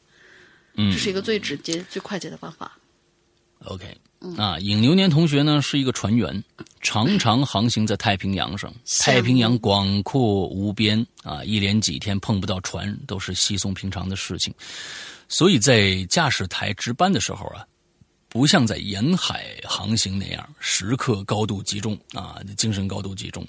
[0.74, 2.76] 嗯，这是一个最直接、最快捷的方法。
[3.64, 3.96] OK。
[4.36, 6.44] 啊，尹流年同学呢是一个船员，
[6.82, 8.70] 常常航行在太平洋上。
[9.00, 14.52] 太平洋广阔无边啊，一连几天碰不到船都是稀松平常的事情。
[15.26, 17.64] 所以在驾驶台值班的时候啊，
[18.28, 23.46] 不像在沿海航行那样时刻高度集中啊，精神高度集中。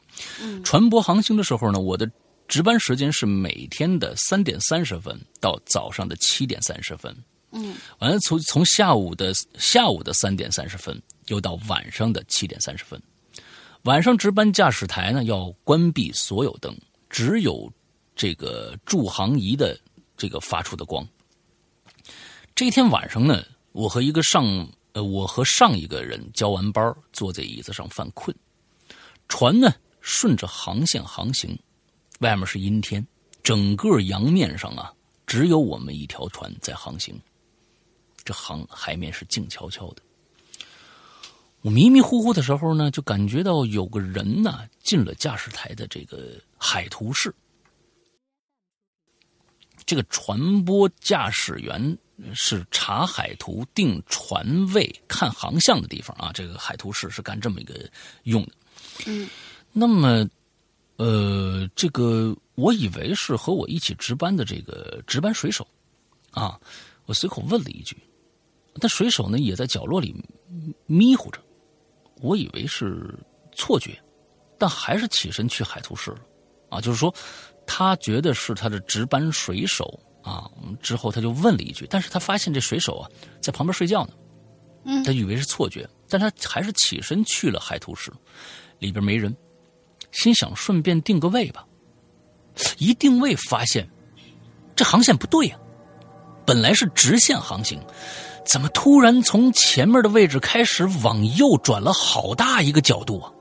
[0.64, 2.10] 船舶航行的时候呢，我的
[2.48, 7.14] 值班时间是每天的三点三十分到早上的七点三十分。
[7.52, 13.02] 嗯，完了，从从下午的下午的三点三十分，又到晚上的七点三十分。
[13.84, 16.76] 晚上值班驾驶台呢要关闭所有灯，
[17.10, 17.72] 只有
[18.16, 19.78] 这个助航仪的
[20.16, 21.06] 这个发出的光。
[22.56, 24.46] 这天晚上呢，我和一个上
[24.94, 28.36] 呃，我和上一个人交完班，坐在椅子上犯困。
[29.28, 31.58] 船呢顺着航线航行，
[32.20, 33.06] 外面是阴天，
[33.42, 34.94] 整个洋面上啊，
[35.26, 37.20] 只有我们一条船在航行。
[38.24, 40.02] 这航海面是静悄悄的。
[41.62, 47.34] 我迷迷糊糊的时候呢，就感觉到有个人呢进了驾驶台的这个海图室。
[49.86, 51.98] 这个船舶驾驶员
[52.34, 56.32] 是查海图、定船位、看航向的地方啊。
[56.34, 57.90] 这个海图室是干这么一个
[58.24, 58.52] 用的。
[59.06, 59.30] 嗯。
[59.72, 60.28] 那么，
[60.98, 65.68] 呃，这个我以为是和我一起值班的这个值班水手
[66.32, 66.60] 啊，
[67.06, 67.96] 我随口问了一句。
[68.80, 70.16] 但水手呢，也在角落里
[70.86, 71.40] 迷糊着。
[72.22, 73.14] 我以为是
[73.56, 74.00] 错觉，
[74.58, 76.20] 但还是起身去海图室了。
[76.70, 77.14] 啊，就是说，
[77.66, 80.50] 他觉得是他的值班水手啊。
[80.82, 83.10] 之后他就问了一句，但是他发现这水手啊
[83.42, 84.14] 在旁边睡觉呢。
[84.86, 88.12] 嗯，他以为是错觉，但他还是起身去了海图室，
[88.80, 89.36] 里边没人，
[90.12, 91.68] 心想顺便定个位吧。
[92.78, 93.90] 一定位发现，
[94.76, 95.60] 这航线不对呀，
[96.46, 97.82] 本来是直线航行。
[98.52, 103.32] 怎么突然从前面的位置开始往右转了好大一个角度啊？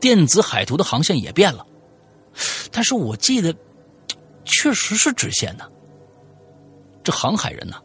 [0.00, 1.64] 电子海图的航线也变了，
[2.72, 3.54] 但是我记得
[4.44, 5.70] 确实是直线的。
[7.04, 7.80] 这航海人呢，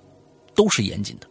[0.56, 1.28] 都是严谨的。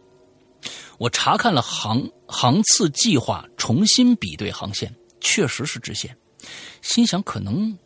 [0.97, 6.15] 我查看了航航次计划，重新比对航线，确实是直线。
[6.81, 7.77] 心想可能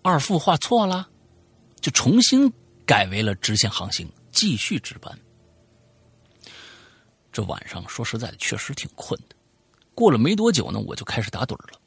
[0.00, 1.08] 二副画错了，
[1.80, 2.48] 就重新
[2.86, 5.12] 改为了直线航行，继续值班。
[7.40, 9.34] 这晚上说实在的，确实挺困的。
[9.94, 11.80] 过了没多久呢，我就开始打盹了。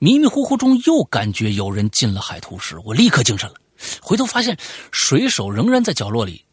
[0.00, 3.54] 迷迷糊糊中又感觉有人进了海图室，我立刻精神了，
[4.00, 4.58] 回头发现
[4.90, 6.44] 水手仍然在角落里，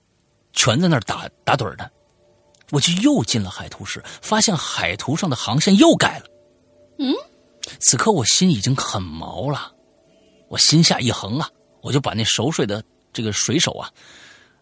[0.54, 1.90] 全在那儿打打盹呢。
[2.70, 6.26] 我就又进了海图室，发现海图上的航线又改了。
[7.00, 7.12] 嗯，
[7.80, 9.74] 此刻我心已经很毛了，
[10.50, 11.50] 我心下一横啊，
[11.82, 13.90] 我就把那熟睡的这个水手啊，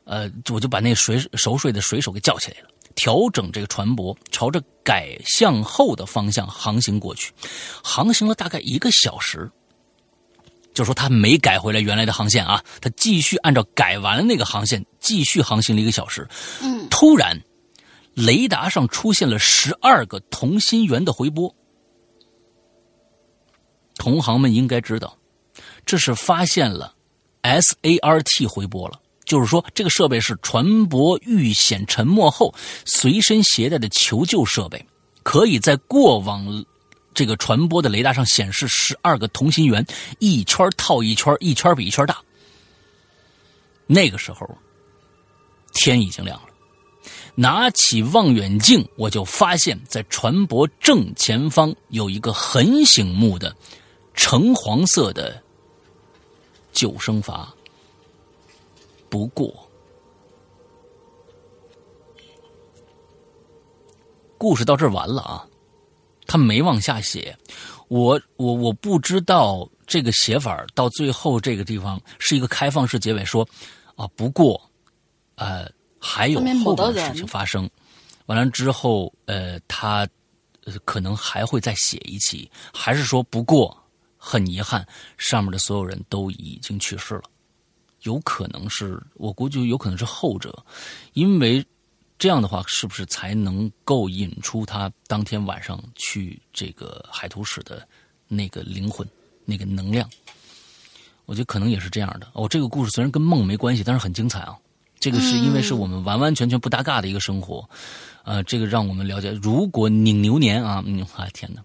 [0.06, 2.70] 呃，我就把那水熟睡的水手给叫起来了。
[2.98, 7.32] 调整这个船舶，朝着改向后的方向航行过去，
[7.84, 9.50] 航行了大概一个小时。
[10.74, 16.28] 就说他没改回来原来的航线啊，他继续按照改完了那个航线继续航行了一个小时。
[16.62, 17.40] 嗯，突然，
[18.14, 21.56] 雷达上出现了十二个同心圆的回波。
[23.96, 25.18] 同行们应该知道，
[25.86, 26.96] 这是发现了
[27.42, 29.00] SART 回波了。
[29.28, 32.56] 就是说，这个设备是船舶遇险沉没后
[32.86, 34.84] 随身携带的求救设备，
[35.22, 36.66] 可以在过往
[37.14, 39.86] 这个船舶的雷达上显示十二个同心圆，
[40.20, 42.18] 一圈套一圈，一圈比一圈大。
[43.86, 44.48] 那个时候，
[45.74, 46.48] 天已经亮了，
[47.36, 53.54] 拿起望远镜，我就发现，在船舶正前方有一个很醒目的
[54.14, 55.44] 橙黄色的
[56.72, 57.46] 救生筏。
[59.10, 59.70] 不过，
[64.38, 65.48] 故事到这儿完了啊，
[66.26, 67.36] 他没往下写。
[67.88, 73.48] 我我我不知道这个写法到最后这个地方是一个开放式结尾，说
[73.96, 74.62] 啊，不过，
[75.36, 77.70] 呃，还有后面的事情发生。
[78.26, 80.06] 完了之后，呃，他
[80.84, 83.76] 可能还会再写一期，还是说不过
[84.18, 84.86] 很遗憾，
[85.18, 87.24] 上面的所有人都已经去世了。
[88.08, 90.66] 有可能是我估计有可能是后者，
[91.14, 91.64] 因为
[92.18, 97.88] 这样的话，是不是才能够引出他当天晚上去这个海图史的
[98.28, 99.08] 那个灵魂、
[99.46, 100.10] 那个能量？
[101.26, 102.28] 我觉得可能也是这样的。
[102.34, 104.58] 哦，这个故事虽然跟梦没关系，但是很精彩啊。
[105.00, 107.70] 这个是因为是我们完完全全不搭嘎的一个生活，
[108.24, 111.62] 呃，这个让我们了解，如果拧牛年啊，嗯，啊天哪！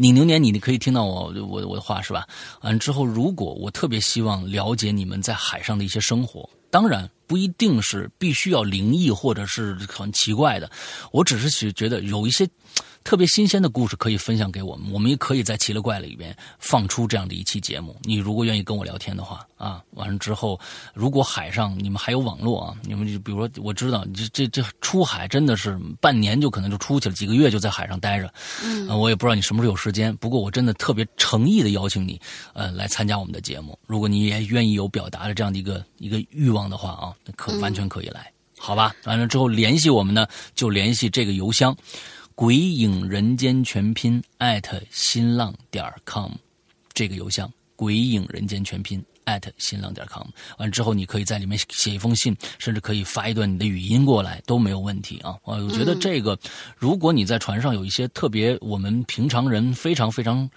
[0.00, 2.26] 你牛年，你你可以听到我我我的话是吧？
[2.62, 10.70] 完之后，如果我特别希望了解你们在海上的一些生活，当然不一定是必须要灵异或者是很奇怪的，
[11.12, 12.48] 我只是觉得有一些。
[13.02, 17.96] 特别新鲜的故事可以分享给我们，我们也可以在奇了怪里边放出这样的一期节目。
[18.02, 20.60] 你如果愿意跟我聊天的话啊，完了之后，
[20.94, 28.32] 如果海上你们还有网络啊，你们就比如说，我知道这这这出海真的是半年就可能就出去了，几个月就在海上待着。
[28.62, 32.20] 嗯，我也不知道你什么时候有时间，不过我真的特别诚意的邀请你，
[32.52, 33.76] 呃，来参加我们的节目。
[33.86, 38.94] 如果你也愿意有表达的这样的一个一个欲望的话啊，可完全可以来，好吧？
[39.04, 41.74] 完了之后联系我们呢，就联系这个邮箱。
[42.40, 46.32] 鬼影人间全拼艾特新浪点 com，
[46.94, 50.26] 这个邮箱鬼影人间全拼艾特新浪点 com，
[50.56, 55.36] 完之后你可以在里面写一封信，甚至可以发一段你的语音过来都没有问题啊！
[55.44, 56.38] 我觉得这个，
[56.78, 60.48] 如果你在船上有一些特别我们平常人非常非常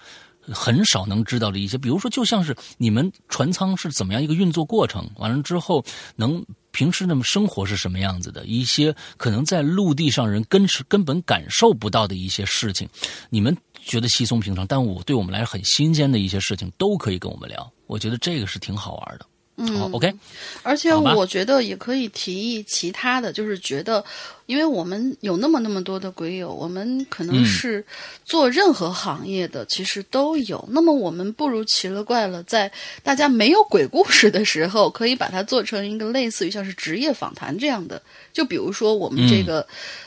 [0.52, 5.84] 很少能知道的一些，比如说就像是你们船舱是怎么样一个运作过程，完了之后
[6.16, 6.44] 能。
[6.74, 8.44] 平时那么生活是什么样子的？
[8.46, 12.88] 一些可能在陆地上人根是根本感受不到的一些事情，
[13.30, 17.72] 你们觉得稀松平常，但我对我们来说很新鲜的一些事情，都可以跟我们聊。
[17.86, 19.26] 我觉得这个是挺好玩的。
[19.56, 20.12] 嗯，OK，
[20.64, 24.04] 而且我觉得也可以提议其他的就是觉得，
[24.46, 27.84] 因为我们有那么那么多的鬼友，我们可能是
[28.24, 30.68] 做任何行业的，其实都有。
[30.72, 32.68] 那么我们不如奇了怪了，在
[33.04, 38.02] 大家没有鬼故事的时候，可以把它做成一个类似于像是职业访谈这样的。
[38.32, 39.64] 就比如说我们这个，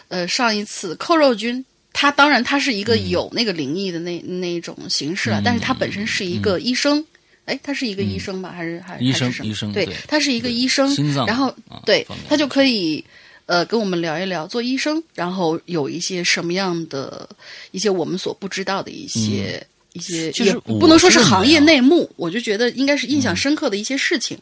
[0.10, 7.06] 呃，上一次扣肉君，他当然他是一个有那个灵异的那那一种形式了，但是他本身是一个医生。
[7.48, 8.52] 哎，他是一个医生吧？
[8.52, 9.32] 还是还医生？
[9.41, 10.93] 医生对，他是一个医生。
[10.93, 11.54] 心脏，然后
[11.86, 13.02] 对他就可以
[13.45, 17.28] 呃跟我们聊一聊做医生，然后有一些什么样的
[17.72, 24.38] 一些我们所不知道的一些一些，也不能说是行业内幕，我就觉得应该是印象深刻的一些事情。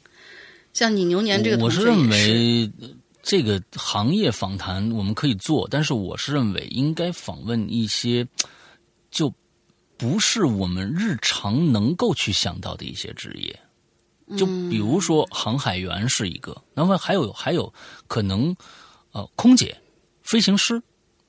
[0.73, 2.67] 像你牛年这个，我是认为
[3.21, 8.27] 这个行业访谈我们可以做，但是我是认为应该访问一些
[9.11, 9.31] 就。
[9.97, 13.57] 不是我们日常能够去想到的一些职业，
[14.37, 17.73] 就比如说航海员是一个，那么还有还有
[18.07, 18.55] 可能，
[19.11, 19.75] 呃，空姐、
[20.23, 20.81] 飞行师，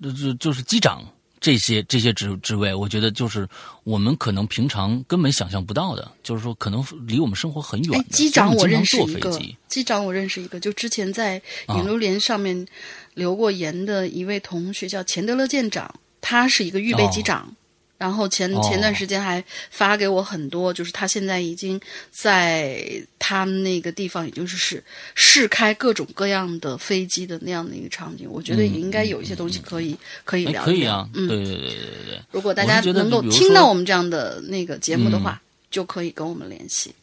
[0.03, 1.05] 就就就是机长
[1.39, 3.49] 这些这些职职位，我觉得就是
[3.85, 8.05] 我们可能平常根本想象不到的，就是说可能离我们生活很远。
[8.11, 12.67] 机长我认识一个，机长我认识一个，就之前在引流连上面
[13.14, 17.55] 留过言的一位同学叫钱德勒舰长，他是一个预备机长。
[17.99, 21.80] 然后前前段时间还发给我很多，就是他现在已经
[22.11, 22.84] 在
[23.18, 24.84] 他们那个地方，也就是试
[25.14, 28.26] 试开各种各样的飞机的那样的一个场景。
[28.30, 30.64] 我觉得也应该有一些东西可以可以聊。
[30.64, 31.74] 可以啊，嗯，对对对对
[32.07, 32.20] 对。
[32.30, 35.40] 如果大家能够听到我们这样的那个节目的话，
[35.70, 36.94] 就可以跟我们联系。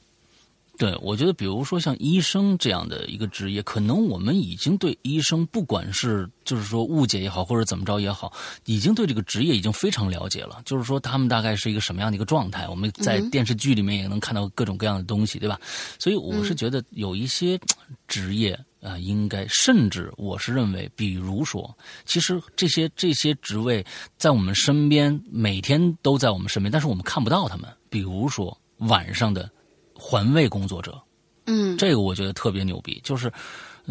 [0.75, 8.33] 对，我觉得，比如说像医生这样的一个职业，可能我们已经对医生，不管是就是说误解也好，或者怎么着也好，
[8.65, 10.63] 已经对这个职业已经非常了解了。
[10.65, 12.67] 就是说，他们大概是一个什么样的一个状态？
[12.67, 15.61] 我们在电视剧里面也能看到各种各样的东西，对吧？
[15.99, 17.59] 所以，我是觉得有一些
[18.07, 21.71] 职业啊，应该，甚至我是认为，比如说，
[22.05, 23.85] 其实这些这些职位
[24.17, 27.69] 在我们身边，每天都在我们身边，但是我们看不到他们。
[27.91, 29.47] 比如说晚上的。
[30.05, 31.01] 环卫工作者，
[31.45, 32.99] 嗯，这个我觉得特别牛逼。
[33.05, 33.31] 就是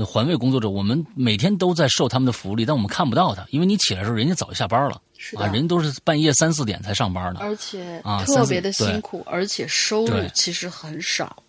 [0.06, 5.00] 环卫工作者，我们每天都在受他们的福利，但我们看不到他，因为你起来的时候，人家早就下班了，
[5.38, 11.42] 啊，人都是半夜三四点才上班呢，而且啊，特别的辛苦，而且收入其实很少。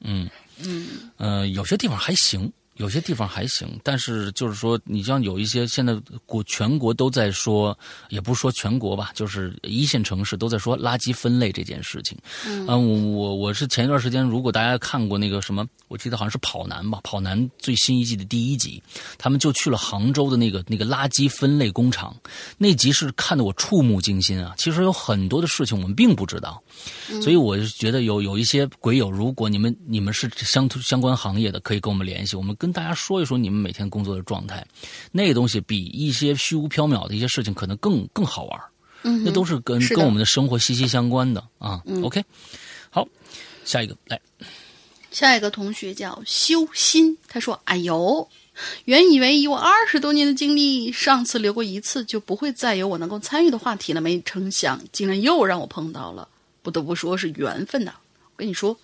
[0.00, 0.28] 嗯
[0.58, 5.94] 嗯，呃，有些地方还行，有些地方还行，但是就是说，你像有一些现在
[6.26, 7.76] 国全国都在说，
[8.10, 12.16] 也不是说全国吧，就是一线城市都在说垃圾分类这件事情。
[12.46, 18.82] 嗯，我我我是前一段时间，如果大家看过那个什么，我记得好像是跑男吧，跑男最新一季的第一集，
[19.16, 22.14] 他们就去了杭州的那个那个垃圾分类工厂，
[22.58, 24.54] 那集是看得我触目惊心啊！
[24.58, 26.62] 其实有很多的事情我们并不知道，
[27.20, 32.76] 所以我就觉得有有一些鬼友，如果你们你们是相相关行业的，可以跟我们联系，我们跟。
[32.76, 34.62] 大家说一说你们每天工作的状态，
[35.10, 38.60] 那个东西比一些虚无缥缈的一些事情可能更更好玩
[39.02, 41.80] 嗯，那都是跟跟我们的生活息息相关的啊。
[42.02, 42.22] OK，
[42.90, 43.08] 好，
[43.64, 44.20] 下一个来，
[45.10, 48.28] 下一个同学叫修心，他说：“哎呦，
[48.84, 56.28] 原以为以我二十多年的经历，上次留过一次就不会再有我能够参与的话题了，没成想竟然又让我碰到了，
[56.66, 57.92] 不得不说是缘分呐。
[58.34, 58.76] 我跟你说。”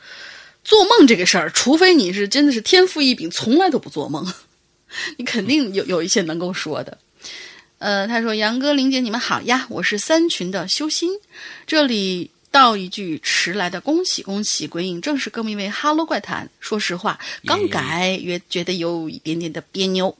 [0.65, 4.25] 做梦这个事儿，除非你是真的是天赋异禀，从来都不做梦，
[5.19, 6.97] 你肯定有有一些能够说的。
[7.79, 11.11] 呃，他说：“杨哥、玲姐，你们好呀，我是三群的修心，
[11.67, 16.49] 这里道一句迟来的恭喜恭喜，鬼影正式更名为哈喽怪谈。
[16.61, 20.17] 说实话，刚改也觉得有一点点的别扭，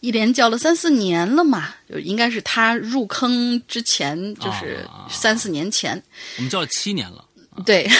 [0.00, 6.02] 一连叫了三四年了嘛，就应该是他入坑之前，就是三四年前，
[6.38, 7.22] 我们叫了七年了，
[7.66, 7.90] 对。”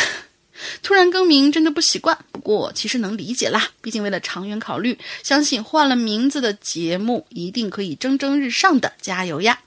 [0.80, 3.68] 突然更名真的不习惯，不过其实能理解啦。
[3.80, 9.58] 毕竟为了长远考虑，相信换了名字的节目一定可以蒸蒸日上的，加油呀！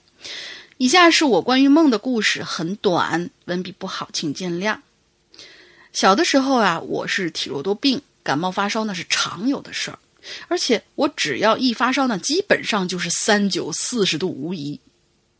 [0.78, 4.78] 以下是我关于梦的故事，很短，文笔不好，请见谅。
[5.94, 9.98] 小的时候啊，我是体弱多病，感冒发烧那是常有的事儿，
[10.50, 14.78] 而且我只要一发烧呢，基本上就是三九四十度无疑。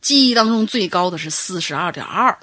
[0.00, 2.38] 记忆当中最高的是四十二点二。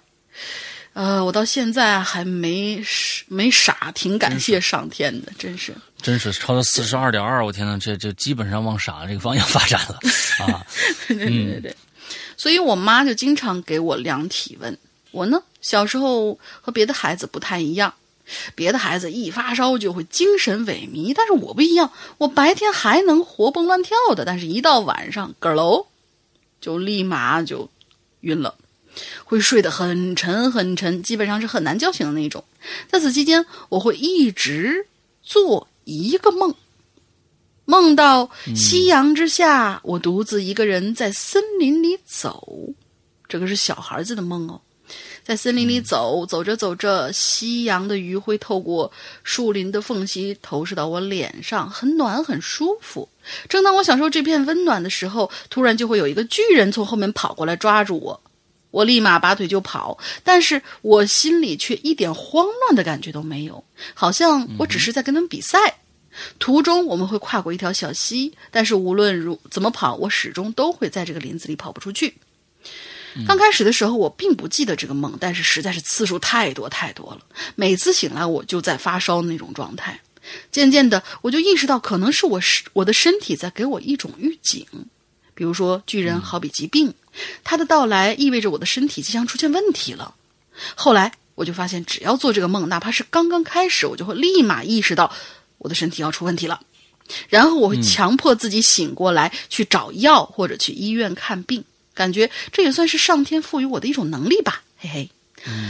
[0.94, 2.80] 呃，我到现在还没
[3.28, 9.98] 没傻，挺感谢上天的，真是，真是超到四十二点二，我天呐，这这基本上往傻这个方向发展了
[10.46, 10.64] 啊！
[11.08, 11.76] 对对对对，
[12.44, 14.78] 所以我妈就经常给我量体温。
[15.12, 17.94] 我呢，小时候和别的孩子不太一样，
[18.54, 25.88] 别的孩子一发烧就会精神萎靡，但是我不一样，我白天还能活蹦乱跳的，但是一到晚上，咯喽，
[26.60, 27.70] 就立马就
[28.20, 28.56] 晕了。
[29.24, 32.44] 会睡得很沉很沉，基本上是很难叫醒的那种。
[32.90, 34.88] 在此期间，我会一直
[35.22, 36.54] 做一个梦，
[37.66, 42.48] 梦到夕阳之下，我独自一个人在森林里走。
[43.28, 44.60] 这个是小孩子的梦哦，
[45.24, 48.92] 在森林里走，走着走着，夕阳的余晖透过
[49.24, 53.08] 树林的缝隙投射到我脸上，很暖很舒服。
[53.48, 58.22] 正当我享受这片温暖的时候，突然就会有一个巨人从后面跑过来抓住我。
[58.70, 65.58] 我立马拔腿就跑，但是我心里却一点慌乱的感觉都没有，好像我只是在跟他们比赛。
[66.40, 72.16] 途中我们会跨过一条小溪，但是无论如怎么跑，我始终都会在这个林子里跑不出去。
[73.28, 77.22] 刚开始的时候，我并不记得这个梦，但是实在是次数太多太多了，
[77.56, 80.00] 每次醒来我就在发烧那种状态。
[80.52, 84.66] 渐渐的，我就意识到可能是我是我的身体在给我一种预警，
[85.36, 86.94] 比如说巨人好比疾病。
[87.44, 90.16] 他的到来意味着我的身体即将出现问题了。
[90.74, 95.14] 后来我就发现，只要做这个梦，哪怕是刚刚开始，我就会立马意识到
[95.64, 96.62] 我的身体要出问题了。
[97.28, 101.64] 然后我会强迫自己醒过来，去找药或者去医院看病。
[101.96, 105.10] 感觉这也算是上天赋予我的一种能力吧，嘿嘿。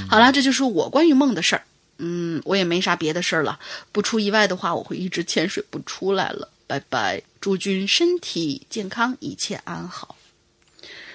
[0.10, 1.64] 好啦，这就是我关于梦的事儿。
[1.98, 3.60] 嗯，我也没啥别的事儿了。
[3.92, 6.50] 不出意外的话，我会一直潜水不出来了。
[6.68, 10.16] 拜拜，祝君身体健康，一切安好。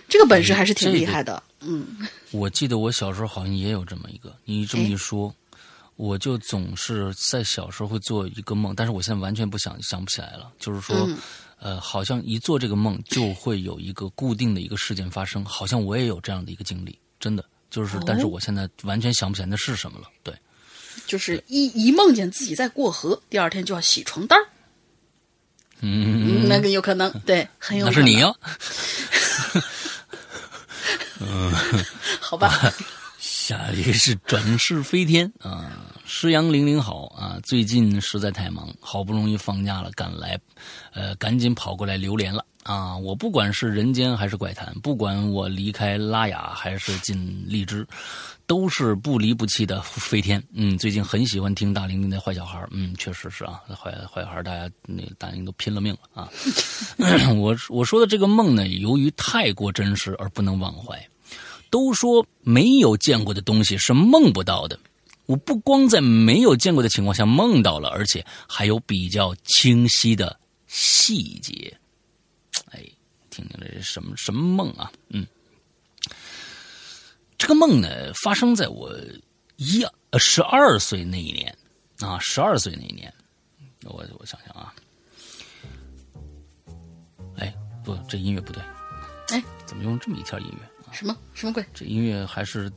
[0.08, 1.86] 这个本事还是挺厉害的，嗯。
[2.30, 5.34] 我记得我小时候好像也有这么一个，你这么一说，
[5.98, 10.48] 我就总是在小时候会做一个梦，但是我现在完全不想想不起来了。
[10.56, 11.08] 就是说，
[11.58, 20.06] 呃，好像一做这个梦就会有一个固定的一个事件发生，好像我也有这样的一个经历，真的就是，但是我现在完全想不起来那是什么了。
[20.22, 20.32] 对，
[21.04, 24.38] 就是一一梦见自己在过河，第二天就要洗床单
[25.80, 27.86] 嗯，那个有可能，对， 很有。
[27.86, 28.36] 那是你哟。
[31.20, 31.52] 嗯，
[32.20, 32.72] 好吧。
[33.48, 35.72] 下一个是转世飞天 啊，
[36.04, 40.38] 诗阳玲玲好啊，最近实在太忙，好不容易放假了，赶来，
[40.92, 42.94] 呃，赶紧跑过来留连了啊！
[42.94, 47.86] 我不管是人间还是怪谈，不管我离开拉雅还是进荔枝。
[48.46, 56.28] 都是不离不弃的飞天，嗯，最近很喜欢听大玲玲的坏小孩，嗯，确实是啊，坏坏小孩，大家那大玲都拼了命了啊。
[57.36, 60.98] 我我说的这个梦呢，由于太过真实而不能忘怀。
[61.70, 64.78] 都说没有见过的东西是梦不到的，
[65.26, 71.76] 我不光在没有见过的情况下梦到了，而且还有比较清晰的细节。
[72.70, 72.82] 哎，
[73.30, 74.90] 听听这是什么什么梦啊？
[75.08, 75.26] 嗯，
[77.36, 78.90] 这个梦呢，发生在我
[79.56, 79.84] 一
[80.18, 81.56] 十二岁那一年
[82.00, 83.12] 啊，十二岁那一年。
[83.84, 84.74] 我我想想啊，
[87.36, 87.54] 哎，
[87.84, 88.62] 不，这音乐不对。
[89.28, 90.67] 哎，怎么用这么一条音乐？
[90.92, 91.64] 什么什么鬼？
[91.72, 92.70] 这音乐还是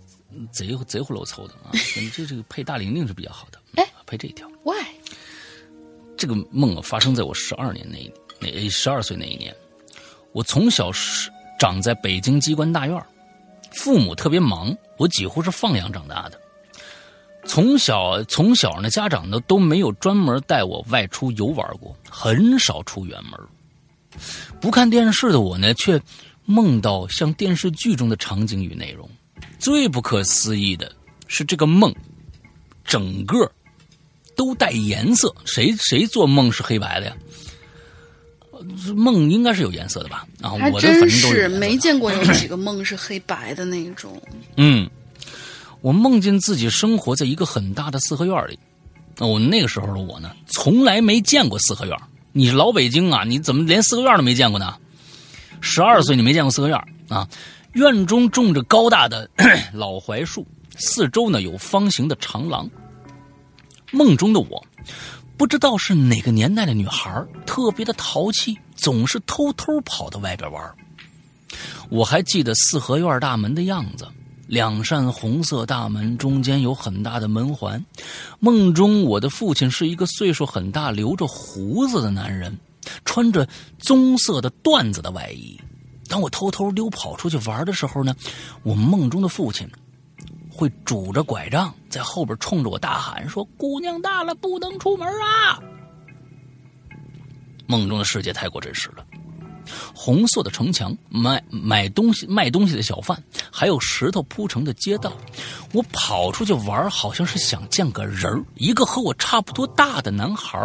[0.51, 1.71] 贼贼乎漏凑的啊！
[2.13, 3.59] 这这个配大玲玲是比较好的。
[3.75, 4.49] 哎，配这一条。
[4.63, 4.85] Why？
[6.17, 9.55] 这个梦啊，发生在我十二年那那十二岁那一年。
[10.33, 13.05] 我从小是长在北京机关大院，
[13.71, 16.39] 父母特别忙，我几乎是放养长大的。
[17.45, 23.39] 从小从小呢，家长呢都没有专门带我外出游玩过，很少出远门。
[24.59, 26.01] 不看电视的我呢，却。
[26.51, 29.09] 梦到像电视剧中的场景与内容，
[29.57, 30.91] 最不可思议的
[31.27, 31.95] 是这个梦，
[32.83, 33.49] 整个
[34.35, 35.33] 都带颜色。
[35.45, 37.15] 谁谁做梦是黑白的呀？
[38.93, 40.27] 梦应该是有颜色的吧？
[40.41, 44.21] 啊，我真是没见过有几个梦是黑白的那种。
[44.57, 44.89] 嗯，
[45.79, 48.59] 我梦见自己生活在一个很大的四合院里。
[49.19, 51.97] 我那个时候的我呢，从来没见过四合院。
[52.33, 53.23] 你是老北京啊？
[53.23, 54.75] 你怎么连四合院都没见过呢？
[55.61, 56.77] 十二岁，你没见过四合院
[57.07, 57.27] 啊？
[57.73, 59.29] 院中种着高大的
[59.71, 62.69] 老槐树，四周呢有方形的长廊。
[63.91, 64.65] 梦中的我，
[65.37, 70.75] 不知道是哪个年代的女孩，特别的淘气，总是偷偷跑到外边玩。
[71.89, 74.07] 我还记得四合院大门的样子，
[74.47, 77.83] 两扇红色大门中间有很大的门环。
[78.39, 82.57] 梦中我的父亲是一个岁数很大、留着胡子的男人。
[83.05, 83.47] 穿着
[83.79, 85.59] 棕色的缎子的外衣，
[86.07, 88.15] 当我偷偷溜跑出去玩的时候呢，
[88.63, 89.69] 我梦中的父亲
[90.49, 95.59] 会拄着拐杖在后边冲着我大喊说：“姑娘大了不能出门啊！”
[97.67, 99.05] 梦中的世界太过真实了，
[99.95, 105.13] 红色的城墙、卖买东西、卖东西的小贩，还有石头铺成的街道。
[105.71, 110.59] 我跑出去玩，好像是想见个人一个和我差不多大的男孩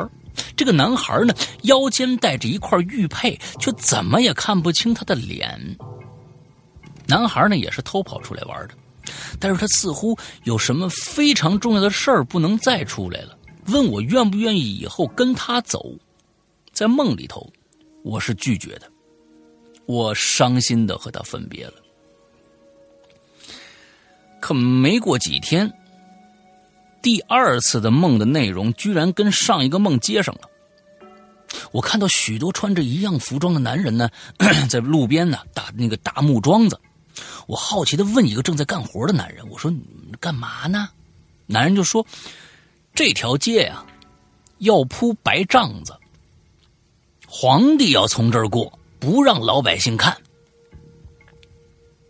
[0.56, 5.76] 这个男孩呢，腰间带着一块玉佩，却怎么也看不清他的脸。
[7.06, 8.74] 男孩呢，也是偷跑出来玩的，
[9.38, 15.92] 但是他似乎有什么非常重要的事儿不能再出来了，问我愿不愿意以后跟他走。
[16.72, 17.50] 在梦里头，
[18.02, 18.90] 我是拒绝的，
[19.86, 21.74] 我伤心的和他分别了。
[24.40, 25.72] 可没过几天。
[27.06, 30.40] 第二次的梦的内容居然跟上一个梦接上了。
[31.70, 34.10] 我看到许多穿着一样服装的男人呢，
[34.68, 36.80] 在路边呢打那个大木桩子。
[37.46, 39.80] 我好奇的问一个正在干活的男人：“我说你
[40.18, 40.88] 干嘛呢？”
[41.46, 42.04] 男人就说
[42.92, 43.86] ：“这条街呀，
[44.58, 45.96] 要铺白帐子，
[47.28, 50.16] 皇帝要从这儿过，不让老百姓看。”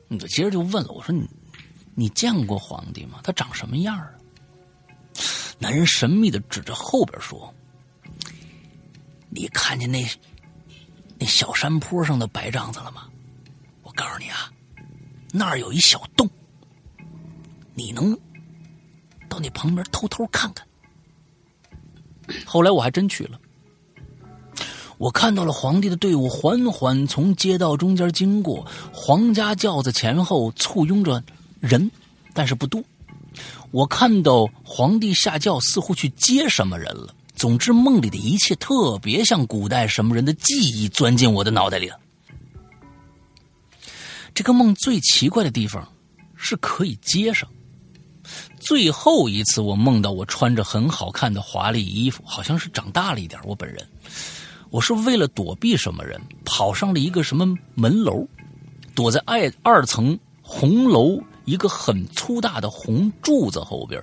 [0.09, 1.29] 我接着就问了：“我说你
[1.95, 3.21] 你见过皇帝吗？
[3.23, 4.11] 他长什么样啊？”
[5.59, 7.53] 男人神秘的指着后边说
[9.31, 10.07] ：“你看见那
[11.19, 13.09] 那小山坡上的白帐子了吗？
[13.83, 14.53] 我告诉你啊，
[15.33, 16.29] 那儿有一小洞，
[17.75, 18.17] 你能
[19.29, 20.67] 到那旁边偷偷看看。”
[22.45, 23.41] 后来我还真去了，
[24.99, 31.23] 我看到了皇帝的队伍缓缓从街道中间经过，皇家轿子前后簇拥着
[31.61, 31.91] 人，
[32.35, 32.83] 但是不多。
[33.71, 37.15] 我看到皇帝下轿，似乎去接什么人了。
[37.35, 41.99] 总之，梦里的一切特别像古代什么人的记忆钻进我的脑袋里了。
[44.33, 45.87] 这个梦最奇怪的地方
[46.35, 47.49] 是可以接上。
[48.59, 53.41] 最后一次，我梦到我穿着很好看的华丽衣服，好像是长大了一点。
[53.45, 53.87] 我本人，
[54.71, 58.27] 我是为了躲避什么人，跑上了一个什么门楼，
[58.95, 61.23] 躲在二二层红楼。
[61.47, 64.03] 一个很粗大的红柱子后边，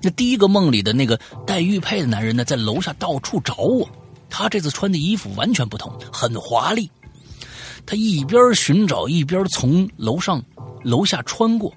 [0.00, 3.88] 那第一个梦里的那个戴玉佩的男人呢，在楼下到处找我。
[4.28, 6.90] 他这次穿的衣服完全不同，很华丽。
[7.86, 10.42] 他一边寻找，一边从楼上、
[10.82, 11.72] 楼下穿过。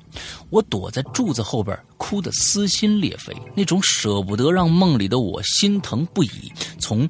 [0.50, 6.52] 我躲在柱子后边，哭得撕心裂肺，那种舍不得让梦里的我心疼不已。
[6.80, 7.08] 从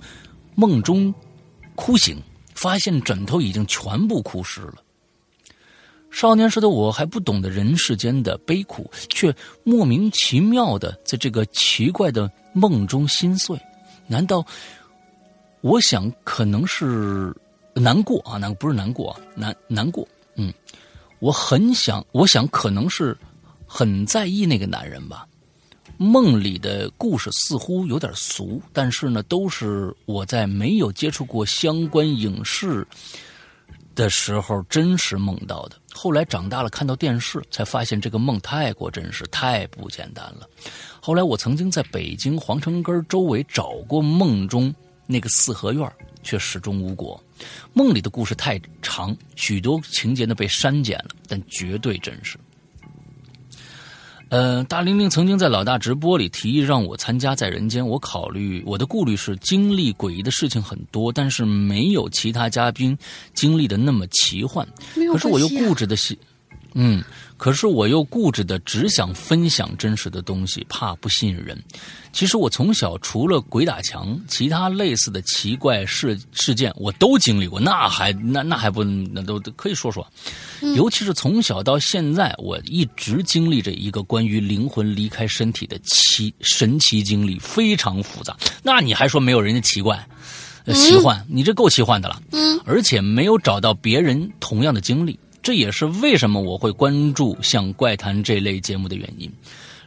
[0.56, 1.12] 梦中
[1.76, 2.22] 哭醒，
[2.54, 4.76] 发现枕头已经全部哭湿了。
[6.12, 9.34] 少年时的我还不懂得人世间的悲苦，却
[9.64, 13.60] 莫名其妙的在这个奇怪的梦中心碎。
[14.08, 14.46] 难道
[15.62, 17.34] 我想可能是
[17.74, 18.38] 难过啊？
[18.38, 19.20] 难不是难过啊？
[19.36, 20.08] 难难过。
[20.36, 20.52] 嗯，
[21.20, 23.16] 我很想，我想可能是
[23.68, 25.26] 很在意那个男人吧。
[25.98, 32.88] 梦里的故事似乎有点俗，但是呢，都是我在没有接触过相关影视
[34.00, 35.76] 的时候真实梦到的。
[35.92, 40.48] 后来长大了，看到电视，才发现这个梦太过真实，太不简单了。
[41.02, 44.74] 后来我曾经在北京皇城根周围找过梦中
[45.06, 45.92] 那个四合院，
[46.24, 47.22] 却始终无果。
[47.74, 52.38] 梦里的故事太长，许多情节呢被删减了，但绝对真实。
[54.30, 62.96] 呃，大玲玲曾经在老大直播里提议让我参加在人间，我考虑我的顾虑是经历诡异的事情很多，但是没有其他嘉宾
[63.34, 64.68] 经历的那么奇幻。
[65.12, 66.16] 可是我又固执的喜，
[66.74, 67.04] 嗯。
[67.38, 71.58] 可是我又固执的只想分享真实的东西，怕不吸引人。
[72.12, 80.06] 其实我从小除了鬼打墙，其他类似的奇怪事事件我都经历过，那还那那还不那都可以说说。
[80.76, 88.36] 尤其是从小到现在，我一直经历着一个关于灵魂离开身体的奇神奇经历，非常复杂。
[88.62, 90.06] 那你还说没有人家奇怪、
[90.74, 91.26] 奇幻？
[91.30, 92.22] 你这够奇幻的了。
[92.34, 95.18] 嗯，而且没有找到别人同样的经历。
[95.42, 99.32] 这也是为什么我会关注像《怪谈》这类节目的原因。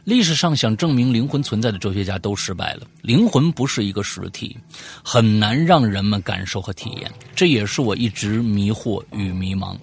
[0.03, 2.81] 历史上想证明灵魂存在的哲学家都失败了。
[3.01, 4.57] 灵魂不是一个实体，
[5.01, 7.09] 很难让人们感受和体验。
[7.33, 9.77] 这也是我一直迷惑与迷茫。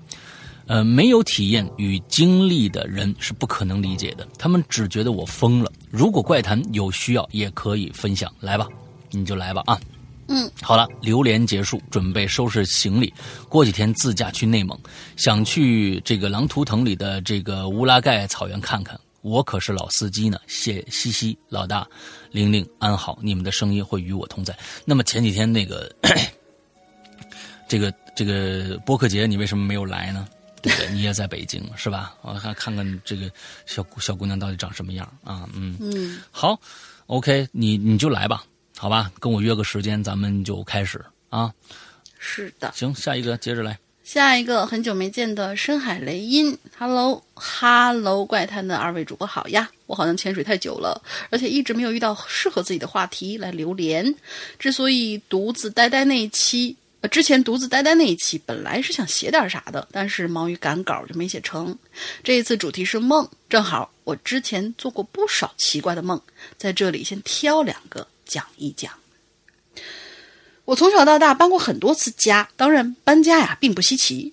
[0.66, 4.28] 呃，没有体验与经历的人是不可能理解的。
[4.38, 5.72] 他们只觉得我疯了。
[5.90, 8.68] 如果《怪谈》有需要，也可以分享，来吧，
[9.10, 9.80] 你就来吧啊。
[10.32, 13.12] 嗯，好了，榴莲结束，准备收拾行李，
[13.48, 14.78] 过几天自驾去内蒙，
[15.16, 18.98] 想去这个狼图腾里的这个乌拉盖草原看看。
[19.22, 21.84] 我可是老司机呢，谢西西老大，
[22.30, 24.56] 玲玲安好，你们的声音会与我同在。
[24.84, 25.92] 那么前几天那个，
[27.68, 30.28] 这个这个播客节，你为什么没有来呢？
[30.62, 30.90] 对不对？
[30.92, 32.14] 你也在北京是吧？
[32.22, 33.30] 我看看看这个
[33.66, 35.48] 小小姑娘到底长什么样啊？
[35.54, 36.58] 嗯嗯，好
[37.06, 38.44] ，OK，你你就来吧。
[38.80, 41.52] 好吧，跟我约个时间，咱们就开始啊。
[42.18, 43.78] 是的，行，下一个接着来。
[44.02, 49.70] 下一个很久没见的深海雷音，Hello Hello，怪谈的二位主播好呀！
[49.84, 50.98] 我好像潜水太久了，
[51.28, 54.14] 而且一直没有遇到适合自己的话题来留连。
[54.58, 61.78] 之所以独自呆呆那一期，呃，之前独自呆呆那一期本来是想写点啥的，但是忙于赶稿就没写成。
[62.24, 66.18] 这一次主题是梦，正好我之前做过不少奇怪的梦，
[66.56, 68.06] 在这里先挑两个。
[68.30, 68.92] 讲一讲，
[70.64, 74.32] 我从小到大搬过很多次家，当然搬家呀并不稀奇，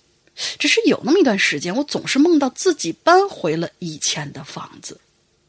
[0.59, 4.99] 只是有那么一段时间，我总是梦到自己搬回了以前的房子，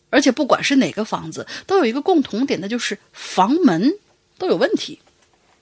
[0.09, 3.93] 而且不管是哪个房子，都有一个共同点，那就是房门
[4.39, 4.99] 都有问题，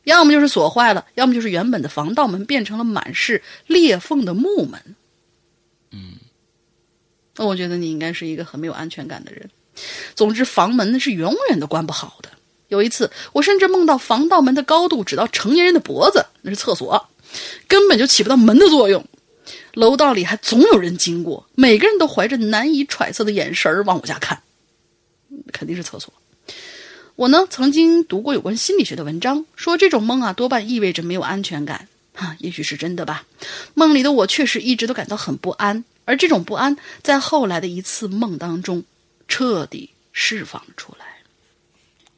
[0.05, 4.81] 要么就是锁坏了，要么就是原本的防盗门变成了满是裂缝的木门。
[5.91, 6.15] 嗯，
[7.35, 9.51] 那我觉得你应该是一个很没有安全感的人。
[10.15, 12.31] 总之，房门是永远都关不好的。
[12.69, 17.09] 有一次，我甚至梦到防盗门的高度只到成年人的脖子，那是厕所，
[17.69, 19.05] 根本就起不到门的作用。
[19.75, 24.43] 楼道里还总有人经过，每个人都怀着难以揣测的眼神儿往我家看，
[25.53, 26.13] 肯定是厕所。
[27.15, 31.89] 我呢，曾经读过有关心理学的文章，说这种梦啊，多半意味着没有安全感。
[32.15, 33.27] 哈，也许是真的吧。
[33.75, 38.83] 梦里的我确实一直都感到很不安，而这种不安在后来的一次梦当中
[39.29, 41.07] 彻底释放了出来。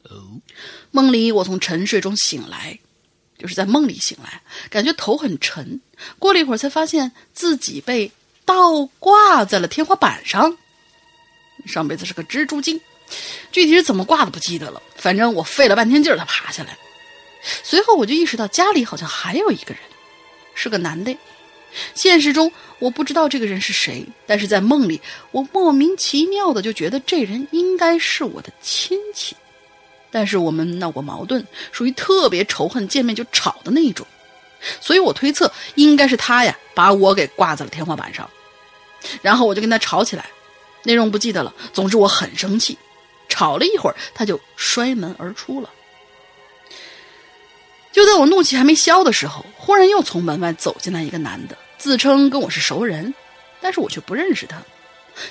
[0.03, 0.39] 哦
[0.91, 2.77] 梦里，我从沉睡中醒来，
[3.37, 5.79] 就是在梦里醒来，感觉头很沉。
[6.17, 8.11] 过了一会儿，才发现自己被
[8.45, 10.57] 倒挂在了天花板上。
[11.65, 12.79] 上辈子是个蜘蛛精，
[13.51, 14.81] 具体是怎么挂的不记得了。
[14.95, 16.77] 反正我费了半天劲儿才爬下来。
[17.63, 19.83] 随后我就意识到家里好像还有一个人，
[20.55, 21.15] 是个男的。
[21.93, 24.99] 现实中我不知道这个人是谁，但是在梦里，
[25.31, 29.35] 我莫名其妙的就觉得这人应该是我的亲戚。
[30.11, 34.05] 但是我们闹过矛盾，属于特别仇恨，见面就吵的那一种，
[34.81, 38.29] 所以我推测应该是他呀，把我给挂在了天花板上，
[39.21, 40.25] 然后我就跟他吵起来，
[40.83, 41.53] 内容不记得了。
[41.71, 42.77] 总之我很生气，
[43.27, 45.69] 吵了一会儿，他就摔门而出了。
[47.91, 53.13] 就在我怒气还没消的时候，忽然又从门外走进来一个男的，自称跟我是熟人，
[53.61, 54.57] 但是我却不认识他。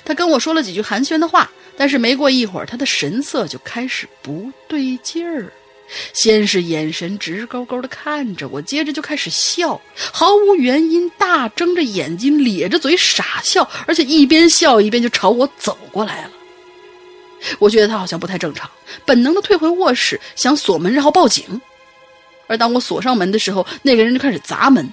[0.03, 1.49] 他跟我说了几句寒暄的话。
[1.77, 5.49] 但是没过一会儿，他的神色就开始不对劲儿，
[6.11, 9.79] 先是眼神直勾勾的看着我，接着就开始笑，
[10.11, 16.31] 毫无原因，大睁着眼睛，咧着嘴傻笑，而且一边笑一边就朝我走过来了。
[17.59, 18.69] 我觉得他好像不太正常，
[19.05, 21.61] 本能的退回卧室，想锁门然后报警。
[22.47, 24.91] 而当我锁上门的时候，那个人就开始砸门，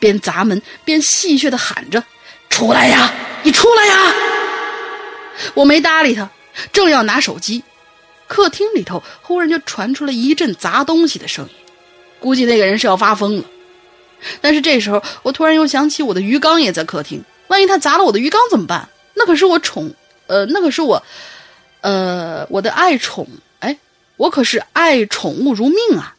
[0.00, 2.02] 边砸门边戏谑的喊着
[2.50, 3.14] ：“出来呀，
[3.44, 4.14] 你出来呀！”
[5.54, 6.30] 我没搭理他，
[6.72, 7.62] 正要拿手机，
[8.26, 11.52] 客厅里头忽然就传出了一阵砸东西的声音，
[12.20, 13.44] 估计那个人是要发疯了。
[14.40, 18.88] 但是这时候，我突然又想起我的鱼缸也在客厅，万一他砸了我的鱼缸怎么办？
[19.14, 19.92] 那可是我宠，
[20.26, 21.02] 呃，那可是我，
[21.82, 23.28] 呃，我的爱宠，
[23.60, 23.76] 哎，
[24.16, 26.16] 我可是爱宠物如命啊！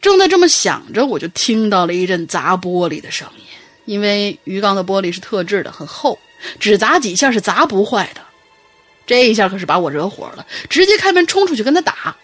[0.00, 3.44] 正在这么想着，我就听到了一阵砸玻璃的声音，
[3.84, 6.18] 因为鱼缸的玻璃是特制的，很厚，
[6.58, 8.20] 只砸几下是砸不坏的。
[9.06, 12.16] 这一下可是把我惹火了，直接开门冲出去跟他打。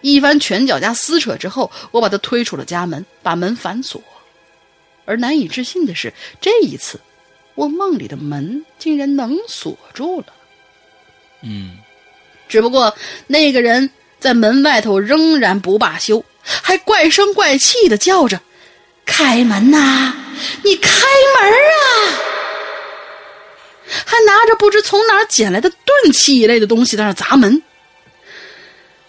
[0.00, 4.02] 一番拳脚加撕扯之后，我把他推出了家门，把门反锁。
[5.04, 6.98] 而难以置信的是，这一次，
[7.54, 10.26] 我梦里的门竟然能锁住了。
[11.42, 11.76] 嗯，
[12.48, 18.40] 只不过那个人在门外头仍然不罢休，还怪声怪气的叫着
[19.04, 20.14] ：“开门呐，
[20.64, 20.90] 你开
[21.34, 22.20] 门啊！”
[24.04, 27.62] 还拿着不知从哪儿捡来的钝器一类的东西在那砸门。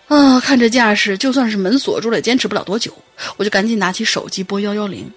[0.07, 2.91] 啊，看这架势，就算是门锁住了，也坚持不了多久。
[3.37, 5.09] 我就赶紧拿起手机拨幺幺零，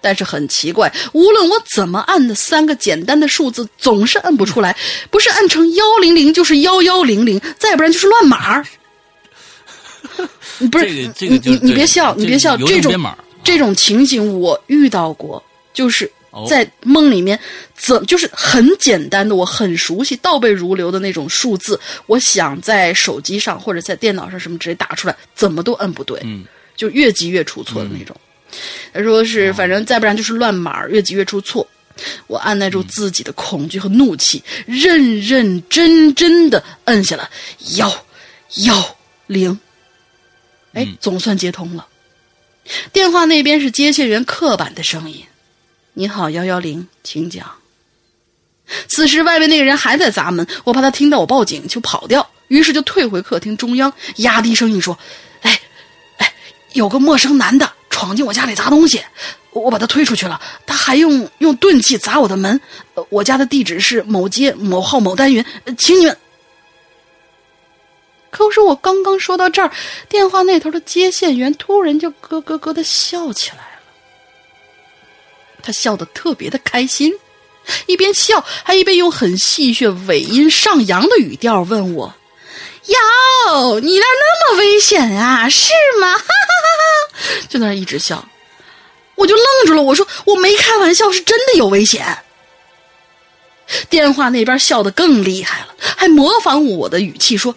[0.00, 4.76] 但是很奇怪，无论我怎么按的三个简单的数字，总是按不出来，
[5.10, 8.62] 不是按成幺零零，就是幺幺零零，再不然就是乱码。
[10.70, 12.92] 不是，你你你别笑，你别笑，这种
[13.42, 15.42] 这种情景我遇到过，
[15.72, 16.10] 就是。
[16.48, 17.38] 在梦里面，
[17.74, 21.78] 怎就是很简单的，我很熟悉、倒背如流的那种数字。
[22.06, 26.20] 我想在手机上或者在电脑上什么直接打出来，怎么都摁不对，
[26.76, 28.16] 就越急越出错的那种。
[28.92, 31.66] 他说是，反正再不然就是乱码，越急越出错。
[32.26, 37.28] 我按耐住自己的恐惧和怒气，认认真真的摁下了
[37.76, 38.06] 幺
[38.64, 38.96] 幺
[39.26, 39.58] 零。
[40.72, 41.86] 哎，总算接通了。
[42.92, 45.24] 电话那边是接线员刻板的声音。
[45.94, 47.50] 你好，幺幺零，请讲。
[48.86, 54.96] 此时外面那个人还在砸门，我怕他听到我报警就跑掉，于是就退回客厅中央，压低声音说
[55.42, 55.60] ：“哎，
[56.18, 56.32] 哎，
[56.74, 59.02] 有个陌生男的闯进我家里砸东西，
[59.50, 60.40] 我把他推出去了。
[60.64, 62.60] 他还用用钝器砸我的门。
[63.08, 65.44] 我家的地址是某街某号某单元，
[65.76, 66.16] 请你们。”
[68.30, 69.68] 可是我刚刚说到这儿，
[70.08, 73.69] 电话那头的接线员突然就咯咯咯的笑起来。
[75.62, 77.12] 他笑得特别的开心，
[77.86, 82.14] 一边笑还一边用很戏谑、尾音上扬的语调问我
[82.86, 85.48] ：“哟，你那那么危险啊？
[85.48, 88.26] 是吗？”哈哈哈哈就在那一直笑，
[89.14, 89.82] 我就愣住了。
[89.82, 92.18] 我说：“我没开玩笑，是真的有危险。”
[93.88, 97.54] 电话那边笑得更厉害了，还模仿我的语气说：“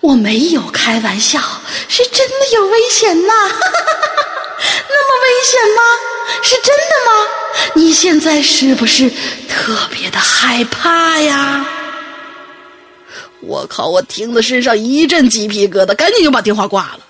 [0.00, 1.40] 我没有开玩笑，
[1.88, 3.32] 是真的有危险呐！”
[4.90, 5.82] 那么危险吗？
[6.42, 7.72] 是真的吗？
[7.74, 9.10] 你现在是不是
[9.48, 11.66] 特别的害怕呀？
[13.40, 13.88] 我靠！
[13.88, 17.00] 我听得身上一阵鸡皮疙瘩，赶紧就把电话挂了。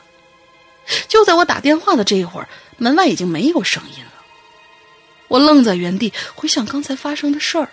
[1.09, 4.13] 就在我打电话的这一会儿，门外已经没有声音了。
[5.29, 7.69] 我愣在原地，回想刚才发生的事儿。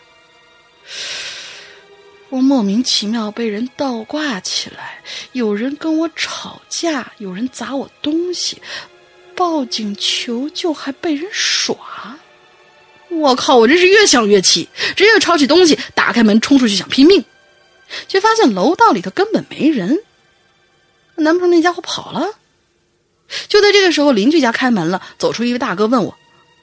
[2.36, 5.02] 我莫名其妙被人倒挂起来，
[5.32, 8.62] 有人跟我吵架，有人砸我东西。
[9.34, 12.18] 报警求救还被人耍，
[13.10, 13.56] 我靠！
[13.56, 14.68] 我真是越想越气，
[14.98, 17.24] 直接抄起东西打开门冲出去想拼命，
[18.10, 20.04] 却发现楼道里头根本没人。
[21.16, 22.28] 难不成那家伙跑了？
[23.48, 26.18] 就在这个时候，邻居家开门了，走出一位大哥问我：“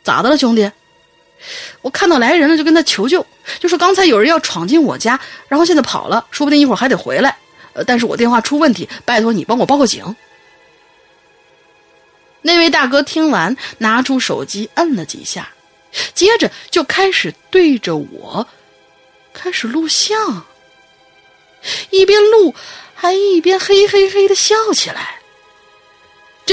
[0.05, 0.70] 咋的了，兄弟？”
[1.81, 3.24] 我看到来人了，就跟他求救，
[3.59, 7.36] 就说刚才有人要闯进我家，然后现在跑了，说不定一会儿还得回来。
[7.73, 10.14] 呃，但是我电话出问题，拜托你帮我报个警。
[12.43, 15.48] 那位大哥听完，拿出手机摁了几下，
[16.12, 18.47] 接着就开始对着我
[19.32, 20.44] 开始录像，
[21.90, 22.55] 一边录
[22.94, 25.22] 还一边嘿嘿嘿的笑起来。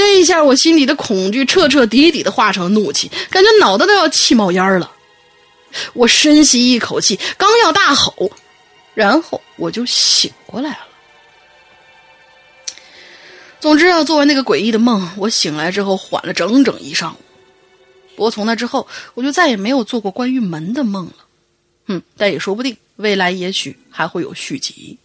[0.00, 4.90] 这一下，我心里的恐惧彻彻底底的化成怒气，感觉脑袋都要气冒烟了。
[5.92, 8.32] 我深吸一口气，刚要大吼，
[8.94, 10.78] 然后我就醒过来了。
[13.60, 17.18] 总之啊，做完那个诡异的梦，我醒来之后缓了整整一上午。
[18.16, 21.26] 不过从那之后，我就再也没有做过关于门的梦了。
[21.88, 24.98] 嗯，但也说不定，未来也许还会有续集。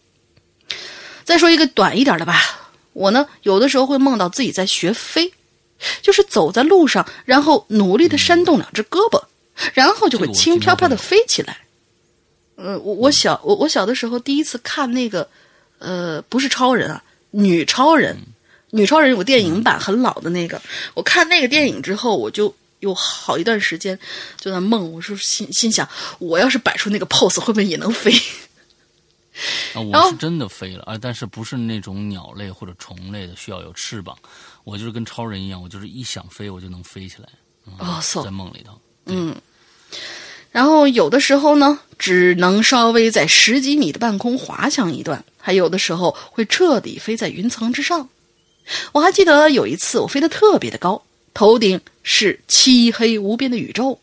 [1.26, 2.65] 再说一个短一点的吧，
[2.96, 5.34] 我呢有的时候会梦到自己在学飞，
[6.02, 9.22] 就是走在路上，然后努力的扇动两只胳膊，
[9.74, 11.58] 然后就会轻飘飘的飞起来。
[12.56, 15.28] 呃，我我小我我小的时候第一次看那个，
[15.80, 18.18] 呃，不是超人啊，女超人。
[18.72, 20.62] 女超人有个电影版，很老的那个。
[20.94, 23.98] 我看那个电影之后，我就有好一段时间
[24.38, 24.92] 就在梦。
[24.92, 25.88] 我说心心想，
[26.20, 28.12] 我要是摆出那个 pose，会不会也能飞？
[29.76, 34.18] 啊，我是真的飞了啊，但是不是那种鸟类或者虫类的需要有翅膀，
[34.64, 37.28] 我就是跟超人一样，我就是一想飞我就能飞起来。
[37.80, 39.36] 哦，在梦里头，嗯。
[40.52, 48.08] 然后有的时候呢，只能稍微在十几米的半空滑翔一段；还有的时候会彻底飞在云层之上。
[48.94, 51.04] 我还记得有一次，我飞得特别的高，
[51.34, 54.00] 头顶是漆黑无边的宇宙，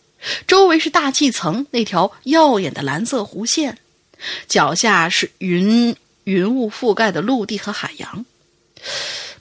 [0.47, 3.78] 周围是大气层那条耀眼的蓝色弧线，
[4.49, 5.94] 脚下是云
[6.24, 8.24] 云雾覆盖的陆地和海洋。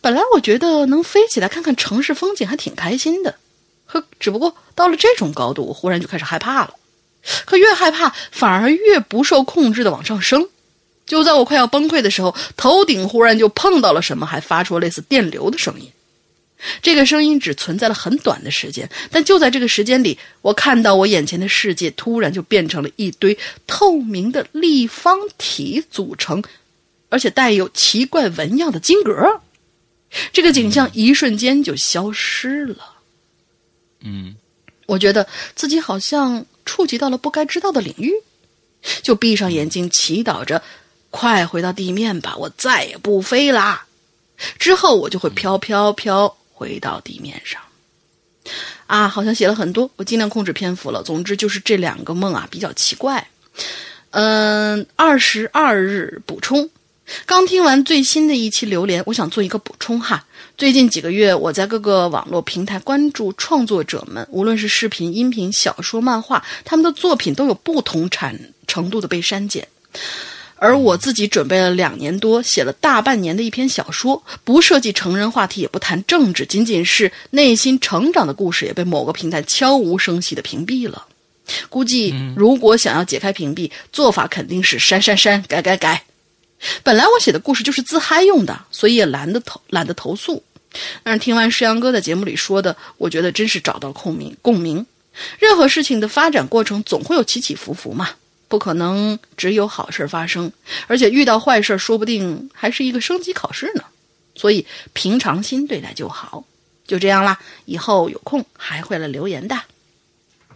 [0.02, 3.36] 本来我觉得能飞起来看看城市风景还挺开心的，
[3.86, 6.74] 可只不过到了这种高度，我忽然就开始害怕了。
[7.46, 10.50] 可越害怕，反而越不受控制的往上升。
[11.06, 15.92] 就在我快要崩溃的时候，头顶忽然就碰到了什么，还发出类似电流的声音。
[16.82, 26.44] 这个声音只存在了很短的时间，但就在这个时间里，我看到我眼前的世界突然就变成了一堆透明的立方体组成，
[27.10, 29.42] 而且带有奇怪纹样的金格。
[30.32, 32.96] 这个景象一瞬间就消失了。
[34.02, 34.36] 嗯。
[34.88, 35.26] 我觉得
[35.56, 38.12] 自己好像触及到了不该知道的领域，
[39.02, 40.62] 就闭上眼睛祈祷着，
[41.12, 43.86] 快回到地面吧，我再也不飞啦。
[44.60, 47.60] 之后我就会飘飘飘回到地面上。
[48.86, 51.02] 啊，好像写了很多，我尽量控制篇幅了。
[51.02, 53.28] 总之就是这两个梦啊比较奇怪。
[54.12, 56.70] 嗯，二十二日补充。
[57.26, 60.24] 刚听完最新的一期榴莲，我想做一个补充哈。
[60.56, 69.68] 最近几个月，我在各个网络平台关注创作者们，无论是视频、音频、小说、漫画，他们的作品都有不同产程度的被删减。
[70.64, 81.08] 而我自己准备了两年多，写了大半年的一篇小说，不涉及成人话题，也不谈政治，仅仅是内心成长的故事，也被某个平台悄无声息的屏蔽了。
[81.68, 86.04] 估计如果想要解开屏蔽，做法肯定是删删删，改改改。
[86.84, 90.44] 本来我写的故事就是自嗨用的，所以也懒得投懒得投诉。
[91.02, 94.86] 但是听完石阳哥在节目里说的，我觉得真是找到共鸣共鸣。
[95.40, 98.12] 任何事情的发展过程总会有起起伏伏嘛，
[98.52, 100.52] 不可能只有好事发生，
[100.88, 103.86] 而且遇到坏事说不定还是一个升级考试呢。
[104.36, 106.44] 所以平常心对待就好。
[106.86, 109.56] 就这样啦，以后有空还会来留言的。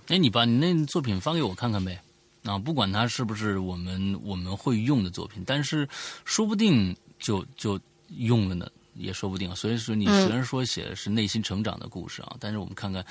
[0.07, 1.97] 哎，你把你那作品发给我看看呗。
[2.43, 5.87] 啊，不管它是不是我们我们会用的作品，但是
[6.25, 7.79] 说不定就就
[8.17, 9.55] 用了呢，也说不定。
[9.55, 13.03] 所以说，你虽然说写的是内心成长的故事啊，但是我们看看，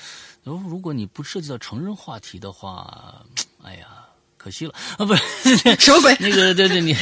[0.43, 3.25] 如如果你不涉及到成人话题的话，
[3.63, 4.04] 哎呀，
[4.45, 5.05] 可惜了啊！
[5.05, 6.15] 不是什么鬼？
[6.19, 6.95] 那个，对对，你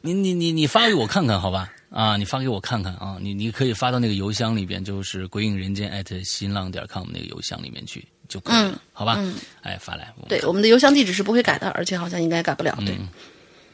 [0.00, 1.70] 你你你你发给我看看好吧？
[1.90, 3.18] 啊，你发给我看看啊！
[3.20, 8.02] 你你可以发到那个邮箱里边，就是鬼影人间艾特新浪点 com 那个邮箱里面去。
[8.28, 9.18] 就可以了，好吧？
[9.60, 10.14] 哎，发来。
[10.28, 12.74] 对，我们的邮箱地址是不会改的，而且好像应该改不了。
[12.86, 12.94] 对，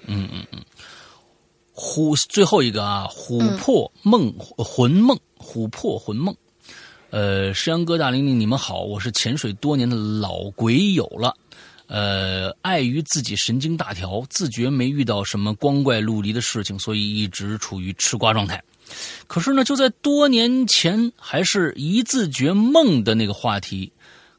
[0.06, 0.58] 嗯嗯嗯。
[1.74, 6.34] 琥最后一个啊，琥珀梦魂梦，琥珀魂梦。
[7.10, 11.36] 呃，石阳哥大玲玲，你们好，我是潜水多年的老鬼友了。
[11.86, 18.62] 呃，碍于自己神经大条，自觉没遇到什么光怪陆离的事情，所以一直处于吃瓜状态。
[19.26, 23.92] 可是呢，就在多年前，还是一字觉梦的那个话题。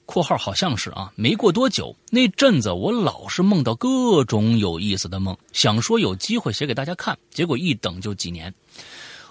[0.06, 8.54] 括号好像是啊，没过多久，那阵子我老是梦到各种有意思的梦，想说有机会写给大家看，结果一等就几年。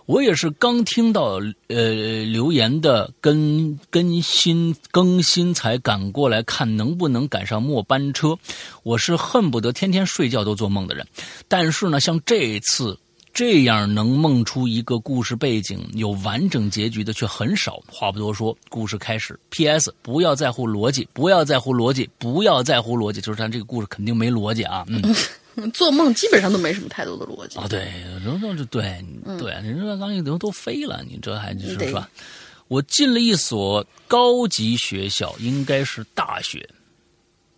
[0.07, 8.37] 我也是刚听到呃留言的更更新更新才赶过来看能不能赶上末班车。
[8.83, 11.07] 我是恨不得天天睡觉都做梦的人，
[11.49, 12.99] 但是呢，像这次。
[13.35, 17.79] 这样能梦出一个故事背景有完整结局的却很少。
[17.87, 19.39] 话不多说，故事开始。
[19.51, 19.93] P.S.
[20.01, 23.21] 不要在乎逻辑，不要在乎逻辑，不要在乎逻辑。
[23.21, 24.87] 就是咱这个故事肯定没逻辑啊。
[24.89, 25.03] 嗯，
[25.73, 27.67] 做梦基本上都没什么太多的逻辑啊。
[27.69, 27.81] 对，
[28.25, 29.05] 人说这对
[29.39, 32.07] 对，人说刚一都都飞了，你这还就是说，
[32.69, 36.69] 我进了一所高级学校，应该是大学。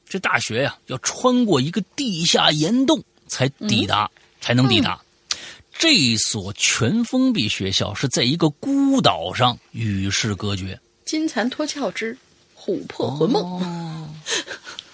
[0.08, 4.10] 这大学呀，要穿过一个地下岩洞才抵达，
[4.40, 4.98] 才能抵达。
[5.70, 10.80] 这所全封闭学校是在一个孤岛上与世隔绝。
[11.04, 12.16] 金蝉脱壳之
[12.56, 13.42] 琥珀魂梦。
[13.42, 14.08] 哦，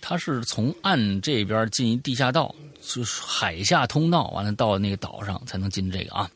[0.00, 6.30] 他是从岸这边进一地下道，就是海下通道，完了到那个岛上才能进这个啊。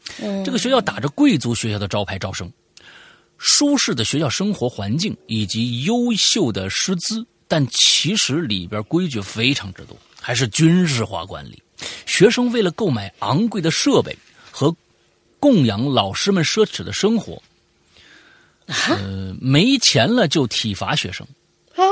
[0.45, 2.51] 这个学校打着贵族学校的招牌招生，
[3.39, 11.62] 舒适的学校生活环境以及优秀的师资，但其实里边规矩非常之多，还是军事化管理。
[12.07, 14.16] 学生为了购买昂贵的设备
[14.51, 14.75] 和
[15.41, 17.43] 供养老师们奢侈的生活，
[18.66, 21.27] 呃，没钱了就体罚学生。
[21.75, 21.83] 啊，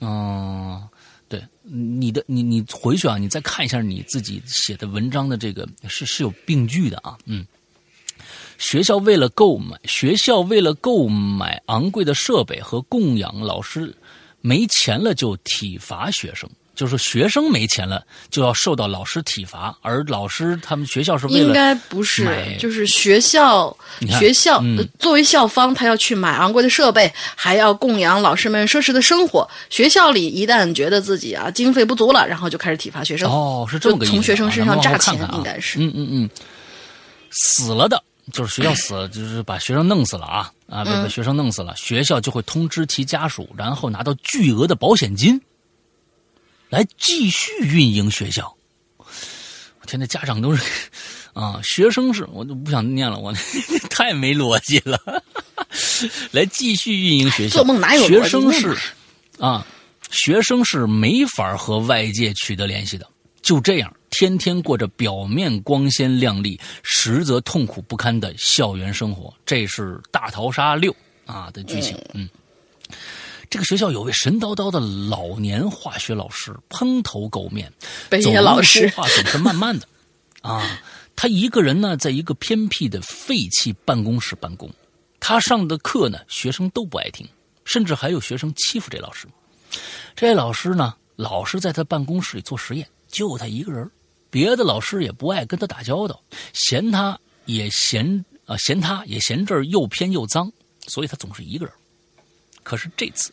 [0.00, 0.88] 嗯，
[1.28, 7.46] 对，你的你你回去啊，你再看一下你自己写的文章的这个是是有病句的啊，嗯。
[8.58, 13.94] 学校为了购买学校为了购买昂贵的设备和供养老师，
[14.40, 16.50] 没钱了就体罚学生。
[16.78, 18.00] 就是学生没钱了，
[18.30, 23.76] 就要受到老师体罚，而老师他们学校是为了应该不是，就是学校
[24.20, 24.62] 学校
[24.96, 29.44] 作为校方，他要去买昂贵的设备，还要供养老师们奢侈的生活。
[29.68, 33.28] 学校里一旦觉得自己啊经费不足了，然后就开始体罚学生。
[33.28, 34.12] 哦，是这么个意思。
[34.12, 35.80] 从学生身上榨钱，应该是。
[35.80, 36.30] 嗯嗯嗯，
[37.32, 38.00] 死了的，
[38.32, 45.40] 就是学校死了，就是把学生弄死了啊啊，把学生弄死了，学校就会通知其家属，然后拿到巨额的保险金。
[46.70, 48.54] 来继续运营学校，
[48.98, 50.62] 我天，那家长都是
[51.32, 53.32] 啊，学生是，我都不想念了，我
[53.88, 55.00] 太没逻辑了。
[56.30, 58.76] 来继续运营学校，做梦哪有学生是
[59.38, 59.66] 啊，
[60.10, 63.08] 学生是没法和外界取得联系的，
[63.40, 69.32] 就这样天天过着表面光鲜亮丽，实则痛苦不堪的校园生活。
[69.46, 70.92] 这是《大逃杀六》
[71.32, 72.28] 啊的剧情，嗯。
[73.50, 77.72] 这个学校有位神叨叨的老年化学老师，蓬头垢面，
[78.10, 79.88] 走路说话总是慢慢的。
[80.42, 80.80] 啊，
[81.16, 84.70] 他一个人呢，在一个偏僻的废弃办公室办公。
[85.18, 87.26] 他上的课呢，学生都不爱听，
[87.64, 89.26] 甚至还有学生欺负这老师。
[90.14, 93.90] 这老师呢，老是在他办公室里做实验，就他一个人，
[94.28, 96.22] 别的老师也不爱跟他打交道，
[96.52, 100.52] 嫌他也嫌啊，嫌他也嫌这儿又偏又脏，
[100.86, 101.74] 所以他总是一个人。
[102.62, 103.32] 可是这次。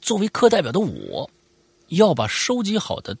[0.00, 1.30] 作为课代表的我，
[1.88, 3.16] 要把收集好的、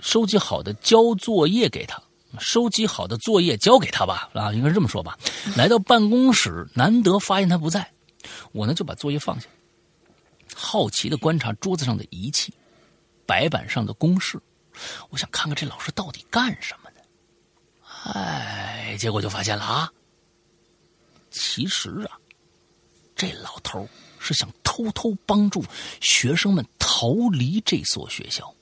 [0.00, 2.02] 收集好的交作业给他，
[2.38, 5.18] 收集好的作业交给他吧，啊，应该这么说吧。
[5.56, 7.90] 来到办公室，难得发现他不在，
[8.52, 9.46] 我呢就把作业放下，
[10.54, 12.52] 好奇的观察桌子上的仪器、
[13.26, 14.40] 白板上的公式，
[15.10, 17.00] 我想看看这老师到底干什么的。
[18.12, 19.92] 哎，结果就发现了啊，
[21.30, 22.18] 其实啊，
[23.14, 23.88] 这老头
[24.22, 25.64] 是想偷偷帮助
[26.00, 28.54] 学生们逃离这所学校，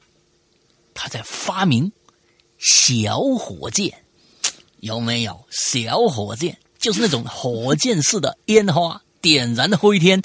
[0.94, 1.92] 他在发明
[2.58, 4.04] 小火箭，
[4.80, 5.46] 有没有？
[5.50, 10.22] 小火箭就是那种火箭式的烟花，点燃的灰天，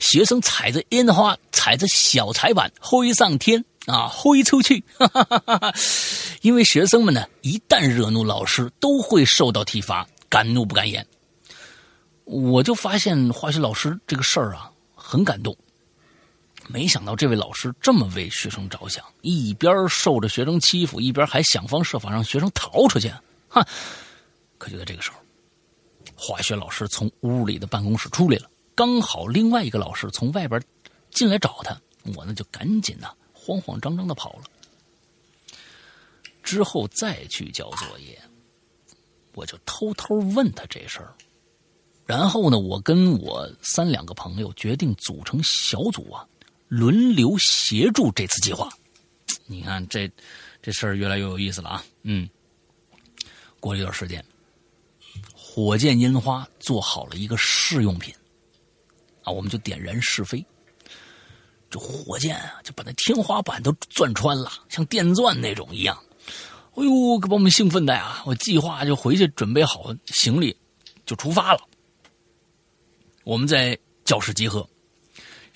[0.00, 4.82] 学生踩着烟花，踩着小彩板挥上天啊，挥出去。
[6.40, 11.06] 因为学生们呢，一旦惹怒老师，都会受到体罚，敢怒不敢言。
[12.24, 14.70] 我就发现化学老师这个事儿啊。
[15.10, 15.56] 很感动，
[16.66, 23.10] 没想到这位老师这么为学生着想，一边受着学生欺负，一边还想方设法让学生逃出去。
[23.48, 23.66] 哈！
[24.58, 25.16] 可就在这个时候，
[26.14, 30.62] 化学老师从屋里的办公室出来了，刚好另外一个老师从外边
[31.10, 31.74] 进来找他，
[32.14, 34.42] 我呢就赶紧呢慌慌张张的跑了。
[36.42, 38.20] 之后再去交作业，
[39.32, 41.14] 我就偷偷问他这事儿。
[42.08, 46.26] 然后呢，我跟我三两个朋友决定组成小组啊，
[46.66, 48.66] 轮流协助这次计划。
[49.44, 50.10] 你看这
[50.62, 51.84] 这事儿越来越有意思了啊！
[52.04, 52.26] 嗯，
[53.60, 54.24] 过了一段时间，
[55.34, 58.14] 火箭烟花做好了一个试用品
[59.22, 60.42] 啊，我们就点燃试飞。
[61.68, 65.94] 这火箭啊，就把那天花板都钻穿了，像电钻那种一样。
[66.74, 68.22] 哎呦，可把我们兴奋的呀！
[68.24, 70.56] 我计划就回去准备好行李，
[71.04, 71.67] 就出发了。
[73.28, 74.66] 我们在教室集合，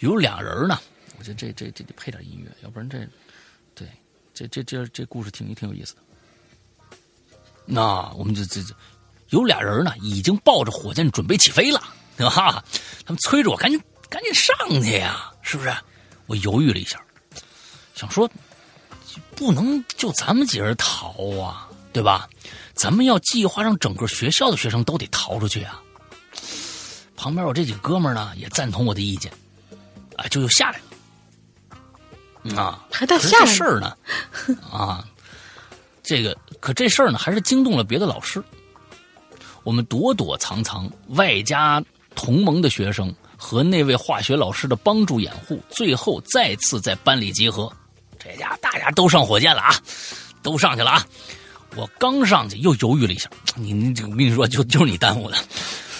[0.01, 0.79] 有俩人呢。
[1.19, 2.99] 我觉得这这这得配点音乐，要不然这，
[3.75, 3.89] 对，
[4.35, 6.03] 这这这这故事挺挺有意思的。
[7.65, 8.75] 那我们就这这
[9.31, 11.83] 有俩人呢，已经抱着火箭准备起飞了，
[12.15, 12.63] 对吧？
[13.07, 13.81] 他们催着我赶紧
[14.11, 15.75] 赶紧上去呀，是不是？
[16.27, 17.03] 我犹豫了一下，
[17.95, 18.31] 想说
[19.35, 22.29] 不能就咱们几人逃啊，对吧？
[22.75, 25.82] 咱们要计划让整个学校的学生都得逃出去啊。
[27.23, 29.33] 旁边我这几个哥们呢也赞同我的意见，
[30.17, 30.81] 啊，就又下来
[32.43, 33.97] 了，啊，还带下来事儿呢，
[34.73, 35.07] 啊，
[36.03, 38.43] 这个可这事儿呢还是惊动了别的老师。
[39.63, 41.81] 我们躲躲藏藏，外加
[42.17, 47.73] 同盟的学生和那位化学老师的帮助掩护，最后再次在班里集合。
[48.19, 49.73] 这家大家都上火箭了啊，
[50.43, 51.07] 都上去了啊！
[51.77, 55.39] 我刚上去又犹豫了一下，你你我跟你说，就就是你耽误的。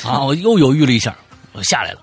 [0.07, 0.25] 啊！
[0.25, 1.17] 我又犹豫了一下，
[1.53, 1.99] 我下来了。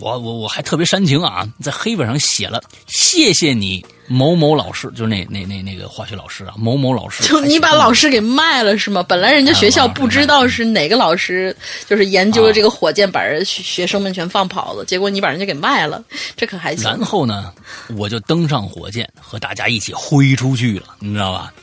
[0.00, 7.22] 我我我还特别煽情啊，在黑板上写了谢谢你某某老师，就是那那那那个化学老师啊，某某老师。
[7.22, 9.04] 就你把老师给卖了是吗？
[9.04, 11.56] 本来人家学校不知道是哪个老师，
[11.86, 16.02] 就是研究了这个火箭，把人学生们全放跑了，结果你把人家给卖了，
[16.36, 16.90] 这可还行。
[16.90, 17.52] 然后呢，
[17.96, 21.54] 我就登上火箭和大家一起挥出去了，你知道吧？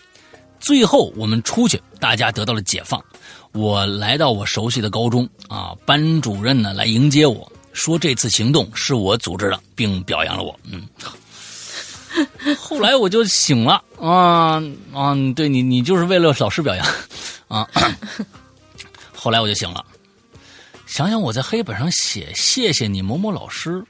[0.61, 3.03] 最后我们出去，大家得到了解放。
[3.53, 7.51] 我来到我熟悉的高中啊，班主任呢来迎接我。
[7.73, 10.53] 说这次行动是我组织的，并表扬了我。
[10.63, 10.85] 嗯，
[12.59, 14.61] 后来我就醒了啊
[14.93, 15.15] 啊！
[15.35, 16.85] 对你，你就是为了老师表扬
[17.47, 17.65] 啊。
[19.15, 19.85] 后来我就醒了，
[20.85, 23.81] 想想我在黑板上写“谢谢你某某老师”，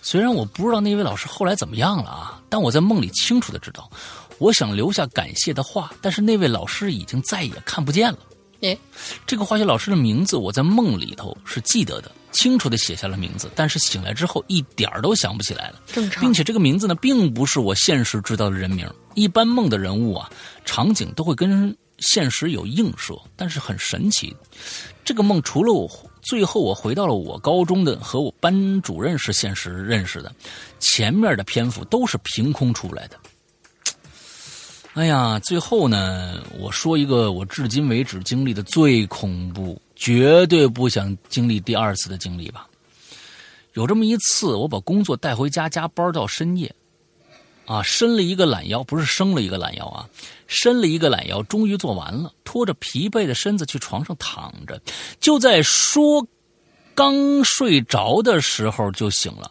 [0.00, 3.90] 虽然我不知道那位老师后来怎么样了啊，但我在梦里清楚的知道，
[4.38, 8.18] 我想留下感谢的话，但是那位老师已经再也看不见了。
[8.60, 8.76] 哎，
[9.26, 12.10] 这个化学老师的名字我在梦里头是记得的。
[12.30, 15.80] 清楚的写下了名字，但是醒来之后一点儿都想不起来了。
[15.86, 18.88] 正常，并且这个名字呢，并不是我现实知道的人名。
[19.14, 20.30] 一般梦的人物啊，
[20.64, 24.36] 场景都会跟现实有映射，但是很神奇。
[25.04, 25.90] 这个梦除了我
[26.20, 30.30] 最后我回到了我高中的和我班主任是现实认识的，
[30.78, 33.18] 前面的篇幅都是凭空出来的。
[34.94, 39.80] 哎呀，最后呢，我说一个我至今为止经历的最恐怖。
[40.00, 42.68] 绝对不想经历第二次的经历吧。
[43.72, 46.72] 有这么一次，我把工作带回家加班到深夜，
[47.66, 50.08] 啊，伸了一个懒腰，不是生了一个懒腰啊，
[50.46, 54.80] 伸了一个懒腰，终于做完了，拖着疲惫的身子去床上躺着，
[55.18, 56.24] 就在说
[56.94, 59.50] 刚睡着的时候就醒了。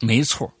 [0.00, 0.52] 没错，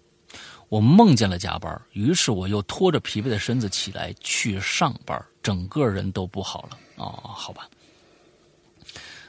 [0.68, 6.78] 我梦见了加班，于是我又拖着疲惫的身子起来去上班，整个人都不好了。
[6.96, 7.68] 哦，好吧，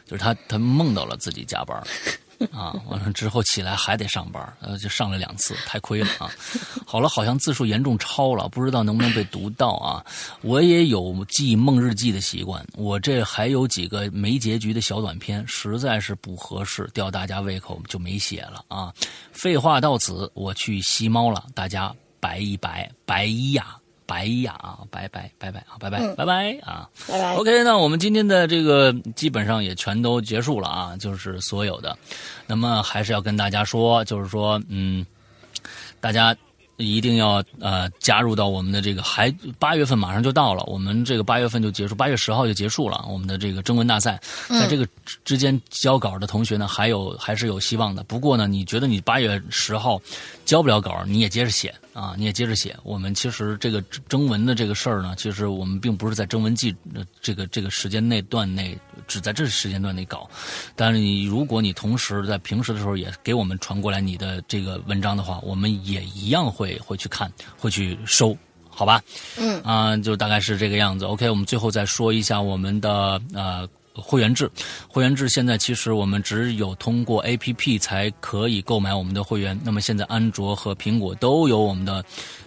[0.06, 1.82] 就是他，他梦到了自己加班
[2.52, 6.30] 啊，完了之后起来还得上班，呃，就上了两次，太亏了啊。
[6.86, 10.06] 好了，好像字数严重超了，不知道能不能被读到啊。
[10.42, 18.94] 我也有记梦日记的习惯，我这还有几个没结局的小短片，实在是不合适，吊大家胃口就没写了啊。
[19.32, 23.78] 废话到此，我去吸猫了，大家拜一拜，拜一呀。
[24.06, 27.36] 拜呀啊，拜拜拜拜啊，拜拜拜拜啊，拜拜。
[27.36, 31.98] OK，那我们今天的这个基本上也全都结束了啊，就是所有的。
[32.48, 35.06] 那么还是要跟大家说，就是说，嗯，
[36.00, 36.36] 大家。
[36.78, 44.20] 一定要呃加入到我们的这个，还八月份马上就到了，我们这个八月份就结束，八月十号就结束了我们的这个征文大赛。
[44.50, 44.86] 在这个
[45.24, 48.04] 之间交稿的同学呢，还有还是有希望的。
[48.04, 49.98] 不过呢，你觉得你八月十号
[50.44, 52.76] 交不了稿，你也接着写啊，你也接着写。
[52.84, 56.76] 我们其实这个征文的这个事儿呢，其实我们并不是在征文季
[57.22, 58.78] 这个这个时间内段内
[59.08, 60.30] 只在这时间段内搞。
[60.76, 66.66] 但是你如果你同时在平时的时候也给我们传过来你的这个文章的话，我们也一样会。
[66.66, 68.36] 会会去看，会去收，
[68.72, 69.00] 好吧？
[69.38, 71.06] 嗯啊，就大概是这个样子。
[71.06, 74.50] OK，我们最后再说一下我们的呃会员制。
[74.88, 79.60] 会员制现在其实我们只有通过 APP 才可以购买我们的会员。
[79.64, 82.04] 那么现在安卓和苹果都有我们的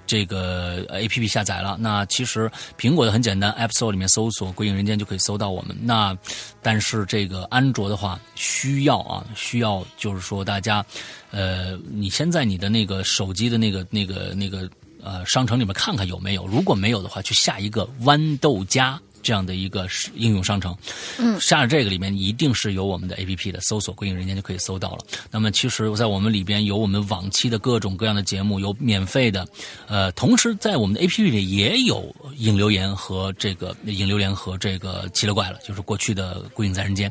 [0.07, 1.77] 这个 APP 下载了。
[1.81, 5.77] 那其实苹果的很简单，App Store 里面搜索“归隐人间”就可以搜到我们。
[5.81, 6.16] 那
[6.62, 10.85] 但是这个安卓的话，需要啊，需要就是说大家。
[11.31, 14.66] 呃，你先在你的那个手机的那个、那个、那个
[15.03, 18.99] 呃商城里面看看有没有，如果没有的话，去下一个豌豆荚。
[19.29, 20.75] 这样的一个应用商城，
[21.19, 25.05] 嗯，下了这个里面一定是有我们的 A P P 的，搜索“归隐人间”就可以搜到了。
[25.31, 29.47] 那么其实，在我们里边有我们往期的各种各样的节目，有免费的，
[29.87, 37.11] 呃，同时在我们的 A P P 里也有影留言和这个影留言和这个奇了怪了，就是过去的《归隐在人间》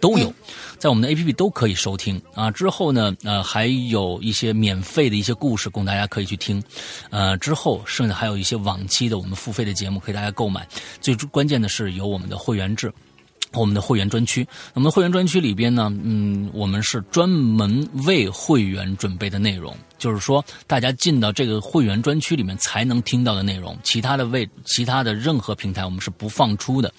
[0.00, 0.30] 都有，
[0.78, 2.50] 在我们的 A P P 都可以收听啊。
[2.50, 6.62] 之后呢，呃，还有一些免费的一些故事供大家可以去听，
[7.08, 10.68] 呃，之后剩下还有一些往期的我们付费的节目可以大家购买，
[11.00, 11.44] 最关。
[11.44, 12.92] 关现在是有我们的会员制，
[13.52, 14.44] 我们的会员专区。
[14.74, 19.72] 那么会员专区里边呢，嗯，我们是专门为会员准备的内容。
[20.04, 26.92] 就是说，大家进到这个会员专区里面才能听到的内容，其他的位、其他的任何平台我们是不放出的。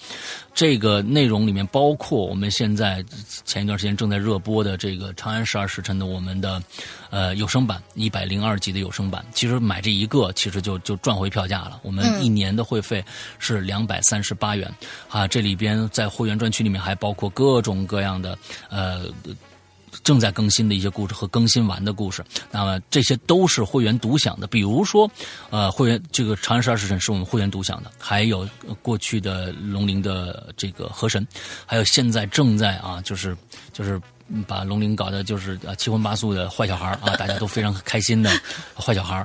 [0.52, 3.04] 这个内容里面包括我们现在
[3.44, 6.60] 前一段时间正在热播的这个《长安十二时辰》的我们的
[7.10, 9.24] 呃有声版一百零二集的有声版。
[9.32, 11.78] 其实买这一个，其实就就赚回票价了。
[11.82, 13.04] 我们一年的会费
[13.38, 14.68] 是两百三十八元
[15.08, 15.28] 啊。
[15.28, 18.36] 这里边在会员专区里面还包括各种各样的
[18.68, 19.06] 呃。
[20.06, 24.46] 正在更新的一些故事和更新完的故事，那么这些都是会员独享的。
[24.46, 25.10] 比如说，
[25.50, 28.48] 呃，会员这个《长安十二时辰》是我们会员独享的，还有
[28.80, 31.26] 过去的龙陵的这个河神，
[31.66, 33.36] 还有现在正在啊，就是
[33.72, 34.00] 就是
[34.46, 38.30] 把龙鳞搞得就是啊七荤八素的坏小孩啊， 大家都非常开心的
[38.76, 39.16] 坏小孩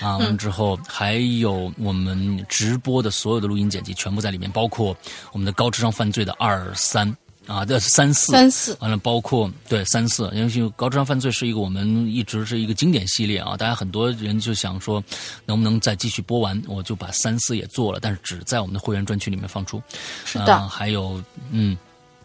[0.00, 0.18] 啊。
[0.18, 4.96] 完了之后还有我们直播的所有的录音剪辑全部在里面，包括
[5.32, 7.12] 我们的高智商犯罪的二三。
[7.48, 15.02] 啊，这三四三四，完了，包括对三四，因为高智商犯罪是一个我们一直是一个经典系列啊，大家很多人就想说，
[15.46, 16.62] 能不能再继续播完？
[16.68, 19.82] 我就把三四也做了，但是只在我们的会员专区里面放出。
[20.24, 21.20] 是的，还有
[21.50, 21.76] 嗯。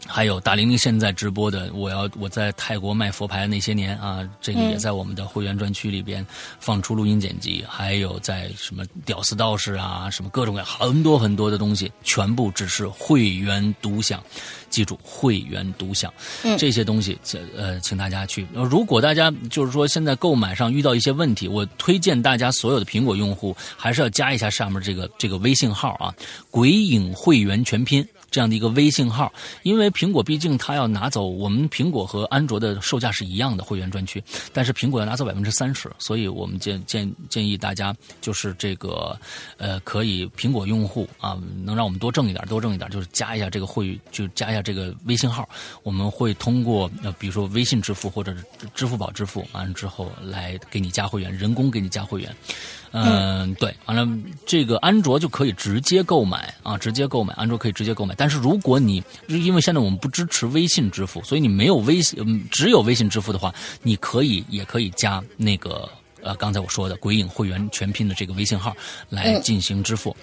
[0.06, 6.24] 还有大玲玲现在直播的，我要我在泰国卖佛牌那些年啊，这个也在我们的会员专区里边
[6.60, 14.22] 放出录音剪辑，还有在什么屌丝道士啊，什么各种各样很多很多的东西，全部只是会员独享。
[14.70, 16.12] 记住，会员独享
[16.58, 17.16] 这些东西，
[17.56, 18.44] 呃，请大家去。
[18.52, 26.12] 如果大家就是说现在购买上遇到一些问题，我推荐大家所有的苹果用户还是要加一下上面这个这个微信号啊，
[26.50, 28.04] 鬼影会员全拼。
[28.34, 29.32] 这样的一个微信号，
[29.62, 34.20] 因为苹果毕竟它要拿走我们苹果和安卓的售价是一样的会员专区，
[34.52, 39.16] 但是苹果要拿走百分之三十，所以我们建建建议大家就是这个
[39.56, 45.48] 呃可以苹果用户啊能让我们多挣一点多挣一点，就是加一下这个会就加一下这个微信号，
[45.84, 48.34] 我们会通过呃比如说微信支付或者
[48.74, 52.34] 支付宝支付完了之后来给你加会员，人工给你加会员。
[52.96, 54.08] 嗯，对，完了，
[54.46, 58.14] 这个安卓就可以直接购买啊，直接购买，安卓可以直接购买。
[58.16, 63.52] 但是如果你因为现在我们不支持微信支付，所以你没有微信，只有微信支付的话，
[63.82, 65.90] 你可以也可以加那个。
[66.24, 68.74] 呃，刚才我说的“鬼影会员全拼”的这个微信号
[69.10, 70.16] 来进行支付，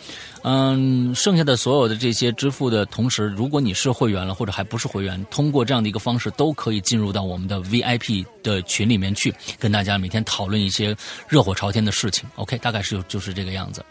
[0.43, 10.95] 嗯，剩下的所有的这些支付的同时，如果你是会员了或者还不是会员，通过这样的一个方式都可以进入到我们的 VIP 的群里面去，跟大家每天讨论一些
[11.29, 12.27] 热火朝天的事情。
[12.35, 13.85] OK，大概是就是这个样子。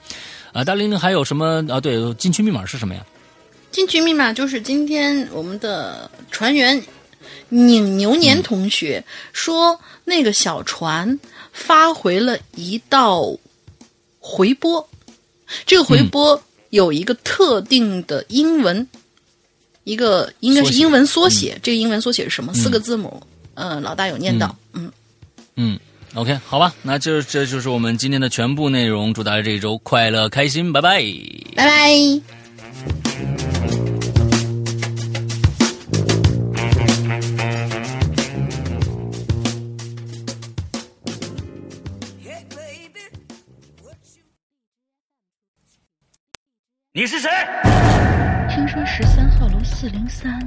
[0.52, 1.80] 啊，大玲玲还有什么啊？
[1.80, 3.06] 对，进群密码是什么呀？
[3.70, 6.82] 进群密码就是今天我们的船员
[7.50, 11.16] 拧牛年同学说那个小船。
[11.52, 13.36] 发回了一道
[14.18, 14.88] 回波，
[15.66, 16.40] 这个回波
[16.70, 18.86] 有一个特定的英文，
[19.84, 21.58] 一个应该是英文缩写。
[21.62, 22.54] 这个英文缩写是什么？
[22.54, 23.22] 四个字母。
[23.54, 24.56] 嗯，老大有念到。
[24.72, 24.90] 嗯
[25.56, 25.78] 嗯
[26.14, 29.12] ，OK，好吧，那就这就是我们今天的全部内容。
[29.12, 31.04] 祝大家这一周快乐开心，拜拜，
[31.56, 33.59] 拜拜。
[47.00, 47.30] 你是谁？
[48.50, 50.38] 听说十三号楼四零三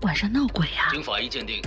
[0.00, 0.88] 晚上闹鬼啊！
[0.90, 1.62] 经法医鉴定，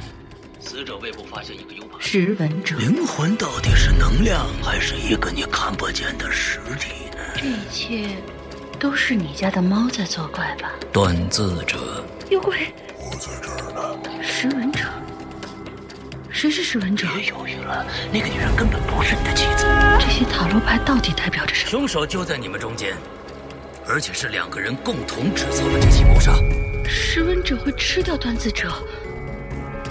[0.60, 2.02] 死者胃部发现一个 U 盘。
[2.02, 7.20] 识文者，灵魂到底是能量，还是一个你看不见的实体呢？
[7.36, 8.16] 这一切
[8.80, 10.72] 都是你家的猫在作怪吧？
[10.92, 12.74] 断字者，有鬼！
[12.98, 14.24] 我在这儿呢。
[14.24, 14.80] 识文者，
[16.32, 17.08] 谁是识文者？
[17.16, 19.68] 别犹豫了，那个女人根本不是你的妻子。
[20.00, 21.70] 这些塔罗牌到底代表着什么？
[21.70, 22.96] 凶手就在你们中间。
[23.88, 26.34] 而且是两个人共同制造了这起谋杀。
[26.88, 28.72] 食文者会吃掉断子者，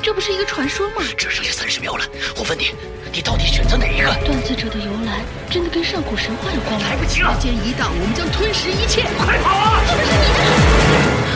[0.03, 1.03] 这不是一个传说吗？
[1.16, 2.05] 只剩下三十秒了，
[2.37, 2.75] 我问你，
[3.12, 4.12] 你到底选择哪一个？
[4.25, 6.89] 断子者的由来真的跟上古神话有关吗？
[6.89, 9.83] 来不及了，时间一到，我们将吞噬一切，快跑啊！
[9.87, 10.19] 是不是你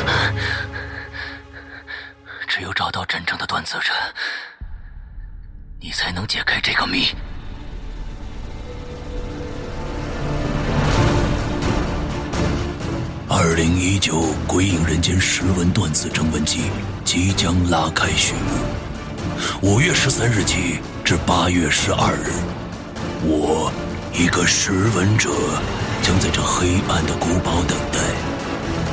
[0.03, 0.35] 的？
[2.47, 3.93] 只有找到真正的断子者，
[5.81, 7.15] 你才能解开这个谜。
[13.31, 16.63] 二零一九《鬼影人间》识文断字征文季
[17.05, 22.33] 即将拉开序幕，五月十三日起至八月十二日，
[23.25, 23.71] 我
[24.15, 25.29] 一个识文者
[26.03, 28.01] 将在这黑暗的古堡等待，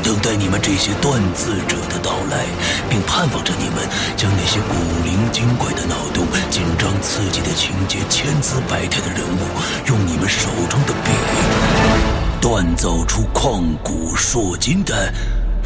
[0.03, 2.43] 等待你们这些断字者的到来，
[2.89, 3.87] 并盼望着你们
[4.17, 4.75] 将那些古
[5.07, 9.39] 灵精怪的脑洞、紧张刺激的情节、千姿百态的人物，
[9.87, 12.14] 用你们手中的笔。
[12.47, 15.11] 锻造出旷古烁今的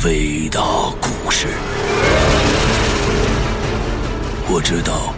[0.06, 0.62] 伟大
[1.02, 1.48] 故事。
[4.48, 5.14] 我知道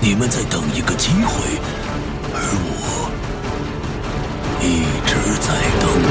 [0.00, 1.60] 你们在等一个机会，
[2.32, 3.10] 而我
[4.62, 6.08] 一直在等你。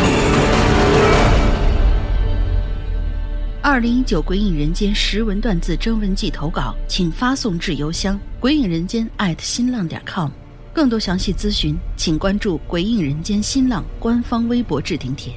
[3.63, 10.29] 二零一九《鬼影人间》识文断字征文季投稿，请发送至邮箱鬼影人间艾特新浪点 com。
[10.73, 15.31] 更多详细咨询，请关注“鬼影人间”新浪官方微博置顶帖。